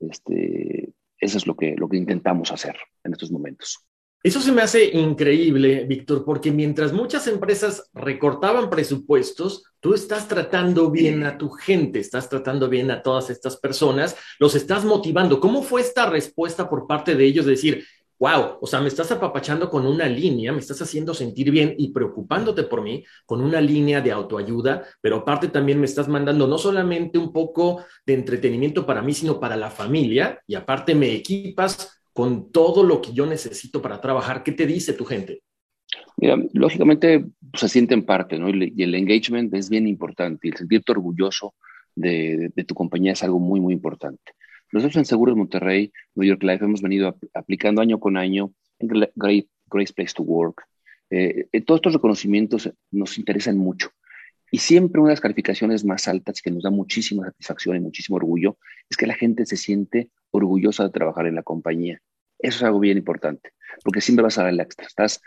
Este, 0.00 0.92
eso 1.18 1.38
es 1.38 1.46
lo 1.46 1.56
que, 1.56 1.74
lo 1.76 1.88
que 1.88 1.96
intentamos 1.96 2.52
hacer 2.52 2.76
en 3.04 3.12
estos 3.12 3.30
momentos. 3.30 3.84
Eso 4.20 4.40
se 4.40 4.50
me 4.50 4.62
hace 4.62 4.84
increíble, 4.96 5.84
Víctor, 5.84 6.24
porque 6.24 6.50
mientras 6.50 6.92
muchas 6.92 7.28
empresas 7.28 7.88
recortaban 7.94 8.68
presupuestos, 8.68 9.62
tú 9.78 9.94
estás 9.94 10.26
tratando 10.26 10.90
bien 10.90 11.24
a 11.24 11.38
tu 11.38 11.50
gente, 11.50 12.00
estás 12.00 12.28
tratando 12.28 12.68
bien 12.68 12.90
a 12.90 13.00
todas 13.00 13.30
estas 13.30 13.56
personas, 13.58 14.16
los 14.40 14.56
estás 14.56 14.84
motivando. 14.84 15.38
¿Cómo 15.38 15.62
fue 15.62 15.82
esta 15.82 16.10
respuesta 16.10 16.68
por 16.68 16.88
parte 16.88 17.14
de 17.14 17.24
ellos 17.24 17.44
de 17.44 17.52
decir, 17.52 17.84
wow, 18.18 18.58
o 18.60 18.66
sea, 18.66 18.80
me 18.80 18.88
estás 18.88 19.12
apapachando 19.12 19.70
con 19.70 19.86
una 19.86 20.06
línea, 20.06 20.52
me 20.52 20.58
estás 20.58 20.82
haciendo 20.82 21.14
sentir 21.14 21.52
bien 21.52 21.74
y 21.78 21.92
preocupándote 21.92 22.64
por 22.64 22.82
mí 22.82 23.04
con 23.24 23.40
una 23.40 23.60
línea 23.60 24.00
de 24.00 24.10
autoayuda, 24.10 24.84
pero 25.00 25.18
aparte 25.18 25.46
también 25.46 25.78
me 25.78 25.86
estás 25.86 26.08
mandando 26.08 26.48
no 26.48 26.58
solamente 26.58 27.18
un 27.18 27.32
poco 27.32 27.84
de 28.04 28.14
entretenimiento 28.14 28.84
para 28.84 29.02
mí, 29.02 29.14
sino 29.14 29.38
para 29.38 29.56
la 29.56 29.70
familia 29.70 30.42
y 30.46 30.56
aparte 30.56 30.96
me 30.96 31.14
equipas 31.14 31.97
con 32.18 32.50
todo 32.50 32.82
lo 32.82 33.00
que 33.00 33.12
yo 33.12 33.26
necesito 33.26 33.80
para 33.80 34.00
trabajar? 34.00 34.42
¿Qué 34.42 34.50
te 34.50 34.66
dice 34.66 34.92
tu 34.92 35.04
gente? 35.04 35.44
Mira, 36.16 36.36
lógicamente 36.52 37.24
pues, 37.48 37.60
se 37.60 37.68
siente 37.68 37.94
en 37.94 38.04
parte, 38.04 38.40
¿no? 38.40 38.48
Y 38.50 38.82
el 38.82 38.96
engagement 38.96 39.54
es 39.54 39.70
bien 39.70 39.86
importante 39.86 40.48
y 40.48 40.50
el 40.50 40.56
sentirte 40.56 40.90
orgulloso 40.90 41.54
de, 41.94 42.50
tu 42.66 42.74
compañía 42.74 43.12
es 43.12 43.22
algo 43.22 43.38
muy, 43.38 43.60
muy 43.60 43.72
importante. 43.72 44.32
Nosotros 44.72 44.96
en 44.96 45.04
Seguros 45.04 45.36
Monterrey, 45.36 45.92
New 46.16 46.26
York 46.28 46.42
Life, 46.42 46.64
hemos 46.64 46.82
venido 46.82 47.16
aplicando 47.34 47.82
año 47.82 48.00
con 48.00 48.16
año 48.16 48.50
en 48.80 48.88
Great, 49.14 49.46
Great 49.70 49.92
Place 49.94 50.12
to 50.16 50.24
Work. 50.24 50.64
Eh, 51.10 51.46
eh, 51.52 51.60
todos 51.60 51.78
estos 51.78 51.92
reconocimientos 51.92 52.68
nos 52.90 53.16
interesan 53.16 53.56
mucho. 53.56 53.90
Y 54.50 54.58
siempre 54.58 55.00
una 55.00 55.10
de 55.10 55.12
las 55.12 55.20
calificaciones 55.20 55.84
más 55.84 56.08
altas 56.08 56.42
que 56.42 56.50
nos 56.50 56.64
da 56.64 56.70
muchísima 56.70 57.26
satisfacción 57.26 57.76
y 57.76 57.80
muchísimo 57.80 58.16
orgullo 58.16 58.58
es 58.90 58.96
que 58.96 59.06
la 59.06 59.14
gente 59.14 59.46
se 59.46 59.56
siente 59.56 60.10
orgullosa 60.30 60.84
de 60.84 60.90
trabajar 60.90 61.26
en 61.26 61.34
la 61.34 61.42
compañía. 61.42 62.00
Eso 62.38 62.58
es 62.58 62.62
algo 62.62 62.80
bien 62.80 62.98
importante, 62.98 63.52
porque 63.84 64.00
siempre 64.00 64.22
vas 64.22 64.38
a 64.38 64.42
dar 64.42 64.52
el 64.52 64.60
extra. 64.60 64.86
Estás, 64.86 65.20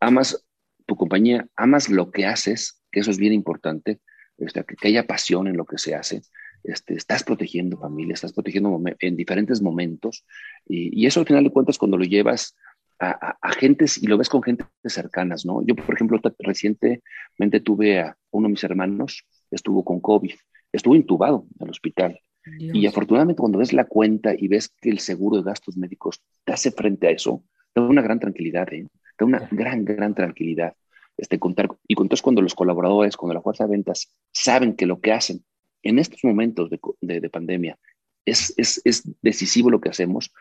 amas 0.00 0.44
tu 0.86 0.96
compañía, 0.96 1.46
amas 1.56 1.88
lo 1.88 2.10
que 2.10 2.26
haces, 2.26 2.82
que 2.90 3.00
eso 3.00 3.10
es 3.10 3.18
bien 3.18 3.32
importante, 3.32 4.00
este, 4.38 4.64
que, 4.64 4.88
haya 4.88 5.06
pasión 5.06 5.46
en 5.46 5.56
lo 5.56 5.64
que 5.64 5.78
se 5.78 5.94
hace. 5.94 6.22
Este, 6.64 6.94
estás 6.94 7.22
protegiendo 7.22 7.78
familia, 7.78 8.14
estás 8.14 8.32
protegiendo 8.32 8.82
en 8.98 9.16
diferentes 9.16 9.62
momentos 9.62 10.24
y, 10.66 11.06
eso 11.06 11.20
al 11.20 11.26
final 11.26 11.44
de 11.44 11.50
cuentas 11.50 11.78
cuando 11.78 11.96
lo 11.96 12.04
llevas 12.04 12.56
a, 12.98 13.36
a, 13.40 13.52
gentes 13.52 13.96
y 14.02 14.08
lo 14.08 14.18
ves 14.18 14.28
con 14.28 14.42
gente 14.42 14.64
cercanas, 14.84 15.46
¿no? 15.46 15.64
Yo, 15.64 15.76
por 15.76 15.94
ejemplo, 15.94 16.20
recientemente 16.40 17.60
tuve 17.62 18.00
a 18.00 18.16
uno 18.32 18.48
de 18.48 18.52
mis 18.52 18.64
hermanos, 18.64 19.24
estuvo 19.52 19.84
con 19.84 20.00
COVID, 20.00 20.34
estuvo 20.72 20.96
intubado 20.96 21.46
en 21.60 21.66
el 21.66 21.70
hospital 21.70 22.20
y 22.58 22.86
afortunadamente 22.86 23.40
cuando 23.40 23.58
ves 23.58 23.72
la 23.72 23.84
cuenta 23.84 24.34
y 24.36 24.48
ves 24.48 24.68
que 24.68 24.90
el 24.90 24.98
seguro 24.98 25.38
de 25.38 25.42
gastos 25.42 25.76
médicos 25.76 26.22
te 26.44 26.52
hace 26.52 26.70
frente 26.70 27.08
a 27.08 27.10
eso, 27.10 27.44
te 27.72 27.80
da 27.80 27.86
una 27.86 28.02
gran 28.02 28.20
tranquilidad, 28.20 28.72
¿eh? 28.72 28.86
te 29.16 29.24
da 29.24 29.26
una 29.26 29.48
gran, 29.50 29.84
gran 29.84 30.14
tranquilidad. 30.14 30.74
este, 31.16 31.38
contar, 31.38 31.68
y 31.86 31.94
entonces 31.94 32.22
cuando 32.22 32.42
los 32.42 32.54
colaboradores, 32.54 33.16
cuando 33.16 33.34
la 33.34 33.42
fuerza 33.42 33.64
de 33.64 33.70
ventas 33.70 34.14
saben 34.32 34.74
que 34.74 34.86
lo 34.86 35.00
que 35.00 35.12
hacen 35.12 35.44
en 35.82 35.98
estos 35.98 36.22
momentos 36.24 36.70
de, 36.70 37.30
pandemia 37.30 37.78
es, 38.24 38.54
es, 38.56 38.80
es, 38.84 39.02
decisivo 39.22 39.70
lo 39.70 39.80
que 39.80 39.88
hacemos, 39.88 40.32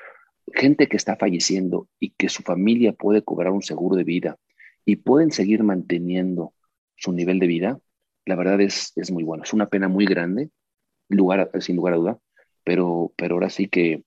gente 0.54 0.88
que 0.88 0.98
está 0.98 1.16
falleciendo 1.16 1.88
y 2.00 2.12
que 2.12 2.30
su 2.30 2.44
familia 2.44 2.94
puede 2.94 3.24
cobrar 3.24 3.52
un 3.52 3.62
seguro 3.62 3.96
de 3.96 4.04
vida 4.04 4.38
y 4.86 4.98
pueden 4.98 5.32
seguir 5.32 5.64
manteniendo 5.64 6.54
su 6.96 7.12
nivel 7.12 7.40
de 7.40 7.48
vida, 7.48 7.80
la 8.26 8.36
verdad 8.36 8.62
es, 8.62 8.94
es 8.96 9.12
muy 9.12 9.24
bueno. 9.24 9.44
Es 9.44 9.54
una 9.54 9.70
pena 9.70 9.88
muy 9.88 10.06
grande, 10.06 10.50
lugar, 11.10 11.50
sin 11.60 11.76
lugar 11.76 11.94
a 11.94 11.98
duda, 11.98 12.20
pero, 12.64 13.12
pero 13.16 13.36
ahora 13.36 13.50
sí 13.50 13.68
que 13.68 14.04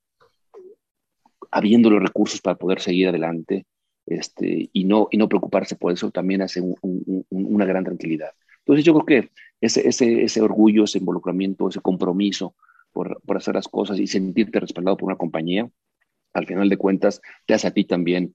habiendo 1.51 1.91
los 1.91 2.03
recursos 2.03 2.41
para 2.41 2.57
poder 2.57 2.81
seguir 2.81 3.09
adelante 3.09 3.67
este, 4.07 4.71
y, 4.73 4.85
no, 4.85 5.09
y 5.11 5.17
no 5.17 5.29
preocuparse 5.29 5.77
por 5.77 5.93
eso, 5.93 6.11
también 6.11 6.43
hace 6.43 6.63
una 7.31 7.65
gran 7.65 7.85
tranquilidad. 7.85 8.31
Entonces 8.59 8.85
yo 8.85 8.95
creo 8.95 9.07
que 9.07 9.31
ese, 9.61 9.89
ese, 9.89 10.23
ese 10.23 10.41
orgullo, 10.41 10.85
ese 10.85 10.99
involucramiento, 10.99 11.69
ese 11.69 11.81
compromiso 11.81 12.55
por, 12.93 13.21
por 13.23 13.37
hacer 13.37 13.55
las 13.55 13.69
cosas 13.69 13.99
y 13.99 14.07
sentirte 14.07 14.61
respaldado 14.61 14.97
por 14.97 15.09
una 15.09 15.17
compañía, 15.17 15.69
al 16.33 16.47
final 16.47 16.69
de 16.69 16.77
cuentas 16.77 17.21
te 17.47 17.55
hace 17.55 17.67
a 17.69 17.73
ti 17.73 17.85
también 17.85 18.35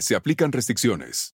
Se 0.00 0.14
aplican 0.14 0.52
restricciones. 0.52 1.32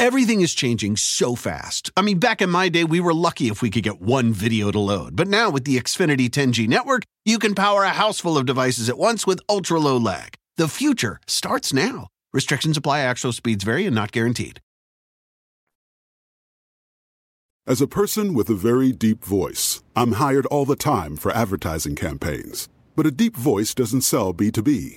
Everything 0.00 0.40
is 0.40 0.54
changing 0.54 0.96
so 0.96 1.34
fast. 1.34 1.90
I 1.94 2.00
mean, 2.00 2.18
back 2.18 2.40
in 2.40 2.48
my 2.48 2.70
day, 2.70 2.84
we 2.84 3.00
were 3.00 3.12
lucky 3.12 3.48
if 3.48 3.60
we 3.60 3.68
could 3.68 3.82
get 3.82 4.00
one 4.00 4.32
video 4.32 4.70
to 4.70 4.78
load. 4.78 5.14
But 5.14 5.28
now, 5.28 5.50
with 5.50 5.64
the 5.64 5.76
Xfinity 5.76 6.30
10G 6.30 6.66
network, 6.66 7.02
you 7.26 7.38
can 7.38 7.54
power 7.54 7.84
a 7.84 7.90
house 7.90 8.18
full 8.18 8.38
of 8.38 8.46
devices 8.46 8.88
at 8.88 8.96
once 8.96 9.26
with 9.26 9.42
ultra 9.46 9.78
low 9.78 9.98
lag. 9.98 10.36
The 10.56 10.68
future 10.68 11.20
starts 11.26 11.74
now. 11.74 12.08
Restrictions 12.32 12.78
apply, 12.78 13.00
actual 13.00 13.32
speeds 13.32 13.62
vary 13.62 13.84
and 13.84 13.94
not 13.94 14.10
guaranteed. 14.10 14.58
As 17.66 17.82
a 17.82 17.86
person 17.86 18.32
with 18.32 18.48
a 18.48 18.54
very 18.54 18.92
deep 18.92 19.22
voice, 19.22 19.82
I'm 19.94 20.12
hired 20.12 20.46
all 20.46 20.64
the 20.64 20.76
time 20.76 21.14
for 21.14 21.30
advertising 21.30 21.94
campaigns. 21.94 22.70
But 22.96 23.04
a 23.04 23.10
deep 23.10 23.36
voice 23.36 23.74
doesn't 23.74 24.00
sell 24.00 24.32
B2B 24.32 24.96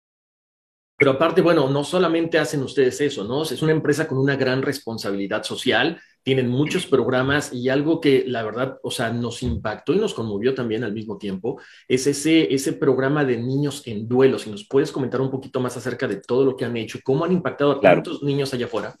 Pero 1.01 1.13
aparte, 1.13 1.41
bueno, 1.41 1.67
no 1.67 1.83
solamente 1.83 2.37
hacen 2.37 2.61
ustedes 2.61 3.01
eso, 3.01 3.23
¿no? 3.23 3.41
Es 3.41 3.59
una 3.63 3.71
empresa 3.71 4.07
con 4.07 4.19
una 4.19 4.35
gran 4.35 4.61
responsabilidad 4.61 5.41
social 5.41 5.99
tienen 6.21 6.47
muchos 6.47 6.85
programas 6.85 7.51
y 7.51 7.69
algo 7.69 7.99
que 7.99 8.23
la 8.27 8.43
verdad, 8.43 8.77
o 8.83 8.91
sea, 8.91 9.11
nos 9.11 9.41
impactó 9.41 9.95
y 9.95 9.97
nos 9.97 10.13
conmovió 10.13 10.53
también 10.53 10.83
al 10.83 10.93
mismo 10.93 11.17
tiempo, 11.17 11.59
es 11.87 12.05
ese, 12.05 12.53
ese 12.53 12.73
programa 12.73 13.25
de 13.25 13.37
niños 13.37 13.81
en 13.87 14.07
duelo. 14.07 14.37
Si 14.37 14.51
nos 14.51 14.67
puedes 14.67 14.91
comentar 14.91 15.21
un 15.21 15.31
poquito 15.31 15.59
más 15.59 15.75
acerca 15.75 16.07
de 16.07 16.17
todo 16.17 16.45
lo 16.45 16.55
que 16.55 16.65
han 16.65 16.77
hecho 16.77 16.99
y 16.99 17.01
cómo 17.01 17.25
han 17.25 17.31
impactado 17.31 17.71
a 17.71 17.81
tantos 17.81 18.21
niños 18.21 18.53
allá 18.53 18.67
afuera. 18.67 18.95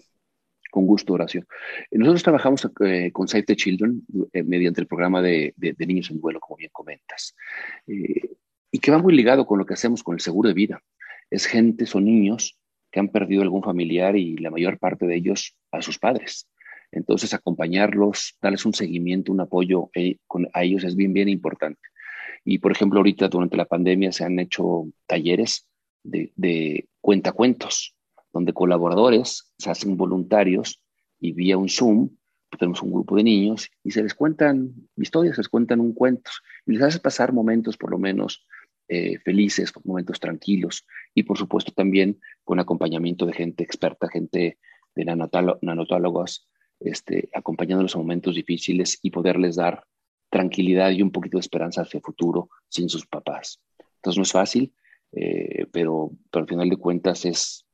Con 0.71 0.87
gusto, 0.87 1.13
Horacio. 1.13 1.45
Nosotros 1.91 2.23
trabajamos 2.23 2.67
eh, 2.83 3.11
con 3.13 3.27
Save 3.27 3.43
the 3.43 3.55
Children 3.55 4.01
eh, 4.33 4.41
mediante 4.41 4.81
el 4.81 4.87
programa 4.87 5.21
de, 5.21 5.53
de, 5.55 5.85
niños 5.85 6.09
en 6.09 6.19
duelo, 6.19 6.39
como 6.39 6.57
bien 6.57 6.71
comentas, 6.73 7.35
eh, 7.85 8.37
y 8.71 8.79
que 8.79 8.89
va 8.89 8.97
muy 8.97 9.13
ligado 9.13 9.45
con 9.45 9.59
lo 9.59 9.67
que 9.67 9.75
hacemos 9.75 10.01
con 10.01 10.15
el 10.15 10.21
seguro 10.21 10.47
de 10.47 10.55
vida. 10.55 10.81
Es 11.31 11.47
gente, 11.47 11.87
son 11.87 12.05
niños 12.05 12.59
que 12.91 12.99
han 12.99 13.09
perdido 13.09 13.41
algún 13.41 13.63
familiar 13.63 14.15
y 14.15 14.37
la 14.37 14.51
mayor 14.51 14.77
parte 14.77 15.07
de 15.07 15.15
ellos 15.15 15.55
a 15.71 15.81
sus 15.81 15.97
padres. 15.97 16.47
Entonces, 16.91 17.33
acompañarlos, 17.33 18.37
darles 18.41 18.65
un 18.65 18.73
seguimiento, 18.73 19.31
un 19.31 19.39
apoyo 19.39 19.89
eh, 19.95 20.17
a 20.53 20.63
ellos 20.63 20.83
es 20.83 20.95
bien, 20.95 21.13
bien 21.13 21.29
importante. 21.29 21.79
Y, 22.43 22.59
por 22.59 22.71
ejemplo, 22.71 22.99
ahorita 22.99 23.29
durante 23.29 23.55
la 23.55 23.65
pandemia 23.65 24.11
se 24.11 24.25
han 24.25 24.37
hecho 24.39 24.87
talleres 25.07 25.67
de, 26.03 26.31
de 26.35 26.89
cuentacuentos, 26.99 27.95
donde 28.33 28.53
colaboradores 28.53 29.53
se 29.57 29.69
hacen 29.69 29.95
voluntarios 29.95 30.83
y 31.19 31.31
vía 31.31 31.57
un 31.57 31.69
Zoom, 31.69 32.09
pues, 32.51 32.59
tenemos 32.59 32.81
un 32.81 32.91
grupo 32.91 33.15
de 33.15 33.23
niños 33.23 33.69
y 33.83 33.91
se 33.91 34.03
les 34.03 34.13
cuentan 34.13 34.73
historias, 34.97 35.35
se 35.35 35.41
les 35.41 35.49
cuentan 35.49 35.79
un 35.79 35.93
cuento 35.93 36.31
y 36.65 36.73
les 36.73 36.81
hace 36.81 36.99
pasar 36.99 37.31
momentos 37.31 37.77
por 37.77 37.91
lo 37.91 37.97
menos 37.97 38.45
eh, 38.93 39.19
felices, 39.19 39.71
momentos 39.85 40.19
tranquilos 40.19 40.85
y 41.15 41.23
por 41.23 41.37
supuesto 41.37 41.71
también 41.71 42.19
con 42.43 42.59
acompañamiento 42.59 43.25
de 43.25 43.31
gente 43.31 43.63
experta, 43.63 44.09
gente 44.09 44.57
de 44.93 45.05
nanotólogos, 45.05 46.49
este, 46.77 47.29
acompañando 47.33 47.83
los 47.83 47.95
momentos 47.95 48.35
difíciles 48.35 48.99
y 49.01 49.11
poderles 49.11 49.55
dar 49.55 49.85
tranquilidad 50.29 50.91
y 50.91 51.01
un 51.01 51.11
poquito 51.11 51.37
de 51.37 51.39
esperanza 51.39 51.83
hacia 51.83 51.99
el 51.99 52.03
futuro 52.03 52.49
sin 52.67 52.89
sus 52.89 53.05
papás. 53.05 53.61
Entonces 53.95 54.17
no 54.17 54.23
es 54.23 54.31
fácil, 54.33 54.73
eh, 55.13 55.67
pero, 55.71 56.11
pero 56.29 56.43
al 56.43 56.49
final 56.49 56.69
de 56.69 56.75
cuentas 56.75 57.23
es 57.23 57.65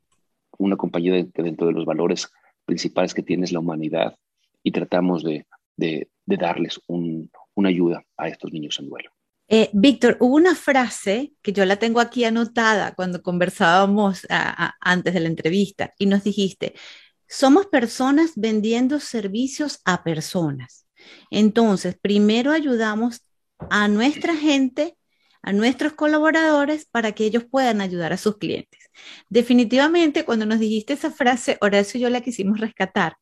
una 0.59 0.75
compañía 0.75 1.25
que 1.33 1.41
dentro 1.41 1.65
de 1.65 1.73
los 1.73 1.85
valores 1.85 2.29
principales 2.63 3.15
que 3.15 3.23
tiene 3.23 3.45
es 3.45 3.51
la 3.51 3.59
humanidad 3.59 4.15
y 4.61 4.71
tratamos 4.71 5.23
de, 5.23 5.47
de, 5.77 6.11
darles 6.27 6.79
una 6.85 7.69
ayuda 7.69 8.05
a 8.17 8.27
estos 8.27 8.53
niños 8.53 8.77
en 8.77 8.89
duelo. 8.89 9.16
Eh, 9.49 9.69
Víctor, 9.73 10.17
hubo 10.19 10.35
una 10.35 10.55
frase 10.55 11.33
que 11.41 11.53
yo 11.53 11.63
la 11.65 11.77
tengo 11.77 12.01
aquí 12.01 12.25
anotada 12.25 12.93
cuando 12.95 13.21
conversábamos 13.21 14.27
antes 14.81 15.13
de 15.13 15.19
la 15.19 15.27
entrevista 15.27 15.93
y 15.97 16.05
nos 16.05 16.23
dijiste, 16.23 16.73
somos 17.27 17.67
personas 17.67 18.31
vendiendo 18.35 18.99
servicios 18.99 19.79
a 19.85 20.03
personas. 20.03 20.85
Entonces, 21.31 21.97
primero 22.01 22.51
ayudamos 22.51 23.21
a 23.69 23.87
nuestra 23.87 24.35
gente, 24.35 24.97
a 25.41 25.53
nuestros 25.53 25.93
colaboradores, 25.93 26.85
para 26.85 27.13
que 27.13 27.25
ellos 27.25 27.45
puedan 27.49 27.79
ayudar 27.79 28.11
a 28.11 28.17
sus 28.17 28.37
clientes. 28.37 28.89
Definitivamente, 29.29 30.25
cuando 30.25 30.45
nos 30.45 30.59
dijiste 30.59 30.93
esa 30.93 31.11
frase, 31.11 31.57
Horacio 31.61 31.99
y 31.99 32.01
yo 32.01 32.09
la 32.09 32.21
quisimos 32.21 32.59
rescatar, 32.59 33.15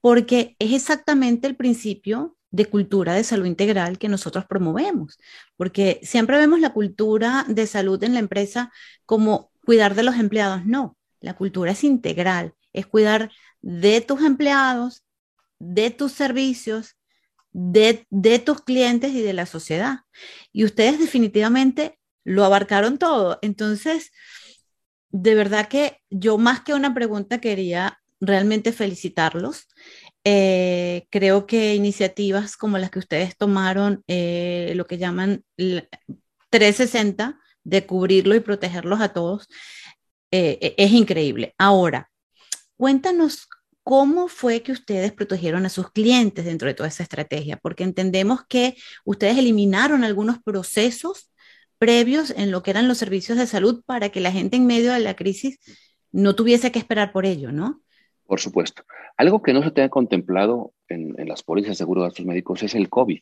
porque 0.00 0.56
es 0.58 0.72
exactamente 0.72 1.46
el 1.46 1.56
principio 1.56 2.36
de 2.50 2.66
cultura 2.66 3.14
de 3.14 3.24
salud 3.24 3.46
integral 3.46 3.98
que 3.98 4.08
nosotros 4.08 4.44
promovemos, 4.46 5.18
porque 5.56 6.00
siempre 6.02 6.38
vemos 6.38 6.60
la 6.60 6.72
cultura 6.72 7.44
de 7.48 7.66
salud 7.66 8.02
en 8.02 8.14
la 8.14 8.20
empresa 8.20 8.72
como 9.06 9.52
cuidar 9.64 9.94
de 9.94 10.02
los 10.02 10.16
empleados. 10.16 10.66
No, 10.66 10.96
la 11.20 11.34
cultura 11.34 11.72
es 11.72 11.84
integral 11.84 12.54
es 12.72 12.86
cuidar 12.86 13.30
de 13.60 14.00
tus 14.00 14.22
empleados, 14.22 15.04
de 15.58 15.90
tus 15.90 16.12
servicios, 16.12 16.96
de, 17.52 18.06
de 18.10 18.38
tus 18.38 18.62
clientes 18.62 19.12
y 19.12 19.22
de 19.22 19.32
la 19.32 19.46
sociedad. 19.46 20.00
Y 20.52 20.64
ustedes 20.64 20.98
definitivamente 20.98 21.98
lo 22.24 22.44
abarcaron 22.44 22.98
todo. 22.98 23.38
Entonces, 23.42 24.12
de 25.10 25.34
verdad 25.34 25.68
que 25.68 25.98
yo 26.10 26.38
más 26.38 26.60
que 26.60 26.74
una 26.74 26.94
pregunta 26.94 27.40
quería 27.40 28.00
realmente 28.20 28.72
felicitarlos. 28.72 29.66
Eh, 30.24 31.06
creo 31.10 31.46
que 31.46 31.74
iniciativas 31.74 32.56
como 32.56 32.78
las 32.78 32.90
que 32.90 32.98
ustedes 32.98 33.36
tomaron, 33.36 34.04
eh, 34.06 34.72
lo 34.76 34.86
que 34.86 34.98
llaman 34.98 35.44
360, 36.50 37.38
de 37.64 37.86
cubrirlo 37.86 38.34
y 38.34 38.40
protegerlos 38.40 39.00
a 39.00 39.12
todos, 39.12 39.48
eh, 40.30 40.58
e, 40.60 40.74
es 40.78 40.92
increíble. 40.92 41.54
Ahora, 41.58 42.10
cuéntanos 42.76 43.48
cómo 43.82 44.28
fue 44.28 44.62
que 44.62 44.72
ustedes 44.72 45.12
protegieron 45.12 45.66
a 45.66 45.68
sus 45.70 45.90
clientes 45.90 46.44
dentro 46.44 46.68
de 46.68 46.74
toda 46.74 46.88
esa 46.88 47.02
estrategia, 47.02 47.56
porque 47.58 47.84
entendemos 47.84 48.40
que 48.48 48.76
ustedes 49.04 49.38
eliminaron 49.38 50.04
algunos 50.04 50.38
procesos 50.42 51.30
previos 51.78 52.30
en 52.30 52.50
lo 52.50 52.62
que 52.62 52.70
eran 52.72 52.88
los 52.88 52.98
servicios 52.98 53.38
de 53.38 53.46
salud 53.46 53.82
para 53.86 54.10
que 54.10 54.20
la 54.20 54.32
gente 54.32 54.56
en 54.56 54.66
medio 54.66 54.92
de 54.92 55.00
la 55.00 55.16
crisis 55.16 55.58
no 56.12 56.34
tuviese 56.36 56.72
que 56.72 56.78
esperar 56.78 57.12
por 57.12 57.26
ello, 57.26 57.52
¿no? 57.52 57.82
Por 58.30 58.38
supuesto. 58.38 58.84
Algo 59.16 59.42
que 59.42 59.52
no 59.52 59.60
se 59.60 59.72
tenía 59.72 59.88
contemplado 59.88 60.72
en, 60.86 61.16
las 61.26 61.42
pólizas 61.42 61.70
de 61.70 61.74
seguro 61.74 62.02
de 62.02 62.06
gastos 62.06 62.24
médicos 62.26 62.62
es 62.62 62.76
el 62.76 62.88
COVID. 62.88 63.18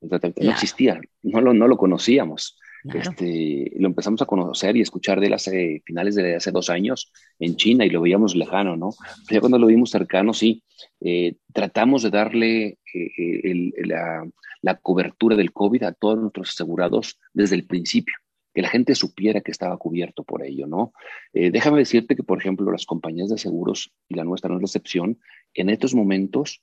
No 0.00 0.50
existía, 0.50 1.00
no 1.22 1.40
lo, 1.40 1.54
no 1.54 1.68
lo 1.68 1.76
conocíamos. 1.76 2.58
Este, 2.92 3.70
lo 3.78 3.86
empezamos 3.86 4.20
a 4.20 4.26
conocer 4.26 4.76
y 4.76 4.80
escuchar 4.80 5.20
de 5.20 5.28
él 5.28 5.34
hace 5.34 5.80
finales 5.86 6.16
de 6.16 6.34
hace 6.34 6.50
dos 6.50 6.70
años 6.70 7.12
en 7.38 7.54
China 7.54 7.86
y 7.86 7.90
lo 7.90 8.00
veíamos 8.00 8.34
lejano, 8.34 8.76
¿no? 8.76 8.90
ya 9.30 9.38
cuando 9.38 9.60
lo 9.60 9.68
vimos 9.68 9.90
cercano, 9.90 10.34
sí, 10.34 10.64
eh, 11.00 11.36
tratamos 11.52 12.02
de 12.02 12.10
darle 12.10 12.66
eh, 12.66 13.10
eh, 13.14 13.72
la, 13.84 14.28
la, 14.62 14.74
cobertura 14.76 15.36
del 15.36 15.52
COVID 15.52 15.84
a 15.84 15.92
todos 15.92 16.18
nuestros 16.18 16.50
asegurados 16.50 17.20
desde 17.32 17.54
el 17.54 17.64
principio, 17.64 18.14
que 18.58 18.62
la 18.62 18.70
gente 18.70 18.96
supiera 18.96 19.40
que 19.40 19.52
estaba 19.52 19.76
cubierto 19.76 20.24
por 20.24 20.44
ello, 20.44 20.66
¿no? 20.66 20.92
déjame 21.32 21.78
decirte 21.78 22.16
que, 22.16 22.24
por 22.24 22.38
ejemplo, 22.38 22.72
las 22.72 22.86
compañías 22.86 23.28
de 23.28 23.38
seguros, 23.38 23.92
y 24.08 24.16
la 24.16 24.24
nuestra 24.24 24.50
no 24.50 24.56
es 24.56 24.62
la 24.62 24.66
excepción, 24.66 25.20
en 25.54 25.70
estos 25.70 25.94
momentos 25.94 26.60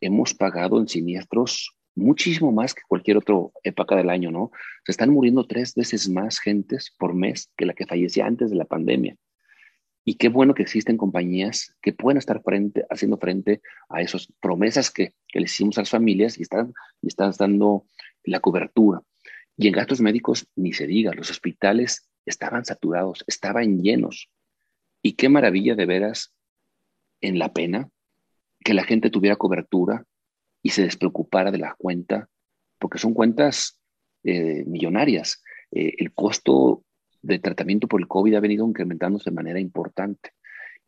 hemos 0.00 0.32
pagado 0.32 0.78
en 0.78 0.86
siniestros 0.86 1.76
muchísimo 1.96 2.52
más 2.52 2.72
que 2.72 2.82
cualquier 2.86 3.16
otra 3.16 3.34
época 3.64 3.96
del 3.96 4.10
año, 4.10 4.30
¿no? 4.30 4.52
Se 4.86 4.92
están 4.92 5.10
muriendo 5.10 5.44
tres 5.44 5.74
veces 5.74 6.08
más 6.08 6.38
gentes 6.38 6.94
por 6.96 7.14
mes 7.14 7.50
que 7.56 7.66
la 7.66 7.74
que 7.74 7.84
fallecía 7.84 8.26
antes 8.26 8.50
de 8.50 8.56
la 8.56 8.66
pandemia. 8.66 9.16
Y 10.04 10.14
qué 10.14 10.28
bueno 10.28 10.54
que 10.54 10.62
existen 10.62 10.96
compañías 10.96 11.74
que 11.82 11.92
pueden 11.92 12.18
estar 12.18 12.44
frente, 12.44 12.86
haciendo 12.90 13.18
frente 13.18 13.60
a 13.88 14.02
esas 14.02 14.32
promesas 14.40 14.88
que, 14.88 15.14
que 15.26 15.40
les 15.40 15.52
hicimos 15.52 15.78
a 15.78 15.80
las 15.80 15.90
familias 15.90 16.38
y 16.38 16.42
están, 16.42 16.72
y 17.02 17.08
están 17.08 17.32
dando 17.36 17.86
la 18.22 18.38
cobertura. 18.38 19.02
Y 19.56 19.68
en 19.68 19.74
gastos 19.74 20.00
médicos, 20.00 20.48
ni 20.56 20.72
se 20.72 20.86
diga, 20.86 21.12
los 21.12 21.30
hospitales 21.30 22.08
estaban 22.26 22.64
saturados, 22.64 23.24
estaban 23.26 23.82
llenos. 23.82 24.30
Y 25.02 25.12
qué 25.12 25.28
maravilla 25.28 25.74
de 25.74 25.86
veras 25.86 26.34
en 27.20 27.38
la 27.38 27.52
pena 27.52 27.88
que 28.64 28.74
la 28.74 28.84
gente 28.84 29.10
tuviera 29.10 29.36
cobertura 29.36 30.04
y 30.62 30.70
se 30.70 30.82
despreocupara 30.82 31.50
de 31.50 31.58
la 31.58 31.74
cuenta, 31.76 32.28
porque 32.78 32.98
son 32.98 33.12
cuentas 33.14 33.78
eh, 34.24 34.64
millonarias. 34.66 35.42
Eh, 35.70 35.94
el 35.98 36.12
costo 36.14 36.84
de 37.22 37.38
tratamiento 37.38 37.86
por 37.86 38.00
el 38.00 38.08
COVID 38.08 38.34
ha 38.34 38.40
venido 38.40 38.66
incrementándose 38.66 39.30
de 39.30 39.36
manera 39.36 39.60
importante. 39.60 40.30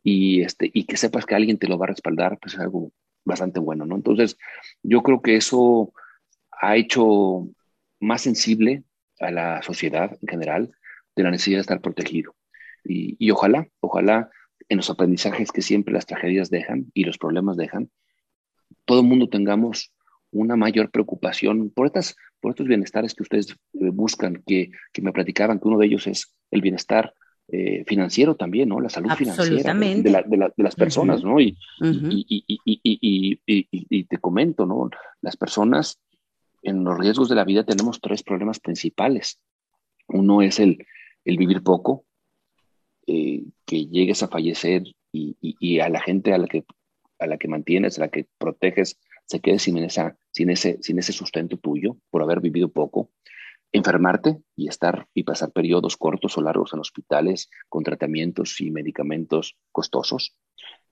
Y, 0.03 0.41
este, 0.41 0.69
y 0.73 0.85
que 0.85 0.97
sepas 0.97 1.25
que 1.25 1.35
alguien 1.35 1.57
te 1.57 1.67
lo 1.67 1.77
va 1.77 1.85
a 1.85 1.89
respaldar, 1.89 2.39
pues 2.39 2.55
es 2.55 2.59
algo 2.59 2.91
bastante 3.23 3.59
bueno, 3.59 3.85
¿no? 3.85 3.95
Entonces, 3.95 4.37
yo 4.81 5.03
creo 5.03 5.21
que 5.21 5.35
eso 5.35 5.93
ha 6.51 6.75
hecho 6.75 7.49
más 7.99 8.21
sensible 8.21 8.83
a 9.19 9.31
la 9.31 9.61
sociedad 9.61 10.17
en 10.21 10.27
general 10.27 10.71
de 11.15 11.23
la 11.23 11.31
necesidad 11.31 11.57
de 11.57 11.61
estar 11.61 11.81
protegido. 11.81 12.35
Y, 12.83 13.15
y 13.19 13.31
ojalá, 13.31 13.67
ojalá 13.79 14.29
en 14.69 14.77
los 14.77 14.89
aprendizajes 14.89 15.51
que 15.51 15.61
siempre 15.61 15.93
las 15.93 16.05
tragedias 16.05 16.49
dejan 16.49 16.91
y 16.93 17.03
los 17.03 17.17
problemas 17.17 17.57
dejan, 17.57 17.89
todo 18.85 19.01
el 19.01 19.07
mundo 19.07 19.29
tengamos 19.29 19.93
una 20.31 20.55
mayor 20.55 20.91
preocupación 20.91 21.69
por, 21.69 21.87
estas, 21.87 22.15
por 22.39 22.51
estos 22.51 22.67
bienestares 22.67 23.13
que 23.13 23.23
ustedes 23.23 23.51
eh, 23.51 23.89
buscan, 23.91 24.43
que, 24.45 24.71
que, 24.91 25.01
me 25.01 25.11
platicaban 25.11 25.59
que 25.59 25.67
uno 25.67 25.77
de 25.77 25.85
ellos 25.85 26.07
es 26.07 26.33
el 26.51 26.61
bienestar 26.61 27.13
eh, 27.49 27.85
financiero 27.87 28.35
también, 28.35 28.69
¿no? 28.69 28.81
La 28.81 28.89
salud 28.89 29.09
financiera 29.11 29.73
de, 29.73 30.01
de, 30.01 30.63
las 30.63 30.75
personas, 30.75 31.23
¿no? 31.23 31.39
Y, 31.39 31.57
y, 31.81 33.39
y, 33.45 33.69
y, 33.89 34.03
te 34.03 34.17
comento, 34.17 34.65
¿no? 34.65 34.89
Las 35.21 35.37
personas 35.37 36.01
en 36.61 36.83
los 36.83 36.97
riesgos 36.97 37.29
de 37.29 37.35
la 37.35 37.43
vida 37.43 37.63
tenemos 37.63 37.99
tres 38.01 38.23
problemas 38.23 38.59
principales. 38.59 39.39
Uno 40.07 40.41
es 40.41 40.59
el, 40.59 40.85
vivir 41.25 41.63
poco, 41.63 42.05
eh, 43.05 43.43
que 43.65 43.85
llegues 43.87 44.23
a 44.23 44.27
fallecer 44.27 44.83
y, 45.11 45.79
a 45.79 45.89
la 45.89 46.01
gente 46.01 46.33
a 46.33 46.37
la 46.37 46.47
que 46.47 46.65
a 47.19 47.25
la 47.25 47.37
que 47.37 47.47
mantienes, 47.47 47.97
a 47.97 48.01
la 48.01 48.07
que 48.09 48.27
proteges, 48.37 48.99
se 49.25 49.39
quede 49.39 49.57
sin 49.57 49.77
ese 49.79 51.11
sustento 51.13 51.57
tuyo 51.57 51.97
por 52.11 52.21
haber 52.21 52.41
vivido 52.41 52.69
poco. 52.69 53.09
Enfermarte 53.71 54.37
y 54.55 54.69
estar 54.69 55.07
y 55.13 55.23
pasar 55.23 55.51
periodos 55.51 55.97
cortos 55.97 56.37
o 56.37 56.41
largos 56.41 56.73
en 56.73 56.79
hospitales 56.79 57.49
con 57.69 57.83
tratamientos 57.83 58.61
y 58.61 58.71
medicamentos 58.71 59.57
costosos. 59.71 60.35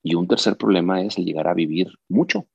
Y 0.03 0.15
un 0.15 0.27
tercer 0.27 0.57
problema 0.57 1.01
es 1.01 1.17
el 1.17 1.25
llegar 1.25 1.47
a 1.47 1.53
vivir 1.53 1.93
mucho. 2.09 2.47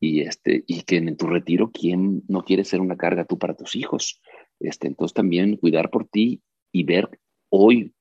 Y, 0.00 0.20
este, 0.20 0.64
y 0.66 0.82
que 0.82 0.96
en 0.96 1.16
tu 1.16 1.26
retiro, 1.26 1.70
¿quién 1.72 2.22
no 2.28 2.44
quiere 2.44 2.64
ser 2.64 2.80
una 2.80 2.96
carga 2.96 3.24
tú 3.24 3.38
para 3.38 3.54
tus 3.54 3.76
hijos? 3.76 4.20
Este, 4.60 4.86
entonces 4.86 5.14
también 5.14 5.56
cuidar 5.56 5.90
por 5.90 6.06
ti 6.06 6.42
y 6.72 6.84
ver 6.84 7.20
hoy 7.48 7.94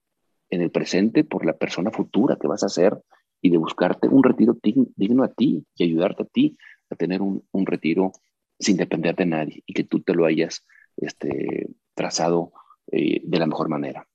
en 0.50 0.62
el 0.62 0.72
presente 0.72 1.24
por 1.24 1.46
la 1.46 1.58
persona 1.58 1.92
futura 1.92 2.38
que 2.40 2.48
vas 2.48 2.64
a 2.64 2.70
ser 2.70 2.98
y 3.42 3.50
de 3.50 3.58
buscarte 3.58 4.08
un 4.08 4.24
retiro 4.24 4.58
digno 4.96 5.24
a 5.24 5.34
ti 5.34 5.66
y 5.76 5.84
ayudarte 5.84 6.24
a 6.24 6.26
ti 6.26 6.58
a 6.90 6.96
tener 6.96 7.22
un, 7.22 7.46
un, 7.52 7.66
retiro 7.66 8.12
sin 8.60 8.78
depender 8.78 9.16
de 9.16 9.26
nadie 9.26 9.64
y 9.66 9.74
que 9.74 9.84
tú 9.84 10.02
te 10.02 10.14
lo 10.14 10.26
hayas 10.26 10.66
este, 10.98 11.68
trazado 11.94 12.54
eh, 12.92 13.22
de 13.24 13.40
la 13.40 13.48
mejor 13.48 13.70
manera. 13.70 14.08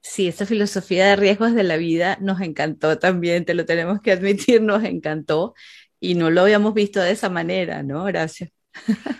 Sí, 0.00 0.28
esa 0.28 0.46
filosofía 0.46 1.06
de 1.06 1.16
riesgos 1.16 1.54
de 1.54 1.64
la 1.64 1.76
vida 1.76 2.16
nos 2.20 2.40
encantó 2.40 2.98
también, 2.98 3.44
te 3.44 3.54
lo 3.54 3.66
tenemos 3.66 4.00
que 4.00 4.12
admitir, 4.12 4.62
nos 4.62 4.84
encantó 4.84 5.54
y 6.10 6.14
no 6.14 6.30
lo 6.30 6.42
habíamos 6.42 6.74
visto 6.74 7.00
de 7.00 7.10
esa 7.10 7.28
manera, 7.28 7.82
¿no? 7.82 8.04
Gracias. 8.04 8.50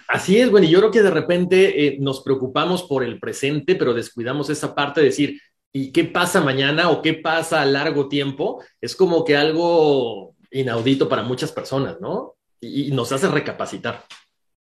Así 0.08 0.38
es, 0.38 0.50
bueno, 0.50 0.66
y 0.66 0.70
yo 0.70 0.78
creo 0.80 0.90
que 0.90 1.02
de 1.02 1.10
repente 1.10 1.86
eh, 1.86 1.96
nos 1.98 2.22
preocupamos 2.22 2.82
por 2.82 3.02
el 3.02 3.18
presente, 3.18 3.74
pero 3.74 3.94
descuidamos 3.94 4.50
esa 4.50 4.74
parte 4.74 5.00
de 5.00 5.06
decir, 5.06 5.40
¿Y 5.78 5.92
qué 5.92 6.04
pasa 6.04 6.40
mañana 6.40 6.88
o 6.88 7.02
qué 7.02 7.12
pasa 7.12 7.60
a 7.60 7.66
largo 7.66 8.08
tiempo? 8.08 8.62
Es 8.80 8.96
como 8.96 9.26
que 9.26 9.36
algo 9.36 10.34
inaudito 10.50 11.06
para 11.06 11.22
muchas 11.22 11.52
personas, 11.52 12.00
¿no? 12.00 12.36
Y, 12.62 12.92
nos 12.92 13.12
hace 13.12 13.28
recapacitar. 13.28 14.04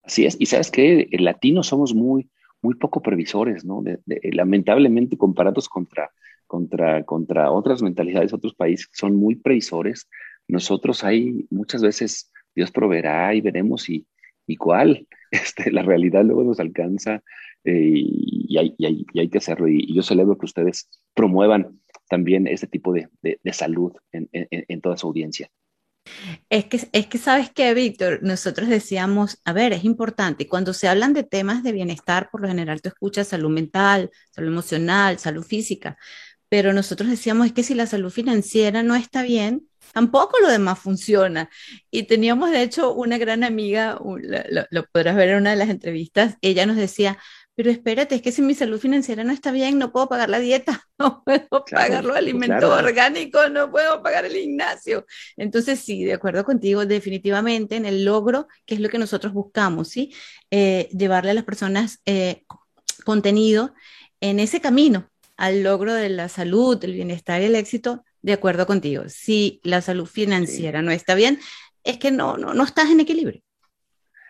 Así 0.01 0.25
es, 0.25 0.35
y 0.39 0.47
sabes 0.47 0.71
que 0.71 1.07
el 1.11 1.23
latinos 1.23 1.67
somos 1.67 1.93
muy, 1.93 2.31
muy 2.63 2.73
poco 2.73 3.03
previsores, 3.03 3.63
¿no? 3.63 3.83
lamentablemente 4.07 5.15
comparados 5.15 5.69
contra, 5.69 6.09
contra, 6.47 7.03
contra 7.03 7.51
otras 7.51 7.83
mentalidades, 7.83 8.33
otros 8.33 8.55
países 8.55 8.87
que 8.87 8.95
son 8.95 9.15
muy 9.15 9.35
previsores, 9.35 10.09
nosotros 10.47 11.03
hay 11.03 11.47
muchas 11.49 11.81
veces 11.81 12.31
Dios 12.55 12.71
proveerá 12.71 13.33
y 13.33 13.41
veremos 13.41 13.89
y, 13.89 14.05
y 14.47 14.55
cuál, 14.57 15.07
este, 15.31 15.71
la 15.71 15.83
realidad 15.83 16.23
luego 16.23 16.43
nos 16.43 16.59
alcanza 16.59 17.23
eh, 17.63 17.91
y, 17.93 18.57
hay, 18.57 18.75
y, 18.77 19.19
hay, 19.19 19.29
que 19.29 19.37
hacerlo. 19.37 19.67
Y, 19.67 19.93
yo 19.93 20.03
celebro 20.03 20.37
que 20.37 20.45
ustedes 20.45 20.89
promuevan 21.13 21.79
también 22.09 22.47
este 22.47 22.67
tipo 22.67 22.93
de, 22.93 23.09
de, 23.21 23.53
salud 23.53 23.93
en, 24.11 24.29
en, 24.31 24.81
toda 24.81 24.97
su 24.97 25.07
audiencia. 25.07 25.49
Es 26.49 26.65
que, 26.65 26.79
es 26.91 27.07
que 27.07 27.17
sabes 27.17 27.49
que, 27.49 27.73
Víctor, 27.73 28.19
nosotros 28.21 28.67
decíamos, 28.67 29.41
a 29.45 29.53
ver, 29.53 29.71
es 29.73 29.85
importante, 29.85 30.47
cuando 30.47 30.73
se 30.73 30.87
hablan 30.87 31.13
de 31.13 31.23
temas 31.23 31.63
de 31.63 31.71
bienestar, 31.71 32.29
por 32.29 32.41
lo 32.41 32.49
general 32.49 32.81
tú 32.81 32.89
escuchas 32.89 33.29
salud 33.29 33.49
mental, 33.49 34.11
salud 34.31 34.49
emocional, 34.49 35.17
salud 35.17 35.43
física, 35.43 35.97
pero 36.49 36.73
nosotros 36.73 37.09
decíamos, 37.09 37.47
es 37.47 37.53
que 37.53 37.63
si 37.63 37.73
la 37.73 37.87
salud 37.87 38.11
financiera 38.11 38.83
no 38.83 38.95
está 38.95 39.23
bien, 39.23 39.67
tampoco 39.91 40.39
lo 40.39 40.49
demás 40.49 40.79
funciona. 40.79 41.49
Y 41.91 42.03
teníamos, 42.03 42.51
de 42.51 42.61
hecho, 42.63 42.93
una 42.93 43.17
gran 43.17 43.43
amiga, 43.43 43.99
lo, 44.03 44.65
lo 44.69 44.85
podrás 44.91 45.15
ver 45.15 45.29
en 45.29 45.37
una 45.37 45.51
de 45.51 45.57
las 45.57 45.69
entrevistas, 45.69 46.37
ella 46.41 46.65
nos 46.65 46.75
decía, 46.77 47.17
pero 47.55 47.69
espérate, 47.69 48.15
es 48.15 48.21
que 48.21 48.31
si 48.31 48.41
mi 48.41 48.55
salud 48.55 48.79
financiera 48.79 49.23
no 49.23 49.31
está 49.31 49.51
bien, 49.51 49.77
no 49.77 49.91
puedo 49.91 50.09
pagar 50.09 50.29
la 50.29 50.39
dieta, 50.39 50.87
no 50.97 51.23
puedo 51.23 51.65
pagar 51.69 52.03
los 52.03 52.17
alimentos 52.17 52.63
orgánicos, 52.63 53.51
no 53.51 53.69
puedo 53.71 54.01
pagar 54.01 54.25
el 54.25 54.33
gimnasio. 54.33 55.05
Entonces, 55.37 55.79
sí, 55.79 56.03
de 56.03 56.13
acuerdo 56.13 56.43
contigo, 56.45 56.85
definitivamente 56.85 57.75
en 57.75 57.85
el 57.85 58.05
logro, 58.05 58.47
que 58.65 58.75
es 58.75 58.81
lo 58.81 58.89
que 58.89 58.97
nosotros 58.97 59.33
buscamos, 59.33 59.89
¿sí? 59.89 60.13
Eh, 60.49 60.89
llevarle 60.91 61.31
a 61.31 61.35
las 61.35 61.43
personas 61.43 62.01
eh, 62.05 62.43
contenido 63.05 63.73
en 64.19 64.39
ese 64.39 64.59
camino 64.59 65.09
al 65.37 65.63
logro 65.63 65.93
de 65.93 66.09
la 66.09 66.29
salud, 66.29 66.83
el 66.83 66.93
bienestar 66.93 67.41
y 67.41 67.45
el 67.45 67.55
éxito, 67.55 68.03
de 68.23 68.33
acuerdo 68.33 68.65
contigo. 68.65 69.03
Si 69.07 69.59
la 69.63 69.81
salud 69.81 70.07
financiera 70.07 70.81
no 70.81 70.91
está 70.91 71.13
bien, 71.13 71.39
es 71.83 71.99
que 71.99 72.09
no, 72.09 72.37
no, 72.37 72.53
no 72.53 72.63
estás 72.63 72.89
en 72.89 73.01
equilibrio. 73.01 73.41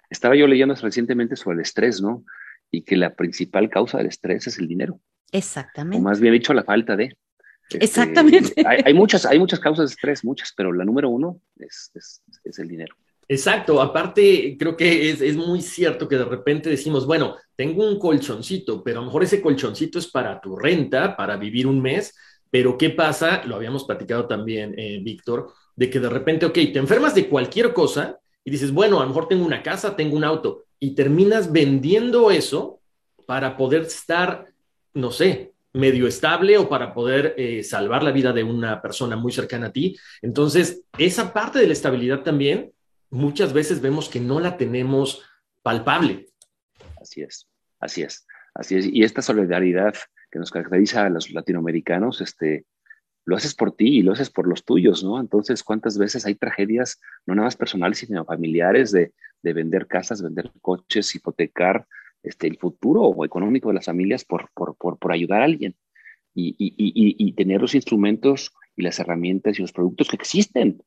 Estaba 0.09 0.35
yo 0.35 0.47
leyendo 0.47 0.75
recientemente 0.75 1.35
sobre 1.35 1.55
el 1.55 1.61
estrés, 1.61 2.01
¿no? 2.01 2.25
Y 2.69 2.81
que 2.81 2.97
la 2.97 3.15
principal 3.15 3.69
causa 3.69 3.99
del 3.99 4.07
estrés 4.07 4.47
es 4.47 4.57
el 4.57 4.67
dinero. 4.67 4.99
Exactamente. 5.31 5.97
O 5.97 6.01
más 6.01 6.19
bien 6.19 6.33
dicho, 6.33 6.53
la 6.53 6.63
falta 6.63 6.95
de. 6.95 7.15
Este, 7.69 7.85
Exactamente. 7.85 8.53
Hay, 8.85 8.93
muchas, 8.93 9.25
hay 9.25 9.39
muchas 9.39 9.59
causas 9.59 9.89
de 9.89 9.93
estrés, 9.93 10.25
muchas, 10.25 10.53
pero 10.55 10.73
la 10.73 10.83
número 10.83 11.09
uno 11.09 11.39
es, 11.57 11.91
es, 11.95 12.59
el 12.59 12.67
dinero. 12.67 12.95
Exacto, 13.27 13.81
aparte 13.81 14.57
creo 14.59 14.75
que 14.75 15.09
es, 15.09 15.21
es, 15.21 15.37
muy 15.37 15.61
cierto 15.61 16.07
que 16.09 16.17
de 16.17 16.25
repente 16.25 16.69
decimos, 16.69 17.07
bueno, 17.07 17.37
tengo 17.55 17.87
un 17.87 17.97
colchoncito, 17.97 18.83
pero 18.83 18.99
a 18.99 19.01
lo 19.01 19.07
mejor 19.07 19.23
ese 19.23 19.41
colchoncito 19.41 19.97
es 19.97 20.07
para 20.11 20.41
tu 20.41 20.57
renta, 20.57 21.15
para 21.15 21.37
vivir 21.37 21.65
un 21.65 21.81
mes, 21.81 22.13
pero 22.53 22.77
¿qué 22.77 22.91
pasa? 22.91 23.43
Lo 23.45 23.55
habíamos 23.55 23.83
platicado 23.83 24.27
también, 24.27 24.75
eh, 24.77 24.99
Víctor, 25.01 25.51
de 25.75 25.89
que 25.89 25.99
de 25.99 26.07
repente, 26.07 26.45
ok, 26.45 26.53
te 26.53 26.77
enfermas 26.77 27.15
de 27.15 27.27
cualquier 27.27 27.73
cosa 27.73 28.19
y 28.43 28.51
dices, 28.51 28.71
bueno, 28.71 28.99
a 28.99 29.01
lo 29.01 29.07
mejor 29.07 29.27
tengo 29.27 29.43
una 29.43 29.63
casa, 29.63 29.95
tengo 29.95 30.15
un 30.15 30.23
auto, 30.23 30.65
y 30.79 30.93
terminas 30.93 31.51
vendiendo 31.51 32.29
eso 32.29 32.79
para 33.25 33.57
poder 33.57 33.81
estar, 33.81 34.53
no 34.93 35.09
sé, 35.09 35.53
medio 35.73 36.05
estable 36.05 36.59
o 36.59 36.69
para 36.69 36.93
poder 36.93 37.33
eh, 37.39 37.63
salvar 37.63 38.03
la 38.03 38.11
vida 38.11 38.31
de 38.33 38.43
una 38.43 38.83
persona 38.83 39.15
muy 39.15 39.31
cercana 39.31 39.67
a 39.67 39.71
ti. 39.71 39.97
Entonces, 40.21 40.83
esa 40.99 41.33
parte 41.33 41.57
de 41.57 41.65
la 41.65 41.73
estabilidad 41.73 42.21
también, 42.21 42.71
muchas 43.09 43.51
veces 43.51 43.81
vemos 43.81 44.09
que 44.09 44.19
no 44.19 44.39
la 44.39 44.57
tenemos 44.57 45.23
palpable. 45.63 46.27
Así 47.01 47.23
es, 47.23 47.47
así 47.79 48.03
es, 48.03 48.27
así 48.53 48.75
es. 48.75 48.85
Y 48.85 49.03
esta 49.03 49.23
solidaridad 49.23 49.95
que 50.33 50.39
nos 50.39 50.49
caracteriza 50.49 51.05
a 51.05 51.09
los 51.09 51.29
latinoamericanos, 51.31 52.19
este, 52.19 52.65
lo 53.23 53.35
haces 53.35 53.53
por 53.53 53.75
ti 53.75 53.99
y 53.99 54.01
lo 54.01 54.13
haces 54.13 54.31
por 54.31 54.47
los 54.47 54.65
tuyos, 54.65 55.03
¿no? 55.03 55.19
Entonces, 55.19 55.63
¿cuántas 55.63 55.95
veces 55.99 56.25
hay 56.25 56.33
tragedias, 56.33 56.99
no 57.27 57.35
nada 57.35 57.45
más 57.45 57.55
personales, 57.55 57.99
sino 57.99 58.25
familiares, 58.25 58.91
de, 58.91 59.13
de 59.43 59.53
vender 59.53 59.85
casas, 59.85 60.23
vender 60.23 60.51
coches, 60.59 61.13
hipotecar 61.13 61.85
este, 62.23 62.47
el 62.47 62.57
futuro 62.57 63.13
económico 63.23 63.67
de 63.67 63.75
las 63.75 63.85
familias 63.85 64.25
por, 64.25 64.49
por, 64.55 64.75
por, 64.75 64.97
por 64.97 65.11
ayudar 65.11 65.41
a 65.41 65.45
alguien? 65.45 65.75
Y, 66.33 66.55
y, 66.57 66.73
y, 66.77 67.27
y, 67.27 67.33
tener 67.33 67.61
los 67.61 67.75
instrumentos 67.75 68.51
y 68.75 68.81
las 68.81 68.97
herramientas 68.97 69.59
y 69.59 69.61
los 69.61 69.71
productos 69.71 70.07
que 70.07 70.15
existen 70.15 70.81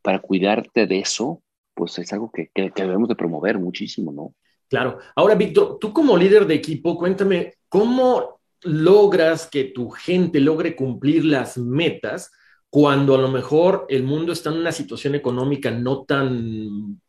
para 0.00 0.20
cuidarte 0.20 0.86
de 0.86 1.00
eso, 1.00 1.42
pues 1.74 1.98
es 1.98 2.10
algo 2.14 2.30
que, 2.32 2.50
que, 2.54 2.70
que 2.70 2.82
debemos 2.82 3.10
de 3.10 3.14
promover 3.14 3.58
muchísimo, 3.58 4.10
¿no? 4.10 4.34
Claro. 4.70 5.00
Ahora, 5.14 5.34
Víctor, 5.34 5.76
tú 5.78 5.92
como 5.92 6.16
líder 6.16 6.46
de 6.46 6.54
equipo, 6.54 6.96
cuéntame, 6.96 7.52
¿cómo 7.68 8.39
logras 8.62 9.46
que 9.46 9.64
tu 9.64 9.90
gente 9.90 10.40
logre 10.40 10.76
cumplir 10.76 11.24
las 11.24 11.58
metas 11.58 12.30
cuando 12.68 13.14
a 13.14 13.18
lo 13.18 13.28
mejor 13.28 13.86
el 13.88 14.04
mundo 14.04 14.32
está 14.32 14.50
en 14.50 14.58
una 14.58 14.72
situación 14.72 15.14
económica 15.14 15.70
no 15.70 16.04
tan 16.04 17.00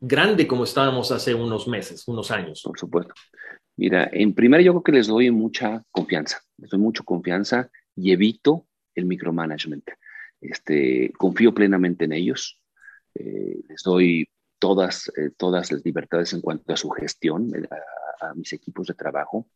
grande 0.00 0.46
como 0.46 0.64
estábamos 0.64 1.10
hace 1.12 1.34
unos 1.34 1.68
meses, 1.68 2.06
unos 2.08 2.30
años? 2.30 2.62
Por 2.64 2.78
supuesto. 2.78 3.14
Mira, 3.76 4.08
en 4.12 4.34
primer 4.34 4.62
yo 4.62 4.72
creo 4.72 4.82
que 4.82 4.92
les 4.92 5.06
doy 5.06 5.30
mucha 5.30 5.82
confianza, 5.90 6.40
les 6.58 6.70
doy 6.70 6.80
mucha 6.80 7.02
confianza 7.02 7.70
y 7.96 8.12
evito 8.12 8.66
el 8.94 9.04
micromanagement. 9.06 9.88
Este, 10.40 11.12
confío 11.18 11.52
plenamente 11.54 12.04
en 12.04 12.12
ellos, 12.12 12.60
eh, 13.14 13.60
les 13.68 13.82
doy 13.82 14.28
todas, 14.58 15.10
eh, 15.16 15.30
todas 15.36 15.72
las 15.72 15.84
libertades 15.84 16.32
en 16.32 16.40
cuanto 16.40 16.72
a 16.72 16.76
su 16.76 16.90
gestión, 16.90 17.50
eh, 17.54 17.68
a, 18.20 18.34
mis 18.34 18.52
equipos 18.52 18.86
de 18.86 18.94
trabajo 18.94 19.48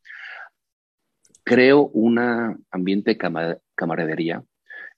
creo 1.45 1.89
un 1.89 2.19
ambiente 2.71 3.15
de 3.15 3.59
camaradería, 3.75 4.43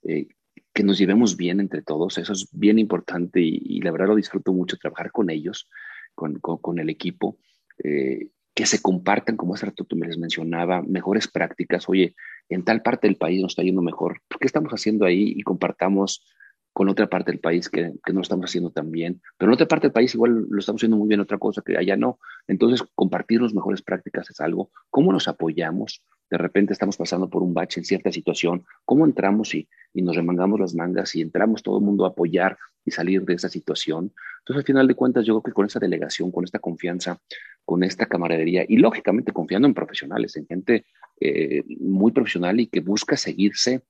eh, 0.05 0.29
que 0.73 0.85
nos 0.85 0.99
llevemos 0.99 1.37
bien 1.37 1.61
entre 1.61 1.83
todos, 1.83 2.19
eso 2.19 2.33
es 2.33 2.49
bien 2.53 2.79
importante 2.79 3.41
y, 3.41 3.81
la 3.81 3.91
verdad 3.91 4.09
lo 4.09 4.15
disfruto 4.15 4.53
mucho 4.53 4.77
trabajar 4.77 5.11
con 5.11 5.31
ellos, 5.31 5.69
con, 6.15 6.39
con, 6.39 6.79
el 6.79 6.91
equipo, 6.91 7.39
eh, 7.83 8.29
que 8.55 8.67
se 8.67 8.81
compartan, 8.81 9.37
como 9.37 9.55
hace 9.55 9.67
rato 9.67 9.85
tú 9.85 9.97
me 9.97 10.07
les 10.07 10.19
mencionaba, 10.19 10.83
mejores 10.83 11.29
prácticas, 11.29 11.89
oye, 11.89 12.15
en 12.49 12.63
tal 12.63 12.83
parte 12.83 13.07
del 13.07 13.17
país 13.17 13.41
nos 13.41 13.53
está 13.53 13.63
yendo 13.63 13.83
mejor, 13.83 14.21
¿qué 14.39 14.47
estamos 14.47 14.73
haciendo 14.73 15.05
ahí? 15.05 15.33
Y 15.37 15.43
compartamos 15.43 16.25
con 16.73 16.91
otra 16.91 17.09
parte 17.09 17.33
del 17.33 17.41
país 17.41 17.71
que, 17.71 17.95
que, 18.05 18.13
no 18.13 18.19
lo 18.19 18.23
estamos 18.23 18.45
haciendo 18.45 18.71
tan 18.71 18.91
bien, 18.91 19.23
pero 19.39 19.51
en 19.51 19.55
otra 19.55 19.67
parte 19.67 19.87
del 19.87 19.95
país 19.95 20.15
igual 20.15 20.47
lo 20.49 20.59
estamos 20.59 20.81
haciendo 20.81 20.99
muy 20.99 21.09
bien, 21.09 21.21
otra 21.21 21.39
cosa 21.39 21.63
que 21.65 21.77
allá 21.79 21.97
no. 21.97 22.19
Entonces, 22.47 22.83
compartir 22.95 23.41
las 23.41 23.55
mejores 23.55 23.81
prácticas 23.81 24.29
es 24.29 24.41
algo. 24.43 24.71
¿Cómo 24.91 25.11
nos 25.11 25.27
apoyamos? 25.27 26.03
De 26.31 26.39
repente 26.39 26.73
estamos 26.73 26.97
pasando 26.97 27.29
por 27.29 27.43
un 27.43 27.55
bache 27.55 27.81
en 27.81 27.85
cierta 27.85 28.11
situación. 28.11 28.65
¿Cómo 28.85 29.05
entramos 29.05 29.55
y, 29.55 29.69
y 29.93 30.03
nos 30.03 30.17
remangamos 30.17 30.59
las 30.61 30.75
mangas 30.75 31.15
y 31.15 31.23
entramos 31.23 31.63
todo 31.63 31.79
el 31.79 31.85
mundo 31.85 32.05
a 32.05 32.09
apoyar 32.09 32.59
y 32.85 32.91
salir 32.91 33.23
de 33.25 33.35
esa 33.35 33.49
situación? 33.49 34.13
Entonces, 34.41 34.63
al 34.63 34.67
final 34.67 34.87
de 34.87 34.95
cuentas, 34.95 35.25
yo 35.25 35.35
creo 35.35 35.43
que 35.43 35.53
con 35.53 35.67
esa 35.67 35.81
delegación, 35.81 36.31
con 36.31 36.45
esta 36.45 36.59
confianza, 36.59 37.21
con 37.65 37.83
esta 37.83 38.07
camaradería 38.07 38.65
y 38.69 38.77
lógicamente 38.77 39.33
confiando 39.33 39.67
en 39.67 39.75
profesionales, 39.75 40.37
en 40.37 40.47
gente 40.47 40.87
eh, 41.21 41.65
muy 41.81 42.13
profesional 42.13 42.61
y 42.61 42.69
que 42.69 42.81
busca 42.81 43.17
seguirse 43.17 43.83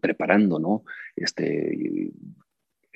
preparando, 0.00 0.58
¿no? 0.58 0.84
Este, 1.16 2.12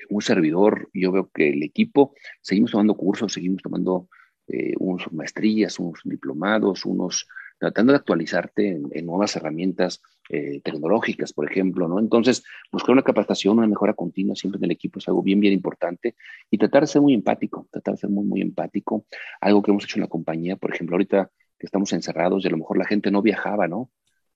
un 0.09 0.21
servidor, 0.21 0.89
yo 0.93 1.11
veo 1.11 1.29
que 1.33 1.49
el 1.49 1.63
equipo, 1.63 2.13
seguimos 2.41 2.71
tomando 2.71 2.95
cursos, 2.95 3.33
seguimos 3.33 3.61
tomando 3.61 4.09
eh, 4.47 4.73
unos 4.77 5.11
maestrías, 5.11 5.79
unos 5.79 6.01
diplomados, 6.03 6.85
unos 6.85 7.27
tratando 7.59 7.93
de 7.93 7.97
actualizarte 7.97 8.79
en, 8.91 9.05
nuevas 9.05 9.35
herramientas 9.35 10.01
eh, 10.29 10.61
tecnológicas, 10.63 11.33
por 11.33 11.49
ejemplo, 11.49 11.87
¿no? 11.87 11.99
Entonces, 11.99 12.43
buscar 12.71 12.93
una 12.93 13.03
capacitación, 13.03 13.57
una 13.57 13.67
mejora 13.67 13.93
continua 13.93 14.35
siempre 14.35 14.57
en 14.59 14.65
el 14.65 14.71
equipo 14.71 14.99
es 14.99 15.07
algo 15.07 15.21
bien, 15.21 15.39
bien 15.39 15.53
importante 15.53 16.15
y 16.49 16.57
tratar 16.57 16.83
de 16.83 16.87
ser 16.87 17.01
muy 17.01 17.13
empático, 17.13 17.67
tratar 17.71 17.95
de 17.95 17.99
ser 17.99 18.09
muy, 18.09 18.25
muy 18.25 18.41
empático. 18.41 19.05
Algo 19.41 19.61
que 19.61 19.71
hemos 19.71 19.83
hecho 19.83 19.97
en 19.97 20.01
la 20.01 20.07
compañía, 20.07 20.55
por 20.55 20.73
ejemplo, 20.73 20.95
ahorita 20.95 21.31
que 21.59 21.65
estamos 21.65 21.93
encerrados 21.93 22.43
y 22.43 22.47
a 22.47 22.51
lo 22.51 22.57
mejor 22.57 22.77
la 22.77 22.85
gente 22.85 23.11
no 23.11 23.21
viajaba, 23.21 23.67
¿no? 23.67 23.91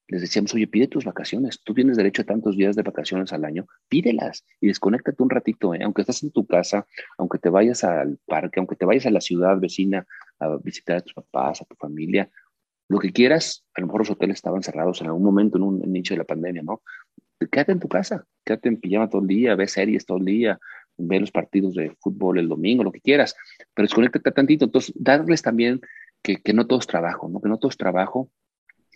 les 0.08 0.22
decíamos, 0.22 0.54
oye, 0.54 0.68
pide 0.68 0.88
tus 0.88 1.06
vacaciones. 1.06 1.62
Tú 1.64 1.74
tienes 1.74 1.98
derecho 1.98 2.22
a 2.22 2.26
tantos 2.26 2.56
días 2.56 2.76
de 2.76 2.82
vacaciones 2.82 3.34
al 3.34 3.46
año, 3.46 3.68
pídelas 3.90 4.46
y 4.62 4.68
desconéctate 4.68 5.22
un 5.22 5.30
ratito, 5.30 5.74
¿eh? 5.74 5.80
aunque 5.84 6.02
estés 6.02 6.24
en 6.24 6.32
tu 6.32 6.46
casa, 6.46 6.88
aunque 7.18 7.40
te 7.40 7.50
vayas 7.50 7.84
al 7.84 8.18
parque, 8.26 8.60
aunque 8.60 8.76
te 8.76 8.86
vayas 8.86 9.06
a 9.06 9.12
la 9.12 9.22
ciudad 9.22 9.60
vecina 9.60 10.08
a 10.40 10.58
visitar 10.58 10.98
a 10.98 11.02
tus 11.02 11.14
papás, 11.14 11.62
a 11.62 11.66
tu 11.66 11.76
familia, 11.76 12.30
lo 12.90 13.00
que 13.00 13.12
quieras. 13.12 13.66
A 13.76 13.82
lo 13.82 13.88
mejor 13.88 14.02
los 14.02 14.12
hoteles 14.12 14.36
estaban 14.36 14.64
cerrados 14.64 15.02
en 15.02 15.08
algún 15.08 15.24
momento 15.24 15.58
en 15.58 15.64
un 15.64 15.80
nicho 15.92 16.14
de 16.14 16.20
la 16.20 16.24
pandemia, 16.24 16.64
¿no? 16.64 16.82
Quédate 17.52 17.72
en 17.72 17.80
tu 17.80 17.88
casa, 17.88 18.26
quédate 18.44 18.70
en 18.70 18.80
pijama 18.80 19.10
todo 19.10 19.22
el 19.22 19.28
día, 19.28 19.56
ve 19.56 19.68
series 19.68 20.06
todo 20.06 20.18
el 20.18 20.26
día, 20.26 20.60
ve 20.98 21.20
los 21.20 21.32
partidos 21.32 21.76
de 21.76 21.96
fútbol 22.00 22.40
el 22.40 22.48
domingo, 22.48 22.84
lo 22.84 22.92
que 22.92 23.02
quieras, 23.02 23.36
pero 23.74 23.86
desconéctate 23.86 24.32
tantito. 24.32 24.66
Entonces, 24.66 24.94
darles 24.98 25.42
también 25.42 25.82
que, 26.22 26.38
que 26.38 26.54
no 26.54 26.66
todo 26.66 26.80
es 26.80 26.88
trabajo, 26.88 27.30
¿no? 27.30 27.40
Que 27.40 27.50
no 27.50 27.58
todo 27.60 27.70
es 27.70 27.78
trabajo 27.78 28.32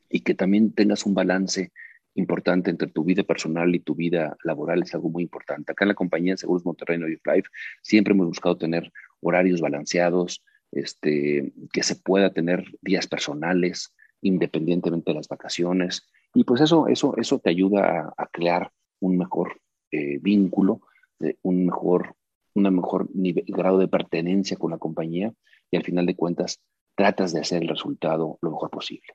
y 0.09 0.21
que 0.21 0.33
también 0.33 0.73
tengas 0.73 1.05
un 1.05 1.13
balance 1.13 1.71
importante 2.15 2.69
entre 2.69 2.89
tu 2.89 3.03
vida 3.03 3.23
personal 3.23 3.73
y 3.73 3.79
tu 3.79 3.95
vida 3.95 4.35
laboral 4.43 4.83
es 4.83 4.93
algo 4.93 5.09
muy 5.09 5.23
importante. 5.23 5.71
Acá 5.71 5.85
en 5.85 5.89
la 5.89 5.95
compañía 5.95 6.33
de 6.33 6.37
Seguros 6.37 6.65
Monterrey 6.65 6.97
New 6.97 7.07
Life 7.07 7.49
siempre 7.81 8.13
hemos 8.13 8.27
buscado 8.27 8.57
tener 8.57 8.91
horarios 9.21 9.61
balanceados, 9.61 10.43
este, 10.71 11.53
que 11.71 11.83
se 11.83 11.95
pueda 11.95 12.31
tener 12.31 12.65
días 12.81 13.07
personales 13.07 13.93
independientemente 14.21 15.11
de 15.11 15.15
las 15.15 15.27
vacaciones. 15.27 16.07
Y 16.33 16.43
pues 16.43 16.61
eso, 16.61 16.87
eso, 16.87 17.15
eso 17.17 17.39
te 17.39 17.49
ayuda 17.49 18.13
a, 18.15 18.27
crear 18.27 18.71
un 18.99 19.17
mejor 19.17 19.59
eh, 19.91 20.19
vínculo, 20.21 20.81
un 21.41 21.65
mejor, 21.65 22.15
una 22.53 22.71
mejor 22.71 23.09
grado 23.13 23.77
de 23.79 23.87
pertenencia 23.87 24.57
con 24.57 24.71
la 24.71 24.77
compañía 24.77 25.33
y 25.69 25.77
al 25.77 25.83
final 25.83 26.05
de 26.05 26.15
cuentas 26.15 26.61
tratas 26.95 27.33
de 27.33 27.41
hacer 27.41 27.63
el 27.63 27.69
resultado 27.69 28.37
lo 28.41 28.51
mejor 28.51 28.69
posible. 28.69 29.13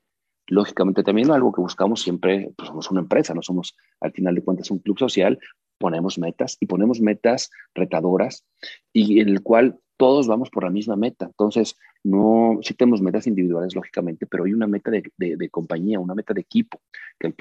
Lógicamente 0.49 1.03
también 1.03 1.31
algo 1.31 1.53
que 1.53 1.61
buscamos 1.61 2.03
siempre, 2.03 2.53
pues 2.57 2.69
somos 2.69 2.91
una 2.91 3.01
empresa, 3.01 3.35
no 3.35 3.43
somos 3.43 3.77
al 4.01 4.13
final 4.13 4.35
de 4.35 4.45
cuentas 4.45 4.71
un 4.71 4.79
club 4.79 4.99
social, 4.99 5.39
ponemos 5.79 6.19
metas 6.19 6.57
y 6.61 6.67
ponemos 6.67 7.01
metas 7.01 7.51
retadoras 7.75 8.45
y 8.93 9.21
en 9.21 9.29
el 9.29 9.43
cual 9.43 9.81
todos 9.97 10.27
vamos 10.27 10.51
por 10.51 10.65
la 10.65 10.71
misma 10.71 10.97
meta. 10.97 11.27
Entonces, 11.27 11.77
no, 12.05 12.59
sí 12.63 12.75
tenemos 12.75 13.03
metas 13.03 13.27
individuales, 13.27 13.75
lógicamente, 13.75 14.27
pero 14.27 14.45
hay 14.45 14.53
una 14.53 14.67
meta 14.67 14.91
de, 14.91 15.03
de, 15.17 15.51
compañía, 15.51 16.01
una 16.01 16.15
meta 16.15 16.35
de 16.35 16.41
equipo 16.41 16.81
que, 17.19 17.35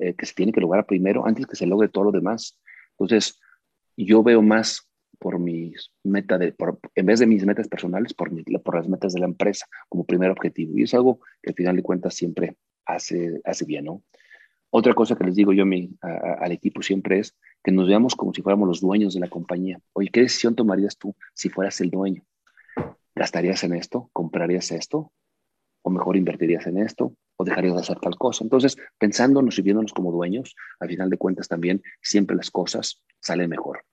eh, 0.00 0.14
que 0.14 0.26
se 0.26 0.34
tiene 0.34 0.52
que 0.52 0.60
lograr 0.60 0.86
primero 0.86 1.26
antes 1.26 1.46
que 1.46 1.56
se 1.56 1.66
logre 1.66 1.88
todo 1.88 2.04
lo 2.04 2.12
demás. 2.12 2.58
Entonces, 2.92 3.40
yo 3.96 4.22
veo 4.22 4.42
más 4.42 4.88
por 5.18 5.38
mis 5.38 5.90
metas, 6.04 6.38
de, 6.38 6.54
en 6.94 7.06
vez 7.06 7.18
de 7.18 7.26
mis 7.26 7.44
metas 7.44 7.68
personales, 7.68 8.14
por, 8.14 8.30
por 8.62 8.76
las 8.76 8.88
metas 8.88 9.12
de 9.12 9.20
la 9.20 9.26
empresa 9.26 9.66
como 9.88 10.06
primer 10.06 10.30
objetivo. 10.30 10.78
Y 10.78 10.84
es 10.84 10.94
algo 10.94 11.20
que 11.42 11.50
al 11.50 11.56
final 11.56 11.76
de 11.76 11.82
cuentas 11.82 12.14
siempre 12.14 12.56
hace, 12.86 13.40
hace 13.44 13.64
bien, 13.64 13.86
¿no? 13.86 14.02
Otra 14.70 14.94
cosa 14.94 15.16
que 15.16 15.24
les 15.24 15.34
digo 15.34 15.52
yo 15.52 15.62
a 15.62 15.66
mi, 15.66 15.90
al 16.02 16.52
equipo 16.52 16.82
siempre 16.82 17.20
es 17.20 17.36
que 17.64 17.72
nos 17.72 17.88
veamos 17.88 18.14
como 18.14 18.34
si 18.34 18.42
fuéramos 18.42 18.68
los 18.68 18.80
dueños 18.80 19.14
de 19.14 19.20
la 19.20 19.28
compañía. 19.28 19.80
Oye, 19.94 20.10
¿qué 20.12 20.20
decisión 20.20 20.54
tomarías 20.54 20.98
tú 20.98 21.14
si 21.34 21.48
fueras 21.48 21.80
el 21.80 21.90
dueño? 21.90 22.24
¿Gastarías 23.14 23.64
en 23.64 23.74
esto? 23.74 24.10
¿Comprarías 24.12 24.70
esto? 24.70 25.12
¿O 25.82 25.90
mejor 25.90 26.16
invertirías 26.16 26.66
en 26.66 26.78
esto? 26.78 27.14
¿O 27.36 27.44
dejarías 27.44 27.74
de 27.74 27.80
hacer 27.80 27.98
tal 27.98 28.16
cosa? 28.16 28.44
Entonces, 28.44 28.76
pensándonos 28.98 29.58
y 29.58 29.62
viéndonos 29.62 29.92
como 29.92 30.12
dueños, 30.12 30.54
al 30.80 30.88
final 30.88 31.08
de 31.08 31.16
cuentas 31.16 31.48
también 31.48 31.82
siempre 32.02 32.36
las 32.36 32.50
cosas 32.50 33.02
salen 33.20 33.48
mejor. 33.48 33.84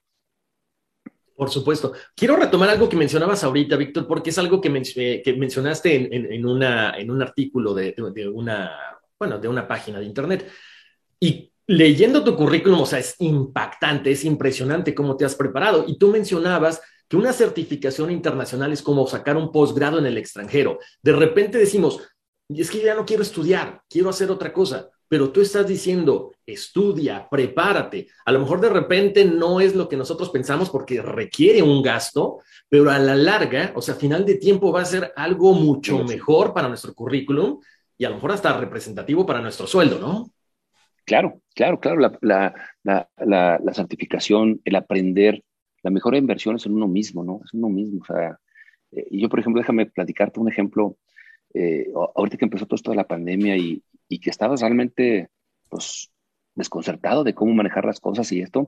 Por 1.35 1.49
supuesto. 1.49 1.93
Quiero 2.15 2.37
retomar 2.37 2.69
algo 2.69 2.87
que 2.87 2.95
mencionabas 2.95 3.43
ahorita, 3.43 3.75
Víctor, 3.75 4.07
porque 4.07 4.29
es 4.29 4.37
algo 4.37 4.61
que, 4.61 4.69
eh, 4.95 5.35
mencionaste 5.37 6.15
en, 6.15 6.45
un 6.45 7.21
artículo 7.21 7.73
de, 7.73 7.93
una, 8.33 8.71
bueno, 9.19 9.37
de 9.39 9.47
una 9.47 9.67
página 9.67 9.99
de 9.99 10.05
Internet. 10.05 10.49
Y 11.19 11.51
leyendo 11.67 12.23
tu 12.23 12.35
currículum, 12.35 12.81
o 12.81 12.85
sea, 12.85 12.99
es 12.99 13.15
impactante, 13.19 14.11
es 14.11 14.23
impresionante 14.25 14.93
cómo 14.93 15.15
te 15.15 15.25
has 15.25 15.35
preparado. 15.35 15.85
Y 15.87 15.97
tú 15.97 16.09
mencionabas 16.09 16.81
que 17.07 17.17
una 17.17 17.33
certificación 17.33 18.11
internacional 18.11 18.71
es 18.73 18.81
como 18.81 19.07
sacar 19.07 19.37
un 19.37 19.51
posgrado 19.51 19.99
en 19.99 20.05
el 20.05 20.17
extranjero. 20.17 20.79
De 21.01 21.13
repente 21.13 21.57
decimos, 21.57 22.01
es 22.49 22.69
que 22.69 22.81
ya 22.81 22.95
no 22.95 23.05
quiero 23.05 23.23
estudiar, 23.23 23.81
quiero 23.89 24.09
hacer 24.09 24.29
otra 24.31 24.51
cosa 24.51 24.89
pero 25.07 25.31
tú 25.31 25.41
estás 25.41 25.67
diciendo, 25.67 26.33
estudia, 26.45 27.27
prepárate. 27.29 28.07
A 28.25 28.31
lo 28.31 28.39
mejor 28.39 28.59
de 28.59 28.69
repente 28.69 29.23
no 29.23 29.59
es 29.59 29.75
lo 29.75 29.87
que 29.87 29.97
nosotros 29.97 30.29
pensamos 30.29 30.69
porque 30.69 31.01
requiere 31.01 31.61
un 31.61 31.81
gasto, 31.81 32.39
pero 32.67 32.89
a 32.89 32.97
la 32.97 33.15
larga, 33.15 33.71
o 33.75 33.81
sea, 33.81 33.93
a 33.93 33.97
final 33.97 34.25
de 34.25 34.35
tiempo 34.35 34.71
va 34.71 34.81
a 34.81 34.85
ser 34.85 35.13
algo 35.15 35.53
mucho 35.53 36.03
mejor 36.03 36.53
para 36.53 36.67
nuestro 36.67 36.93
currículum 36.93 37.59
y 37.97 38.05
a 38.05 38.09
lo 38.09 38.15
mejor 38.15 38.31
hasta 38.31 38.57
representativo 38.59 39.25
para 39.25 39.41
nuestro 39.41 39.67
sueldo, 39.67 39.99
¿no? 39.99 40.31
Claro, 41.05 41.41
claro, 41.53 41.79
claro. 41.79 42.11
La, 42.21 43.73
certificación, 43.73 44.61
el 44.65 44.75
aprender, 44.75 45.43
la 45.83 45.91
mejor 45.91 46.15
inversión 46.15 46.55
es 46.55 46.65
en 46.65 46.73
uno 46.73 46.87
mismo, 46.87 47.23
¿no? 47.23 47.41
Es 47.43 47.53
uno 47.53 47.69
mismo. 47.69 48.01
O 48.01 48.05
sea, 48.05 48.39
eh, 48.91 49.07
yo, 49.11 49.29
por 49.29 49.39
ejemplo, 49.39 49.61
déjame 49.61 49.85
platicarte 49.85 50.39
un 50.39 50.49
ejemplo. 50.49 50.97
Eh, 51.53 51.87
ahorita 52.15 52.37
que 52.37 52.45
empezó 52.45 52.65
todo 52.65 52.75
esto 52.75 52.91
de 52.91 52.97
la 52.97 53.07
pandemia 53.07 53.55
y, 53.55 53.81
y 54.09 54.19
que 54.19 54.29
estabas 54.29 54.59
realmente 54.59 55.29
pues, 55.69 56.11
desconcertado 56.53 57.23
de 57.23 57.33
cómo 57.33 57.53
manejar 57.53 57.85
las 57.85 57.99
cosas 57.99 58.29
y 58.31 58.41
esto, 58.41 58.67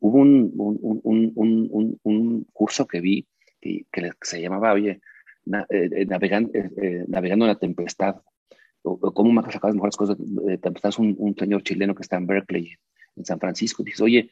hubo 0.00 0.18
un, 0.18 0.52
un, 0.56 1.32
un, 1.34 2.00
un 2.02 2.44
curso 2.52 2.86
que 2.86 3.00
vi 3.00 3.26
que, 3.60 3.86
que, 3.90 4.10
se 4.22 4.40
llamaba, 4.40 4.72
oye, 4.72 5.00
eh, 5.70 5.90
eh, 5.92 6.06
navegando, 6.06 6.50
eh, 6.54 7.04
navegando 7.08 7.44
en 7.44 7.52
la 7.52 7.58
tempestad, 7.58 8.16
o, 8.86 9.12
cómo 9.12 9.32
las 9.42 9.74
mejores 9.74 9.96
cosas 9.96 10.16
de 10.18 10.58
tempestad, 10.58 10.90
es 10.90 10.98
un, 10.98 11.34
señor 11.38 11.62
chileno 11.62 11.94
que 11.94 12.02
está 12.02 12.16
en 12.16 12.26
Berkeley, 12.26 12.72
en 13.16 13.24
San 13.24 13.40
Francisco, 13.40 13.82
y 13.82 13.86
dices, 13.86 14.00
oye, 14.00 14.30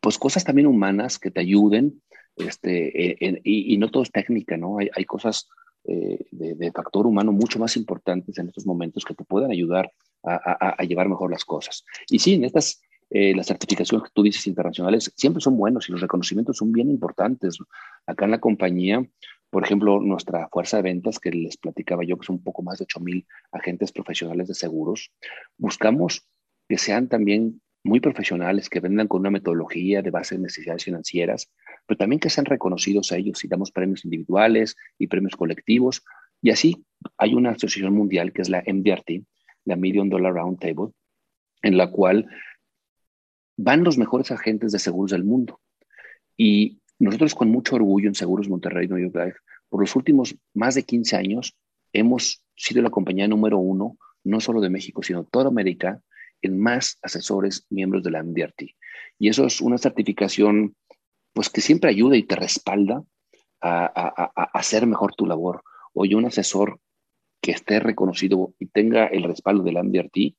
pues 0.00 0.18
cosas 0.18 0.44
también 0.44 0.66
humanas 0.66 1.18
que 1.18 1.30
te 1.30 1.40
ayuden, 1.40 2.02
este, 2.36 3.16
y, 3.44 3.74
y, 3.74 3.78
no 3.78 3.90
todo 3.90 4.02
es 4.02 4.10
técnica, 4.10 4.56
¿no? 4.56 4.78
Hay, 4.78 4.88
hay 4.94 5.04
cosas 5.04 5.48
eh, 5.84 6.26
de, 6.30 6.72
factor 6.72 7.06
humano 7.06 7.32
mucho 7.32 7.58
más 7.58 7.74
importantes 7.76 8.36
en 8.38 8.48
estos 8.48 8.66
momentos 8.66 9.04
que 9.04 9.14
te 9.14 9.24
puedan 9.24 9.50
ayudar 9.50 9.90
a, 10.22 10.84
llevar 10.84 11.08
mejor 11.08 11.30
las 11.30 11.44
cosas. 11.44 11.84
Y 12.10 12.18
sí, 12.18 12.34
en 12.34 12.44
estas, 12.44 12.82
eh, 13.10 13.34
las 13.34 13.46
certificaciones 13.46 14.04
que 14.04 14.12
tú 14.14 14.22
dices 14.22 14.46
internacionales 14.46 15.12
siempre 15.16 15.40
son 15.40 15.56
buenos 15.56 15.88
y 15.88 15.92
los 15.92 16.00
reconocimientos 16.00 16.58
son 16.58 16.70
bien 16.70 16.90
importantes. 16.90 17.58
Acá 18.06 18.24
en 18.24 18.30
la 18.30 18.38
compañía, 18.38 19.04
por 19.50 19.64
ejemplo, 19.64 20.00
nuestra 20.00 20.48
fuerza 20.48 20.76
de 20.76 20.84
ventas, 20.84 21.18
que 21.18 21.32
les 21.32 21.56
platicaba 21.56 22.04
yo, 22.04 22.16
que 22.16 22.26
son 22.26 22.36
un 22.36 22.44
poco 22.44 22.62
más 22.62 22.78
de 22.78 22.84
8 22.84 23.00
mil 23.00 23.26
agentes 23.50 23.90
profesionales 23.90 24.46
de 24.46 24.54
seguros, 24.54 25.12
buscamos 25.58 26.24
que 26.68 26.78
sean 26.78 27.08
también 27.08 27.60
muy 27.82 27.98
profesionales, 27.98 28.68
que 28.68 28.78
vendan 28.78 29.08
con 29.08 29.20
una 29.20 29.30
metodología 29.30 30.02
de 30.02 30.10
base 30.10 30.36
de 30.36 30.42
necesidades 30.42 30.84
financieras, 30.84 31.50
pero 31.86 31.98
también 31.98 32.20
que 32.20 32.30
sean 32.30 32.44
reconocidos 32.44 33.10
a 33.10 33.16
ellos 33.16 33.42
y 33.44 33.48
damos 33.48 33.72
premios 33.72 34.04
individuales 34.04 34.76
y 34.98 35.08
premios 35.08 35.34
colectivos. 35.34 36.04
Y 36.42 36.50
así 36.50 36.84
hay 37.18 37.34
una 37.34 37.50
asociación 37.50 37.94
mundial 37.94 38.32
que 38.32 38.42
es 38.42 38.48
la 38.48 38.62
MDRT, 38.66 39.24
la 39.64 39.76
Million 39.76 40.08
Dollar 40.08 40.34
Round 40.34 40.60
Table, 40.60 40.92
en 41.62 41.76
la 41.76 41.90
cual 41.90 42.28
van 43.56 43.84
los 43.84 43.98
mejores 43.98 44.30
agentes 44.30 44.72
de 44.72 44.78
seguros 44.78 45.10
del 45.10 45.24
mundo. 45.24 45.60
Y 46.36 46.80
nosotros 46.98 47.34
con 47.34 47.50
mucho 47.50 47.76
orgullo 47.76 48.08
en 48.08 48.14
Seguros 48.14 48.48
Monterrey 48.48 48.88
New 48.88 48.98
York 48.98 49.14
Life, 49.14 49.38
por 49.68 49.80
los 49.80 49.94
últimos 49.96 50.36
más 50.54 50.74
de 50.74 50.82
15 50.82 51.16
años, 51.16 51.56
hemos 51.92 52.44
sido 52.56 52.82
la 52.82 52.90
compañía 52.90 53.28
número 53.28 53.58
uno, 53.58 53.96
no 54.24 54.40
solo 54.40 54.60
de 54.60 54.70
México, 54.70 55.02
sino 55.02 55.24
toda 55.24 55.48
América, 55.48 56.02
en 56.42 56.58
más 56.58 56.98
asesores 57.02 57.66
miembros 57.70 58.02
de 58.02 58.10
la 58.10 58.22
MDRT. 58.22 58.62
Y 59.18 59.28
eso 59.28 59.46
es 59.46 59.60
una 59.60 59.78
certificación 59.78 60.74
pues 61.32 61.48
que 61.48 61.60
siempre 61.60 61.90
ayuda 61.90 62.16
y 62.16 62.24
te 62.24 62.36
respalda 62.36 63.04
a, 63.60 64.32
hacer 64.52 64.86
mejor 64.86 65.14
tu 65.14 65.26
labor. 65.26 65.62
Oye, 65.92 66.16
un 66.16 66.24
asesor 66.24 66.80
que 67.40 67.52
esté 67.52 67.80
reconocido 67.80 68.54
y 68.58 68.66
tenga 68.66 69.06
el 69.06 69.24
respaldo 69.24 69.62
de 69.62 69.72
la 69.72 69.82
MDRT, 69.82 70.34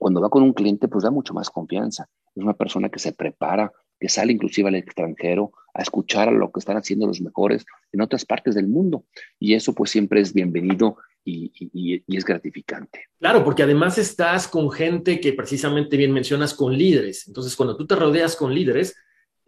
cuando 0.00 0.22
va 0.22 0.30
con 0.30 0.42
un 0.42 0.54
cliente, 0.54 0.88
pues 0.88 1.04
da 1.04 1.10
mucho 1.10 1.34
más 1.34 1.50
confianza. 1.50 2.08
Es 2.34 2.42
una 2.42 2.54
persona 2.54 2.88
que 2.88 2.98
se 2.98 3.12
prepara, 3.12 3.70
que 4.00 4.08
sale 4.08 4.32
inclusive 4.32 4.68
al 4.68 4.76
extranjero 4.76 5.52
a 5.74 5.82
escuchar 5.82 6.28
a 6.28 6.32
lo 6.32 6.50
que 6.50 6.58
están 6.58 6.78
haciendo 6.78 7.06
los 7.06 7.20
mejores 7.20 7.66
en 7.92 8.00
otras 8.00 8.24
partes 8.24 8.54
del 8.54 8.66
mundo. 8.66 9.04
Y 9.38 9.52
eso 9.52 9.74
pues 9.74 9.90
siempre 9.90 10.22
es 10.22 10.32
bienvenido 10.32 10.96
y, 11.22 12.02
es 12.08 12.24
gratificante. 12.24 13.08
Claro, 13.18 13.44
porque 13.44 13.62
además 13.62 13.98
estás 13.98 14.48
con 14.48 14.70
gente 14.70 15.20
que 15.20 15.34
precisamente 15.34 15.98
bien 15.98 16.12
mencionas 16.12 16.54
con 16.54 16.72
líderes. 16.72 17.28
Entonces, 17.28 17.54
cuando 17.54 17.76
tú 17.76 17.86
te 17.86 17.94
rodeas 17.94 18.36
con 18.36 18.54
líderes, 18.54 18.96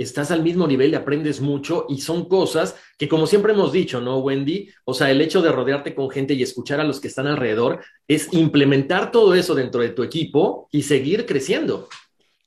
estás 0.02 0.30
al 0.30 0.42
mismo 0.42 0.66
nivel 0.66 0.92
y 0.92 0.94
aprendes 0.94 1.40
mucho 1.40 1.86
y 1.88 2.00
son 2.00 2.28
cosas 2.28 2.76
que 2.98 3.08
como 3.08 3.26
siempre 3.26 3.52
hemos 3.52 3.72
dicho, 3.72 4.00
¿no, 4.00 4.18
Wendy? 4.18 4.68
O 4.84 4.94
sea, 4.94 5.10
el 5.10 5.20
hecho 5.20 5.42
de 5.42 5.52
rodearte 5.52 5.94
con 5.94 6.10
gente 6.10 6.34
y 6.34 6.42
escuchar 6.42 6.80
a 6.80 6.84
los 6.84 7.00
que 7.00 7.08
están 7.08 7.26
alrededor 7.26 7.84
es 8.06 8.32
implementar 8.32 9.10
todo 9.10 9.34
eso 9.34 9.54
dentro 9.54 9.80
de 9.80 9.90
tu 9.90 10.02
equipo 10.02 10.68
y 10.70 10.82
seguir 10.82 11.26
creciendo. 11.26 11.88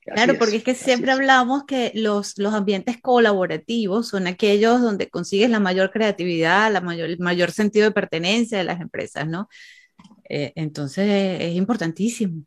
Claro, 0.04 0.34
porque 0.38 0.56
es 0.56 0.64
que 0.64 0.74
siempre 0.74 1.10
hablamos 1.10 1.64
que 1.64 1.90
los, 1.94 2.38
los 2.38 2.54
ambientes 2.54 3.00
colaborativos 3.00 4.06
son 4.08 4.28
aquellos 4.28 4.80
donde 4.80 5.10
consigues 5.10 5.50
la 5.50 5.58
mayor 5.58 5.90
creatividad, 5.90 6.72
la 6.72 6.80
mayor, 6.80 7.10
el 7.10 7.18
mayor 7.18 7.50
sentido 7.50 7.86
de 7.86 7.90
pertenencia 7.90 8.56
de 8.56 8.64
las 8.64 8.80
empresas, 8.80 9.26
¿no? 9.26 9.48
Eh, 10.28 10.52
entonces 10.54 11.40
es 11.40 11.56
importantísimo. 11.56 12.44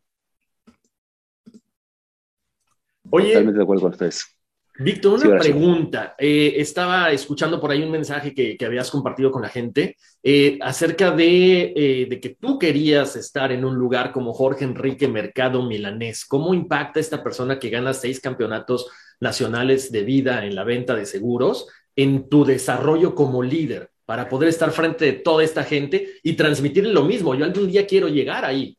Oye, 3.10 3.28
Totalmente 3.28 3.58
de 3.58 3.62
acuerdo 3.62 3.82
con 3.82 3.92
ustedes. 3.92 4.39
Víctor, 4.82 5.26
una 5.26 5.38
pregunta. 5.38 6.14
Eh, 6.16 6.54
estaba 6.56 7.10
escuchando 7.10 7.60
por 7.60 7.70
ahí 7.70 7.82
un 7.82 7.90
mensaje 7.90 8.32
que, 8.32 8.56
habías 8.64 8.90
compartido 8.90 9.30
con 9.30 9.42
la 9.42 9.50
gente 9.50 9.98
eh, 10.22 10.58
acerca 10.62 11.14
eh, 11.18 12.06
de, 12.08 12.18
que 12.18 12.30
tú 12.30 12.58
querías 12.58 13.14
estar 13.14 13.52
en 13.52 13.66
un 13.66 13.74
lugar 13.74 14.10
como 14.10 14.32
Jorge 14.32 14.64
Enrique 14.64 15.06
Mercado 15.06 15.62
Milanés. 15.62 16.24
¿Cómo 16.24 16.54
impacta 16.54 16.98
esta 16.98 17.22
persona 17.22 17.58
que 17.58 17.68
gana 17.68 17.92
seis 17.92 18.20
campeonatos 18.20 18.90
nacionales 19.20 19.92
de 19.92 20.02
vida 20.02 20.46
en 20.46 20.54
la 20.54 20.64
venta 20.64 20.94
de 20.94 21.04
seguros 21.04 21.68
en 21.94 22.30
tu 22.30 22.46
desarrollo 22.46 23.14
como 23.14 23.42
líder 23.42 23.90
para 24.06 24.30
poder 24.30 24.48
estar 24.48 24.70
frente 24.70 25.04
de 25.04 25.12
toda 25.12 25.44
esta 25.44 25.62
gente 25.62 26.08
y 26.22 26.32
transmitir 26.32 26.86
lo 26.86 27.04
mismo? 27.04 27.34
Yo 27.34 27.44
algún 27.44 27.70
día 27.70 27.86
quiero 27.86 28.08
llegar 28.08 28.46
ahí. 28.46 28.78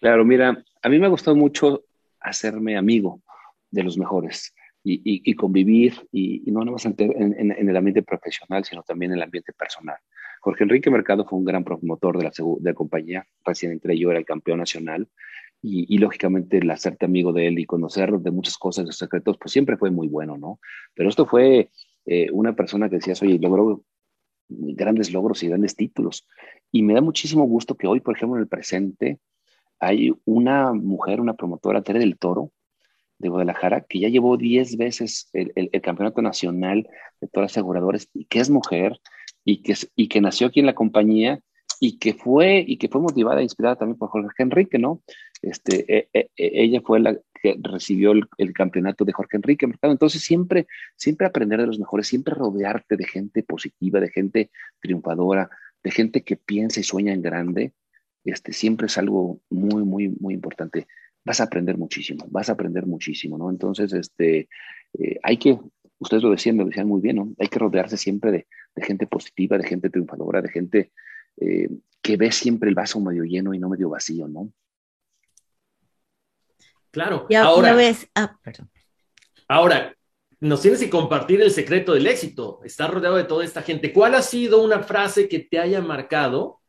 Claro, 0.00 0.24
mira, 0.24 0.64
a 0.82 0.88
mí 0.88 0.98
me 0.98 1.06
ha 1.06 1.10
gustado 1.10 1.36
mucho 1.36 1.84
hacerme 2.18 2.76
amigo 2.76 3.22
de 3.70 3.84
los 3.84 3.96
mejores 3.96 4.52
y, 4.82 5.34
convivir, 5.34 5.94
y, 6.10 6.42
no 6.50 6.64
nada 6.64 6.76
en, 6.98 7.68
el 7.68 7.76
ambiente 7.76 8.02
profesional, 8.02 8.64
sino 8.64 8.82
también 8.82 9.12
en 9.12 9.18
el 9.18 9.24
ambiente 9.24 9.52
personal. 9.52 9.96
Jorge 10.40 10.64
Enrique 10.64 10.90
Mercado 10.90 11.26
fue 11.26 11.38
un 11.38 11.44
gran 11.44 11.64
promotor 11.64 12.16
de 12.16 12.24
la, 12.24 12.30
de 12.30 12.70
la 12.70 12.74
compañía, 12.74 13.26
recién 13.44 13.72
entre 13.72 13.98
yo 13.98 14.10
era 14.10 14.18
el 14.18 14.24
campeón 14.24 14.58
nacional, 14.58 15.08
y, 15.62 15.98
lógicamente 15.98 16.58
el 16.58 16.70
hacerte 16.70 17.04
amigo 17.04 17.32
de 17.32 17.48
él 17.48 17.58
y 17.58 17.66
conocer 17.66 18.12
de 18.12 18.30
muchas 18.30 18.56
cosas, 18.56 18.86
de 18.86 18.92
secretos, 18.92 19.36
pues 19.38 19.52
siempre 19.52 19.76
fue 19.76 19.90
muy 19.90 20.08
bueno, 20.08 20.38
¿no? 20.38 20.58
Pero 20.94 21.10
esto 21.10 21.26
fue 21.26 21.70
eh, 22.06 22.28
una 22.32 22.56
persona 22.56 22.88
que 22.88 22.96
decías, 22.96 23.20
oye, 23.22 23.38
logró 23.38 23.84
grandes 24.48 25.12
logros 25.12 25.42
y 25.42 25.48
grandes 25.48 25.76
títulos. 25.76 26.26
Y 26.72 26.82
me 26.82 26.94
da 26.94 27.02
muchísimo 27.02 27.44
gusto 27.44 27.76
que 27.76 27.86
hoy, 27.86 28.00
por 28.00 28.16
ejemplo, 28.16 28.36
en 28.36 28.42
el 28.42 28.48
presente, 28.48 29.18
hay 29.78 30.12
una 30.24 30.72
mujer, 30.72 31.20
una 31.20 31.34
promotora, 31.34 31.82
Tere 31.82 31.98
del 31.98 32.18
Toro, 32.18 32.52
de 33.20 33.28
Guadalajara, 33.28 33.82
que 33.82 34.00
ya 34.00 34.08
llevó 34.08 34.36
10 34.36 34.76
veces 34.76 35.30
el, 35.32 35.70
campeonato 35.82 36.22
nacional 36.22 36.88
de 37.20 37.28
todas 37.28 37.44
las 37.44 37.52
aseguradoras 37.52 38.08
y 38.14 38.24
que 38.24 38.40
es 38.40 38.50
mujer 38.50 38.98
y 39.44 39.62
que, 39.62 39.74
y 39.94 40.08
que 40.08 40.20
nació 40.20 40.48
aquí 40.48 40.60
en 40.60 40.66
la 40.66 40.74
compañía 40.74 41.40
y 41.80 41.98
que 41.98 42.14
fue, 42.14 42.64
y 42.66 42.78
que 42.78 42.88
fue 42.88 43.00
motivada 43.00 43.40
e 43.40 43.44
inspirada 43.44 43.76
también 43.76 43.98
por 43.98 44.08
Jorge 44.08 44.42
Enrique, 44.42 44.78
¿no? 44.78 45.02
Este, 45.42 45.84
e, 45.96 46.08
e, 46.12 46.30
e, 46.36 46.62
ella 46.64 46.80
fue 46.82 47.00
la 47.00 47.16
que 47.42 47.58
recibió 47.62 48.12
el, 48.12 48.52
campeonato 48.52 49.04
de 49.04 49.12
Jorge 49.12 49.36
Enrique 49.38 49.66
Mercado. 49.66 49.92
Entonces, 49.92 50.22
siempre, 50.22 50.66
siempre 50.96 51.26
aprender 51.26 51.60
de 51.60 51.66
los 51.66 51.78
mejores, 51.78 52.06
siempre 52.06 52.34
rodearte 52.34 52.96
de 52.96 53.06
gente 53.06 53.42
positiva, 53.42 54.00
de 54.00 54.10
gente 54.10 54.50
triunfadora, 54.80 55.48
de 55.82 55.90
gente 55.90 56.22
que 56.22 56.36
piensa 56.36 56.80
y 56.80 56.82
sueña 56.82 57.14
en 57.14 57.22
grande, 57.22 57.72
este, 58.24 58.52
siempre 58.52 58.86
es 58.86 58.98
algo 58.98 59.40
muy, 59.48 59.84
muy, 59.84 60.08
muy 60.20 60.34
importante 60.34 60.86
vas 61.24 61.40
a 61.40 61.44
aprender 61.44 61.76
muchísimo, 61.76 62.26
vas 62.30 62.48
a 62.48 62.52
aprender 62.52 62.86
muchísimo, 62.86 63.38
¿no? 63.38 63.50
Entonces, 63.50 63.92
este, 63.92 64.48
eh, 64.98 65.18
hay 65.22 65.36
que, 65.36 65.58
ustedes 65.98 66.22
lo 66.22 66.30
decían, 66.30 66.56
lo 66.56 66.64
decían 66.64 66.88
muy 66.88 67.00
bien, 67.00 67.16
¿no? 67.16 67.32
Hay 67.38 67.48
que 67.48 67.58
rodearse 67.58 67.96
siempre 67.96 68.30
de, 68.32 68.46
gente 68.82 69.06
positiva, 69.06 69.58
de 69.58 69.64
gente 69.64 69.90
triunfadora, 69.90 70.40
de 70.40 70.48
gente 70.48 70.92
eh, 71.36 71.68
que 72.00 72.16
ve 72.16 72.32
siempre 72.32 72.70
el 72.70 72.74
vaso 72.74 72.98
medio 73.00 73.24
lleno 73.24 73.52
y 73.52 73.58
no 73.58 73.68
medio 73.68 73.90
vacío, 73.90 74.26
¿no? 74.26 74.50
Claro. 76.90 77.26
Y 77.28 77.34
ahora, 77.34 77.74
ves, 77.74 78.08
ah, 78.14 78.36
ahora, 79.46 79.94
nos 80.40 80.62
tienes 80.62 80.80
que 80.80 80.90
compartir 80.90 81.42
el 81.42 81.50
secreto 81.50 81.92
del 81.92 82.06
éxito. 82.06 82.60
Estás 82.64 82.90
rodeado 82.90 83.16
de 83.16 83.24
toda 83.24 83.44
esta 83.44 83.62
gente. 83.62 83.92
¿Cuál 83.92 84.14
ha 84.14 84.22
sido 84.22 84.62
una 84.62 84.82
frase 84.82 85.28
que 85.28 85.40
te 85.40 85.58
haya 85.58 85.82
marcado 85.82 86.59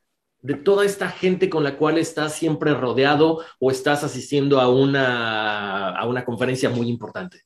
de 0.42 0.56
toda 0.56 0.86
esta 0.86 1.10
gente 1.10 1.50
con 1.50 1.64
la 1.64 1.78
cual 1.78 1.98
estás 1.98 2.34
siempre 2.34 2.74
rodeado 2.74 3.44
o 3.60 3.72
estás 3.72 4.04
asistiendo 4.04 4.60
a 4.60 4.70
una, 4.70 5.96
a 5.96 6.08
una 6.08 6.26
conferencia 6.26 6.70
muy 6.70 6.88
importante? 6.88 7.44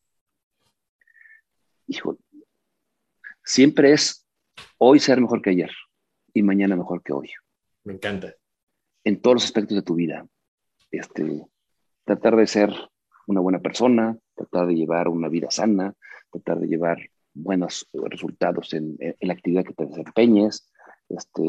Hijo, 1.88 2.18
siempre 3.44 3.94
es 3.94 4.26
hoy 4.78 5.00
ser 5.00 5.22
mejor 5.22 5.42
que 5.42 5.52
ayer 5.52 5.72
y 6.34 6.42
mañana 6.44 6.76
mejor 6.76 7.02
que 7.04 7.14
hoy. 7.14 7.30
Me 7.84 7.94
encanta. 7.94 8.34
En 9.04 9.22
todos 9.22 9.36
los 9.36 9.46
aspectos 9.46 9.76
de 9.76 9.84
tu 9.84 9.96
vida. 9.96 10.28
Este, 10.92 11.46
tratar 12.06 12.36
de 12.36 12.48
ser 12.48 12.74
una 13.28 13.42
buena 13.42 13.60
persona, 13.60 14.18
tratar 14.36 14.68
de 14.68 14.76
llevar 14.76 15.08
una 15.08 15.30
vida 15.30 15.52
sana, 15.52 15.94
tratar 16.32 16.60
de 16.60 16.68
llevar 16.68 16.98
buenos 17.34 17.88
resultados 17.94 18.74
en, 18.74 18.98
la 19.20 19.34
actividad 19.34 19.66
que 19.66 19.74
te 19.74 19.86
desempeñes, 19.86 20.72
este, 21.10 21.44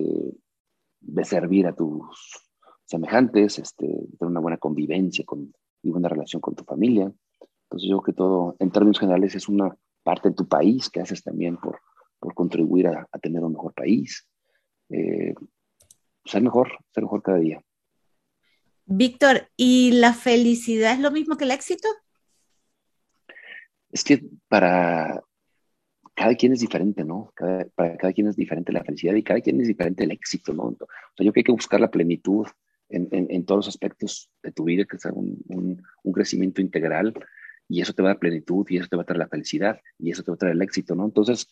de 1.07 1.25
servir 1.25 1.67
a 1.67 1.75
tus 1.75 2.49
semejantes, 2.85 3.59
este, 3.59 3.87
tener 3.87 4.31
una 4.31 4.41
buena 4.41 4.59
convivencia 4.59 5.25
con, 5.25 5.53
y 5.83 5.91
buena 5.91 6.09
relación 6.09 6.41
con 6.41 6.55
tu 6.55 6.65
familia. 6.65 7.13
Entonces 7.65 7.89
yo 7.89 7.99
creo 7.99 8.03
que 8.03 8.13
todo, 8.13 8.57
en 8.59 8.71
términos 8.71 8.99
generales, 8.99 9.35
es 9.35 9.49
una 9.49 9.77
parte 10.03 10.29
de 10.29 10.35
tu 10.35 10.47
país 10.47 10.89
que 10.89 11.01
haces 11.01 11.23
también 11.23 11.57
por, 11.57 11.81
por 12.19 12.35
contribuir 12.35 12.89
a, 12.89 13.07
tener 13.21 13.43
un 13.43 13.53
mejor 13.53 13.75
país. 13.75 14.27
Eh, 14.89 15.35
ser 16.25 16.43
mejor, 16.43 16.69
ser 16.93 17.05
mejor 17.05 17.23
cada 17.23 17.39
día. 17.39 17.63
Víctor, 18.85 19.49
¿y 19.57 19.93
la 19.93 20.13
felicidad 20.13 20.93
es 20.93 21.01
lo 21.01 21.11
mismo 21.11 21.37
que 21.37 21.45
el 21.45 21.51
éxito? 21.51 21.89
Es 23.91 24.05
que 24.05 24.25
para 24.49 25.23
cada 26.17 26.35
quien 26.35 26.53
es 26.53 26.61
diferente, 26.61 27.05
¿no? 27.05 27.33
para 27.75 27.97
cada 27.97 28.13
quien 28.13 28.27
es 28.27 28.37
diferente 28.37 28.73
la 28.73 28.83
felicidad 28.83 29.15
y 29.15 29.23
cada 29.23 29.41
quien 29.41 29.61
es 29.61 29.69
diferente 29.69 30.05
el 30.05 30.11
éxito, 30.11 30.53
¿no? 30.55 30.65
O 30.65 30.77
sea, 30.79 31.25
yo 31.25 31.31
creo 31.31 31.33
que 31.33 31.41
hay 31.41 31.45
que 31.45 31.53
buscar 31.53 31.79
la 31.79 31.91
plenitud 31.91 32.47
en, 32.89 33.45
todos 33.45 33.67
los 33.67 33.69
aspectos 33.69 34.31
de 34.43 34.53
tu 34.53 34.65
vida, 34.65 34.85
que 34.85 34.99
sea 34.99 35.13
un, 35.13 35.43
un, 35.49 36.13
crecimiento 36.13 36.61
integral 36.61 37.13
y 37.69 37.81
eso 37.81 37.93
te 37.93 38.03
va 38.03 38.11
a 38.11 38.13
dar 38.13 38.19
plenitud 38.19 38.65
y 38.71 38.79
eso 38.79 38.89
te 38.89 38.97
va 38.97 39.03
a 39.03 39.05
traer 39.05 39.19
la 39.19 39.29
felicidad 39.29 39.81
y 39.99 40.11
eso 40.11 40.23
te 40.23 40.31
va 40.31 40.37
a 40.37 40.39
traer 40.39 40.55
el 40.55 40.63
éxito, 40.63 40.95
¿no? 40.95 41.05
Entonces, 41.05 41.49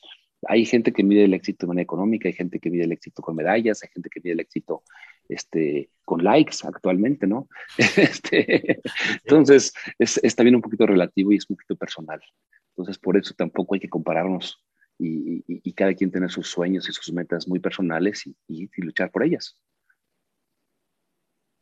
hay 0.47 0.65
gente 0.65 0.93
que 0.93 1.03
mide 1.03 1.25
el 1.25 1.35
éxito 1.35 1.67
de 1.67 1.69
manera 1.69 1.83
económica, 1.83 2.29
hay 2.29 2.35
gente 2.35 2.59
que 2.59 2.71
mide 2.71 2.85
el 2.85 2.93
éxito 2.93 3.21
con 3.23 3.37
medallas, 3.37 3.83
hay 3.83 3.91
gente 3.93 4.09
que 4.09 4.21
mide 4.23 4.33
el 4.35 4.41
éxito 4.41 4.83
este, 5.29 5.91
con 6.05 6.23
likes 6.23 6.59
actualmente, 6.63 7.27
¿no? 7.27 7.49
Este, 7.97 8.81
entonces, 9.25 9.73
es, 9.99 10.21
es, 10.23 10.35
también 10.37 10.55
un 10.55 10.63
poquito 10.63 10.87
relativo 10.87 11.33
y 11.33 11.37
es 11.37 11.51
un 11.51 11.57
poquito 11.57 11.77
personal. 11.77 12.21
Entonces, 12.77 12.99
por 12.99 13.17
eso 13.17 13.35
tampoco 13.37 13.75
hay 13.75 13.81
que 13.81 13.89
compararnos 13.89 14.65
y, 14.99 15.45
y, 15.47 15.73
cada 15.73 15.95
quien 15.95 16.11
tener 16.11 16.31
sus 16.31 16.49
sueños 16.49 16.89
y 16.89 16.93
sus 16.93 17.13
metas 17.13 17.49
muy 17.49 17.59
personales 17.59 18.27
y, 18.27 18.37
y, 18.49 18.69
luchar 18.83 19.11
por 19.11 19.25
ellas. 19.25 19.59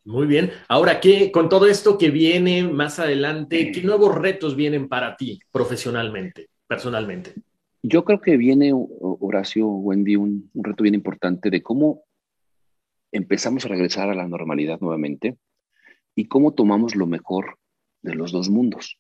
Muy 0.05 0.27
bien. 0.27 0.51
Ahora, 0.69 1.01
¿qué, 1.01 1.31
con 1.31 1.49
todo 1.49 1.67
esto 1.67 1.97
que 1.97 2.11
viene 2.11 2.65
más 2.65 2.99
adelante, 2.99 3.71
qué 3.73 3.83
nuevos 3.83 4.15
retos 4.15 4.57
vienen 4.57 4.89
para 4.89 5.17
ti 5.17 5.39
profesionalmente, 5.51 6.49
personalmente? 6.67 7.35
Yo 7.83 8.05
creo 8.05 8.21
que 8.21 8.37
viene, 8.37 8.73
Horacio, 8.75 9.67
Wendy, 9.67 10.17
un, 10.17 10.51
reto 10.55 10.83
bien 10.83 10.95
importante 10.95 11.51
de 11.51 11.63
cómo 11.63 12.05
empezamos 13.11 13.65
a 13.65 13.69
regresar 13.69 14.09
a 14.09 14.15
la 14.15 14.29
normalidad 14.29 14.81
nuevamente 14.81 15.37
y 16.15 16.27
cómo 16.27 16.55
tomamos 16.55 16.95
lo 16.95 17.07
mejor 17.07 17.59
de 18.03 18.15
los 18.15 18.33
dos 18.33 18.51
mundos, 18.51 18.99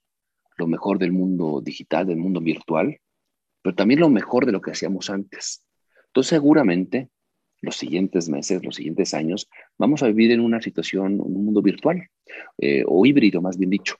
lo 0.56 0.66
mejor 0.66 0.98
del 0.98 1.12
mundo 1.12 1.60
digital, 1.62 2.06
del 2.06 2.18
mundo 2.18 2.40
virtual, 2.40 2.98
pero 3.62 3.74
también 3.74 4.00
lo 4.00 4.10
mejor 4.10 4.46
de 4.46 4.52
lo 4.52 4.60
que 4.60 4.72
hacíamos 4.72 5.10
antes. 5.10 5.64
Entonces, 6.06 6.30
seguramente, 6.30 7.08
los 7.60 7.76
siguientes 7.76 8.28
meses, 8.28 8.64
los 8.64 8.76
siguientes 8.76 9.14
años, 9.14 9.48
vamos 9.78 10.02
a 10.02 10.08
vivir 10.08 10.32
en 10.32 10.40
una 10.40 10.60
situación, 10.60 11.20
un 11.20 11.44
mundo 11.44 11.62
virtual, 11.62 12.08
eh, 12.58 12.82
o 12.86 13.06
híbrido, 13.06 13.40
más 13.40 13.56
bien 13.56 13.70
dicho, 13.70 13.96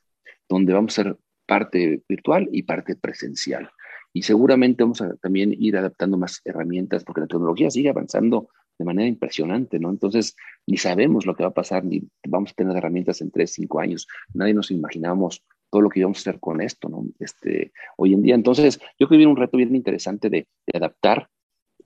donde 0.48 0.72
vamos 0.72 0.98
a 0.98 1.02
ser 1.02 1.16
parte 1.46 2.02
virtual 2.08 2.48
y 2.52 2.64
parte 2.64 2.96
presencial. 2.96 3.70
Y 4.12 4.22
seguramente 4.22 4.82
vamos 4.82 5.00
a 5.00 5.16
también 5.16 5.54
ir 5.58 5.76
adaptando 5.76 6.18
más 6.18 6.40
herramientas, 6.44 7.04
porque 7.04 7.22
la 7.22 7.26
tecnología 7.26 7.70
sigue 7.70 7.88
avanzando 7.88 8.48
de 8.78 8.84
manera 8.84 9.08
impresionante, 9.08 9.78
¿no? 9.78 9.90
Entonces, 9.90 10.36
ni 10.66 10.76
sabemos 10.76 11.24
lo 11.24 11.34
que 11.34 11.44
va 11.44 11.50
a 11.50 11.54
pasar, 11.54 11.84
ni 11.84 12.02
vamos 12.26 12.50
a 12.50 12.54
tener 12.54 12.76
herramientas 12.76 13.20
en 13.20 13.30
tres, 13.30 13.52
cinco 13.52 13.80
años. 13.80 14.08
Nadie 14.34 14.54
nos 14.54 14.70
imaginamos 14.70 15.44
todo 15.72 15.80
lo 15.80 15.88
que 15.88 16.00
íbamos 16.00 16.18
a 16.18 16.20
hacer 16.20 16.38
con 16.38 16.60
esto, 16.60 16.90
¿no? 16.90 17.06
Este, 17.18 17.72
hoy 17.96 18.12
en 18.12 18.20
día. 18.20 18.34
Entonces, 18.34 18.78
yo 18.98 19.06
creo 19.06 19.08
que 19.08 19.16
viene 19.16 19.32
un 19.32 19.38
reto 19.38 19.56
bien 19.56 19.74
interesante 19.74 20.28
de, 20.28 20.46
adaptar 20.74 21.30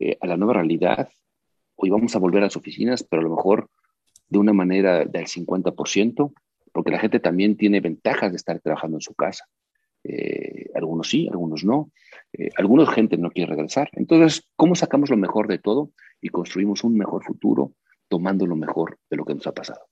eh, 0.01 0.19
a 0.21 0.27
la 0.27 0.37
nueva 0.37 0.55
realidad. 0.55 1.09
Hoy 1.77 1.91
vamos 1.91 2.17
a 2.17 2.19
volver 2.19 2.43
a 2.43 2.47
las 2.47 2.57
oficinas, 2.57 3.05
pero 3.05 3.21
a 3.21 3.23
lo 3.23 3.37
mejor 3.37 3.71
de 4.29 4.39
una 4.39 4.53
manera 4.53 5.05
del 5.05 5.27
50%, 5.27 6.33
porque 6.73 6.91
la 6.91 6.99
gente 6.99 7.21
también 7.21 7.57
tiene 7.57 7.81
ventajas 7.81 8.33
de 8.33 8.39
estar 8.39 8.59
trabajando 8.59 8.97
en 8.97 9.03
su 9.03 9.15
casa. 9.15 9.45
Eh, 10.03 10.69
algunos 10.75 11.09
sí, 11.09 11.29
algunos 11.31 11.63
no. 11.65 11.93
Eh, 12.33 12.51
algunos 12.59 12.91
gente 12.91 13.17
no 13.17 13.31
quiere 13.31 13.51
regresar. 13.51 13.89
Entonces, 13.93 14.51
¿cómo 14.57 14.75
sacamos 14.75 15.11
lo 15.11 15.17
mejor 15.17 15.47
de 15.47 15.59
todo 15.59 15.93
y 16.21 16.31
construimos 16.31 16.83
un 16.83 16.99
mejor 16.99 17.23
futuro 17.23 17.75
tomando 18.09 18.49
lo 18.49 18.57
mejor 18.57 18.99
de 19.09 19.17
lo 19.17 19.25
que 19.25 19.35
nos 19.35 19.47
ha 19.47 19.53
pasado? 19.53 19.87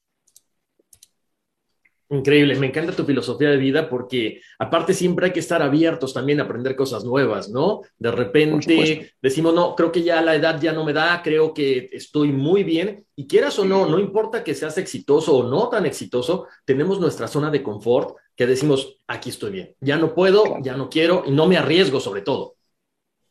Increíble, 2.10 2.58
me 2.58 2.66
encanta 2.66 2.94
tu 2.94 3.04
filosofía 3.04 3.50
de 3.50 3.56
vida 3.56 3.88
porque 3.88 4.40
aparte 4.58 4.92
siempre 4.92 5.26
hay 5.26 5.32
que 5.32 5.40
estar 5.40 5.62
abiertos 5.62 6.12
también 6.12 6.38
a 6.38 6.44
aprender 6.44 6.76
cosas 6.76 7.04
nuevas, 7.04 7.48
¿no? 7.48 7.80
De 7.98 8.10
repente 8.10 9.14
decimos, 9.22 9.54
no, 9.54 9.74
creo 9.74 9.90
que 9.90 10.02
ya 10.02 10.20
la 10.20 10.34
edad 10.34 10.60
ya 10.60 10.72
no 10.72 10.84
me 10.84 10.92
da, 10.92 11.22
creo 11.22 11.54
que 11.54 11.88
estoy 11.92 12.30
muy 12.30 12.62
bien 12.62 13.06
y 13.16 13.26
quieras 13.26 13.58
o 13.58 13.64
no, 13.64 13.88
no 13.88 13.98
importa 13.98 14.44
que 14.44 14.54
seas 14.54 14.76
exitoso 14.76 15.38
o 15.38 15.48
no 15.48 15.70
tan 15.70 15.86
exitoso, 15.86 16.46
tenemos 16.66 17.00
nuestra 17.00 17.26
zona 17.26 17.50
de 17.50 17.62
confort 17.62 18.16
que 18.36 18.46
decimos, 18.46 19.00
aquí 19.06 19.30
estoy 19.30 19.52
bien, 19.52 19.74
ya 19.80 19.96
no 19.96 20.14
puedo, 20.14 20.60
ya 20.62 20.76
no 20.76 20.90
quiero 20.90 21.24
y 21.26 21.30
no 21.30 21.46
me 21.46 21.56
arriesgo 21.56 22.00
sobre 22.00 22.20
todo. 22.20 22.56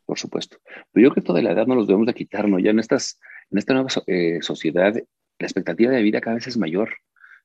Por 0.04 0.18
supuesto. 0.18 0.58
Pero 0.92 1.08
yo 1.08 1.10
creo 1.10 1.14
que 1.14 1.26
toda 1.26 1.42
la 1.42 1.52
edad 1.52 1.66
no 1.66 1.74
los 1.74 1.86
debemos 1.86 2.06
de 2.06 2.14
quitarnos. 2.14 2.62
Ya 2.62 2.70
en, 2.70 2.78
estas, 2.78 3.18
en 3.50 3.58
esta 3.58 3.72
nueva 3.72 3.88
eh, 4.06 4.38
sociedad, 4.42 4.94
la 4.94 5.46
expectativa 5.46 5.92
de 5.92 6.02
vida 6.02 6.20
cada 6.20 6.36
vez 6.36 6.46
es 6.46 6.56
mayor. 6.58 6.90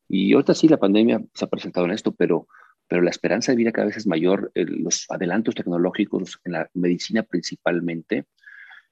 Y 0.09 0.33
ahorita 0.33 0.55
sí 0.55 0.67
la 0.67 0.77
pandemia 0.77 1.23
se 1.33 1.45
ha 1.45 1.49
presentado 1.49 1.85
en 1.85 1.93
esto, 1.93 2.11
pero, 2.11 2.47
pero 2.87 3.01
la 3.01 3.11
esperanza 3.11 3.51
de 3.51 3.57
vida 3.57 3.71
cada 3.71 3.87
vez 3.87 3.97
es 3.97 4.07
mayor. 4.07 4.51
los 4.55 5.05
adelantos 5.09 5.55
tecnológicos 5.55 6.39
en 6.43 6.53
la 6.53 6.69
medicina 6.73 7.23
principalmente 7.23 8.25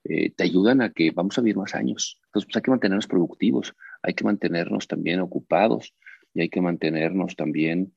eh, 0.04 0.30
te 0.30 0.44
ayudan 0.44 0.80
a 0.80 0.90
que 0.90 1.10
vamos 1.10 1.36
a 1.36 1.40
vivir 1.40 1.56
más 1.56 1.74
años. 1.74 2.20
Entonces, 2.26 2.46
pues 2.46 2.56
hay 2.56 2.62
que 2.62 2.70
mantenernos 2.70 3.08
productivos, 3.08 3.74
hay 4.00 4.14
que 4.14 4.24
mantenernos 4.24 4.86
también 4.86 5.20
ocupados 5.20 5.92
y 6.32 6.42
hay 6.42 6.48
que 6.48 6.60
mantenernos 6.60 7.34
también 7.34 7.92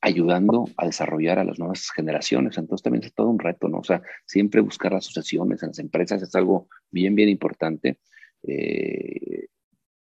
ayudando 0.00 0.66
a 0.76 0.86
desarrollar 0.86 1.38
a 1.38 1.44
las 1.44 1.58
nuevas 1.58 1.90
generaciones. 1.90 2.56
Entonces 2.56 2.82
también 2.82 3.04
es 3.04 3.12
todo 3.12 3.28
un 3.28 3.38
reto, 3.38 3.68
¿no? 3.68 3.78
O 3.78 3.84
sea, 3.84 4.00
siempre 4.24 4.60
buscar 4.60 4.94
asociaciones 4.94 5.62
en 5.62 5.70
las 5.70 5.78
empresas 5.80 6.22
es 6.22 6.34
algo 6.34 6.68
bien, 6.90 7.14
bien 7.14 7.28
importante. 7.28 7.98
Eh, 8.42 9.48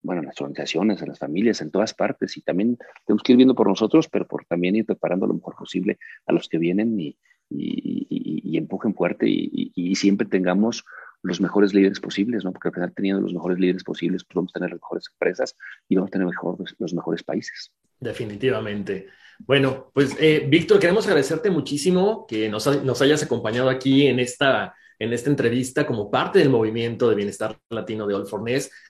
bueno, 0.02 0.22
en 0.22 0.28
las 0.28 0.40
organizaciones, 0.42 1.02
en 1.02 1.10
las 1.10 1.20
familias, 1.20 1.62
en 1.62 1.72
todas 1.72 1.94
partes. 1.94 2.38
Y 2.38 2.42
también 2.42 2.78
tenemos 3.06 3.24
que 3.24 3.34
ir 3.34 3.38
viendo 3.38 3.56
por 3.56 3.68
nosotros, 3.68 4.08
pero 4.10 4.28
por 4.28 4.46
también 4.46 4.76
ir 4.76 4.86
preparando 4.86 5.28
lo 5.28 5.34
mejor 5.34 5.56
posible 5.56 5.98
a 6.26 6.34
los 6.34 6.48
que 6.48 6.58
vienen 6.58 7.00
y, 7.00 7.18
y, 7.50 8.58
empujen 8.58 8.94
fuerte 8.96 9.26
y, 9.28 9.96
siempre 9.96 10.28
tengamos 10.28 10.84
los 11.24 11.42
mejores 11.42 11.74
líderes 11.74 12.00
posibles, 12.00 12.44
¿no? 12.44 12.52
Porque 12.52 12.68
al 12.70 12.74
final 12.74 12.94
teniendo 12.94 13.22
los 13.22 13.34
mejores 13.34 13.60
líderes 13.60 13.84
posibles, 13.84 14.24
pues 14.24 14.36
vamos 14.36 14.52
a 14.52 14.60
tener 14.60 14.70
las 14.70 14.80
mejores 14.80 15.06
empresas 15.12 15.56
y 15.90 15.96
vamos 15.96 16.10
a 16.10 16.12
tener 16.12 16.28
mejor, 16.28 16.58
los 16.78 16.94
mejores 16.94 17.24
países. 17.24 17.72
Definitivamente. 18.00 19.08
Bueno, 19.40 19.92
pues 19.94 20.16
eh, 20.20 20.46
Víctor, 20.48 20.80
queremos 20.80 21.06
agradecerte 21.08 21.50
muchísimo 21.50 22.26
que 22.28 22.50
nos, 22.50 22.84
nos, 22.84 23.02
hayas 23.02 23.24
acompañado 23.24 23.70
aquí 23.70 24.08
en 24.08 24.20
esta, 24.20 24.76
en 25.00 25.14
esta 25.14 25.30
entrevista 25.30 25.86
como 25.86 26.10
parte 26.10 26.40
del 26.40 26.50
movimiento 26.50 27.10
de 27.10 27.16
bienestar 27.16 27.58
latino 27.70 28.08
de 28.08 28.16
All 28.16 28.28
for 28.28 28.44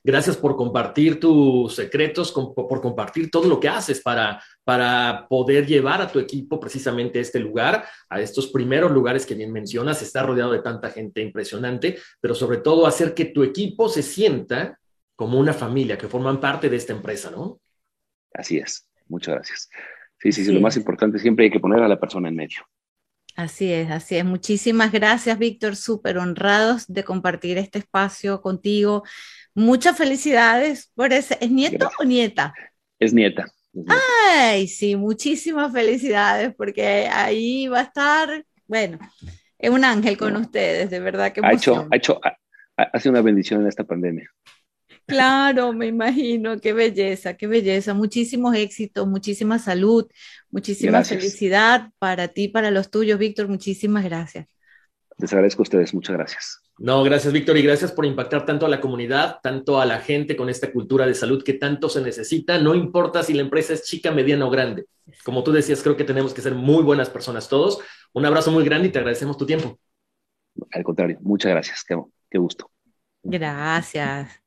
Gracias 0.03 0.37
por 0.37 0.55
compartir 0.55 1.19
tus 1.19 1.75
secretos, 1.75 2.31
por 2.31 2.81
compartir 2.81 3.29
todo 3.29 3.47
lo 3.47 3.59
que 3.59 3.69
haces 3.69 4.01
para, 4.01 4.41
para 4.63 5.27
poder 5.29 5.65
llevar 5.65 6.01
a 6.01 6.11
tu 6.11 6.19
equipo 6.19 6.59
precisamente 6.59 7.19
a 7.19 7.21
este 7.21 7.39
lugar, 7.39 7.85
a 8.09 8.21
estos 8.21 8.47
primeros 8.47 8.91
lugares 8.91 9.25
que 9.25 9.35
bien 9.35 9.51
mencionas, 9.51 10.01
estar 10.01 10.25
rodeado 10.25 10.51
de 10.51 10.61
tanta 10.61 10.89
gente 10.89 11.21
impresionante, 11.21 11.97
pero 12.21 12.35
sobre 12.35 12.57
todo 12.57 12.87
hacer 12.87 13.13
que 13.13 13.25
tu 13.25 13.43
equipo 13.43 13.89
se 13.89 14.03
sienta 14.03 14.79
como 15.15 15.39
una 15.39 15.53
familia, 15.53 15.97
que 15.97 16.07
forman 16.07 16.39
parte 16.39 16.69
de 16.69 16.75
esta 16.77 16.93
empresa, 16.93 17.31
¿no? 17.31 17.59
Así 18.33 18.57
es. 18.57 18.87
Muchas 19.07 19.35
gracias. 19.35 19.69
Sí, 20.19 20.31
sí, 20.31 20.45
sí, 20.45 20.51
lo 20.51 20.61
más 20.61 20.77
importante 20.77 21.19
siempre 21.19 21.45
hay 21.45 21.51
que 21.51 21.59
poner 21.59 21.81
a 21.81 21.87
la 21.87 21.99
persona 21.99 22.29
en 22.29 22.35
medio. 22.35 22.59
Así 23.37 23.71
es, 23.71 23.91
así 23.91 24.17
es. 24.17 24.25
Muchísimas 24.25 24.91
gracias, 24.91 25.37
Víctor. 25.37 25.75
Súper 25.75 26.17
honrados 26.17 26.87
de 26.87 27.03
compartir 27.03 27.59
este 27.59 27.77
espacio 27.77 28.41
contigo. 28.41 29.03
Muchas 29.53 29.95
felicidades 29.95 30.91
por 30.95 31.13
ese. 31.13 31.37
¿Es 31.39 31.51
nieto 31.51 31.87
o 31.99 32.03
nieta? 32.03 32.51
Es 32.97 33.13
nieta. 33.13 33.45
Ay, 33.87 34.67
sí, 34.67 34.95
muchísimas 34.95 35.71
felicidades 35.71 36.55
porque 36.55 37.07
ahí 37.11 37.67
va 37.67 37.81
a 37.81 37.83
estar, 37.83 38.43
bueno, 38.65 38.97
Es 39.59 39.69
un 39.69 39.85
ángel 39.85 40.17
con 40.17 40.35
ustedes, 40.35 40.89
de 40.89 40.99
verdad 40.99 41.31
que 41.31 41.41
ha 41.43 41.53
hecho, 41.53 41.87
ha 41.91 41.95
hecho, 41.95 42.19
ha, 42.75 42.99
sido 42.99 43.11
una 43.11 43.21
bendición 43.21 43.61
en 43.61 43.67
esta 43.67 43.83
pandemia. 43.83 44.27
Claro, 45.07 45.71
me 45.71 45.87
imagino, 45.87 46.59
qué 46.59 46.73
belleza, 46.73 47.35
qué 47.35 47.47
belleza. 47.47 47.93
Muchísimos 47.93 48.53
éxitos, 48.55 49.07
muchísima 49.07 49.57
salud, 49.57 50.05
muchísima 50.51 51.03
felicidad 51.05 51.91
para 51.97 52.27
ti, 52.27 52.49
para 52.49 52.71
los 52.71 52.91
tuyos, 52.91 53.17
Víctor. 53.17 53.47
Muchísimas 53.47 54.03
gracias. 54.03 54.47
Les 55.17 55.31
agradezco 55.31 55.61
a 55.61 55.63
ustedes, 55.63 55.93
muchas 55.93 56.15
gracias. 56.17 56.61
No, 56.79 57.01
gracias 57.03 57.33
Víctor 57.33 57.57
y 57.57 57.63
gracias 57.63 57.91
por 57.91 58.05
impactar 58.05 58.45
tanto 58.45 58.65
a 58.67 58.69
la 58.69 58.79
comunidad, 58.79 59.39
tanto 59.41 59.81
a 59.81 59.85
la 59.85 59.99
gente 59.99 60.35
con 60.35 60.47
esta 60.47 60.71
cultura 60.71 61.07
de 61.07 61.15
salud 61.15 61.43
que 61.43 61.53
tanto 61.53 61.89
se 61.89 62.01
necesita, 62.01 62.59
no 62.59 62.75
importa 62.75 63.23
si 63.23 63.33
la 63.33 63.41
empresa 63.41 63.73
es 63.73 63.83
chica, 63.83 64.11
mediana 64.11 64.45
o 64.45 64.51
grande. 64.51 64.85
Como 65.23 65.43
tú 65.43 65.51
decías, 65.51 65.81
creo 65.81 65.97
que 65.97 66.03
tenemos 66.03 66.33
que 66.33 66.41
ser 66.41 66.53
muy 66.53 66.83
buenas 66.83 67.09
personas 67.09 67.49
todos. 67.49 67.79
Un 68.13 68.25
abrazo 68.25 68.51
muy 68.51 68.63
grande 68.63 68.89
y 68.89 68.91
te 68.91 68.99
agradecemos 68.99 69.37
tu 69.37 69.45
tiempo. 69.45 69.79
Al 70.71 70.83
contrario, 70.83 71.17
muchas 71.21 71.51
gracias, 71.51 71.83
qué, 71.87 71.97
qué 72.29 72.37
gusto. 72.37 72.69
Gracias. 73.23 74.46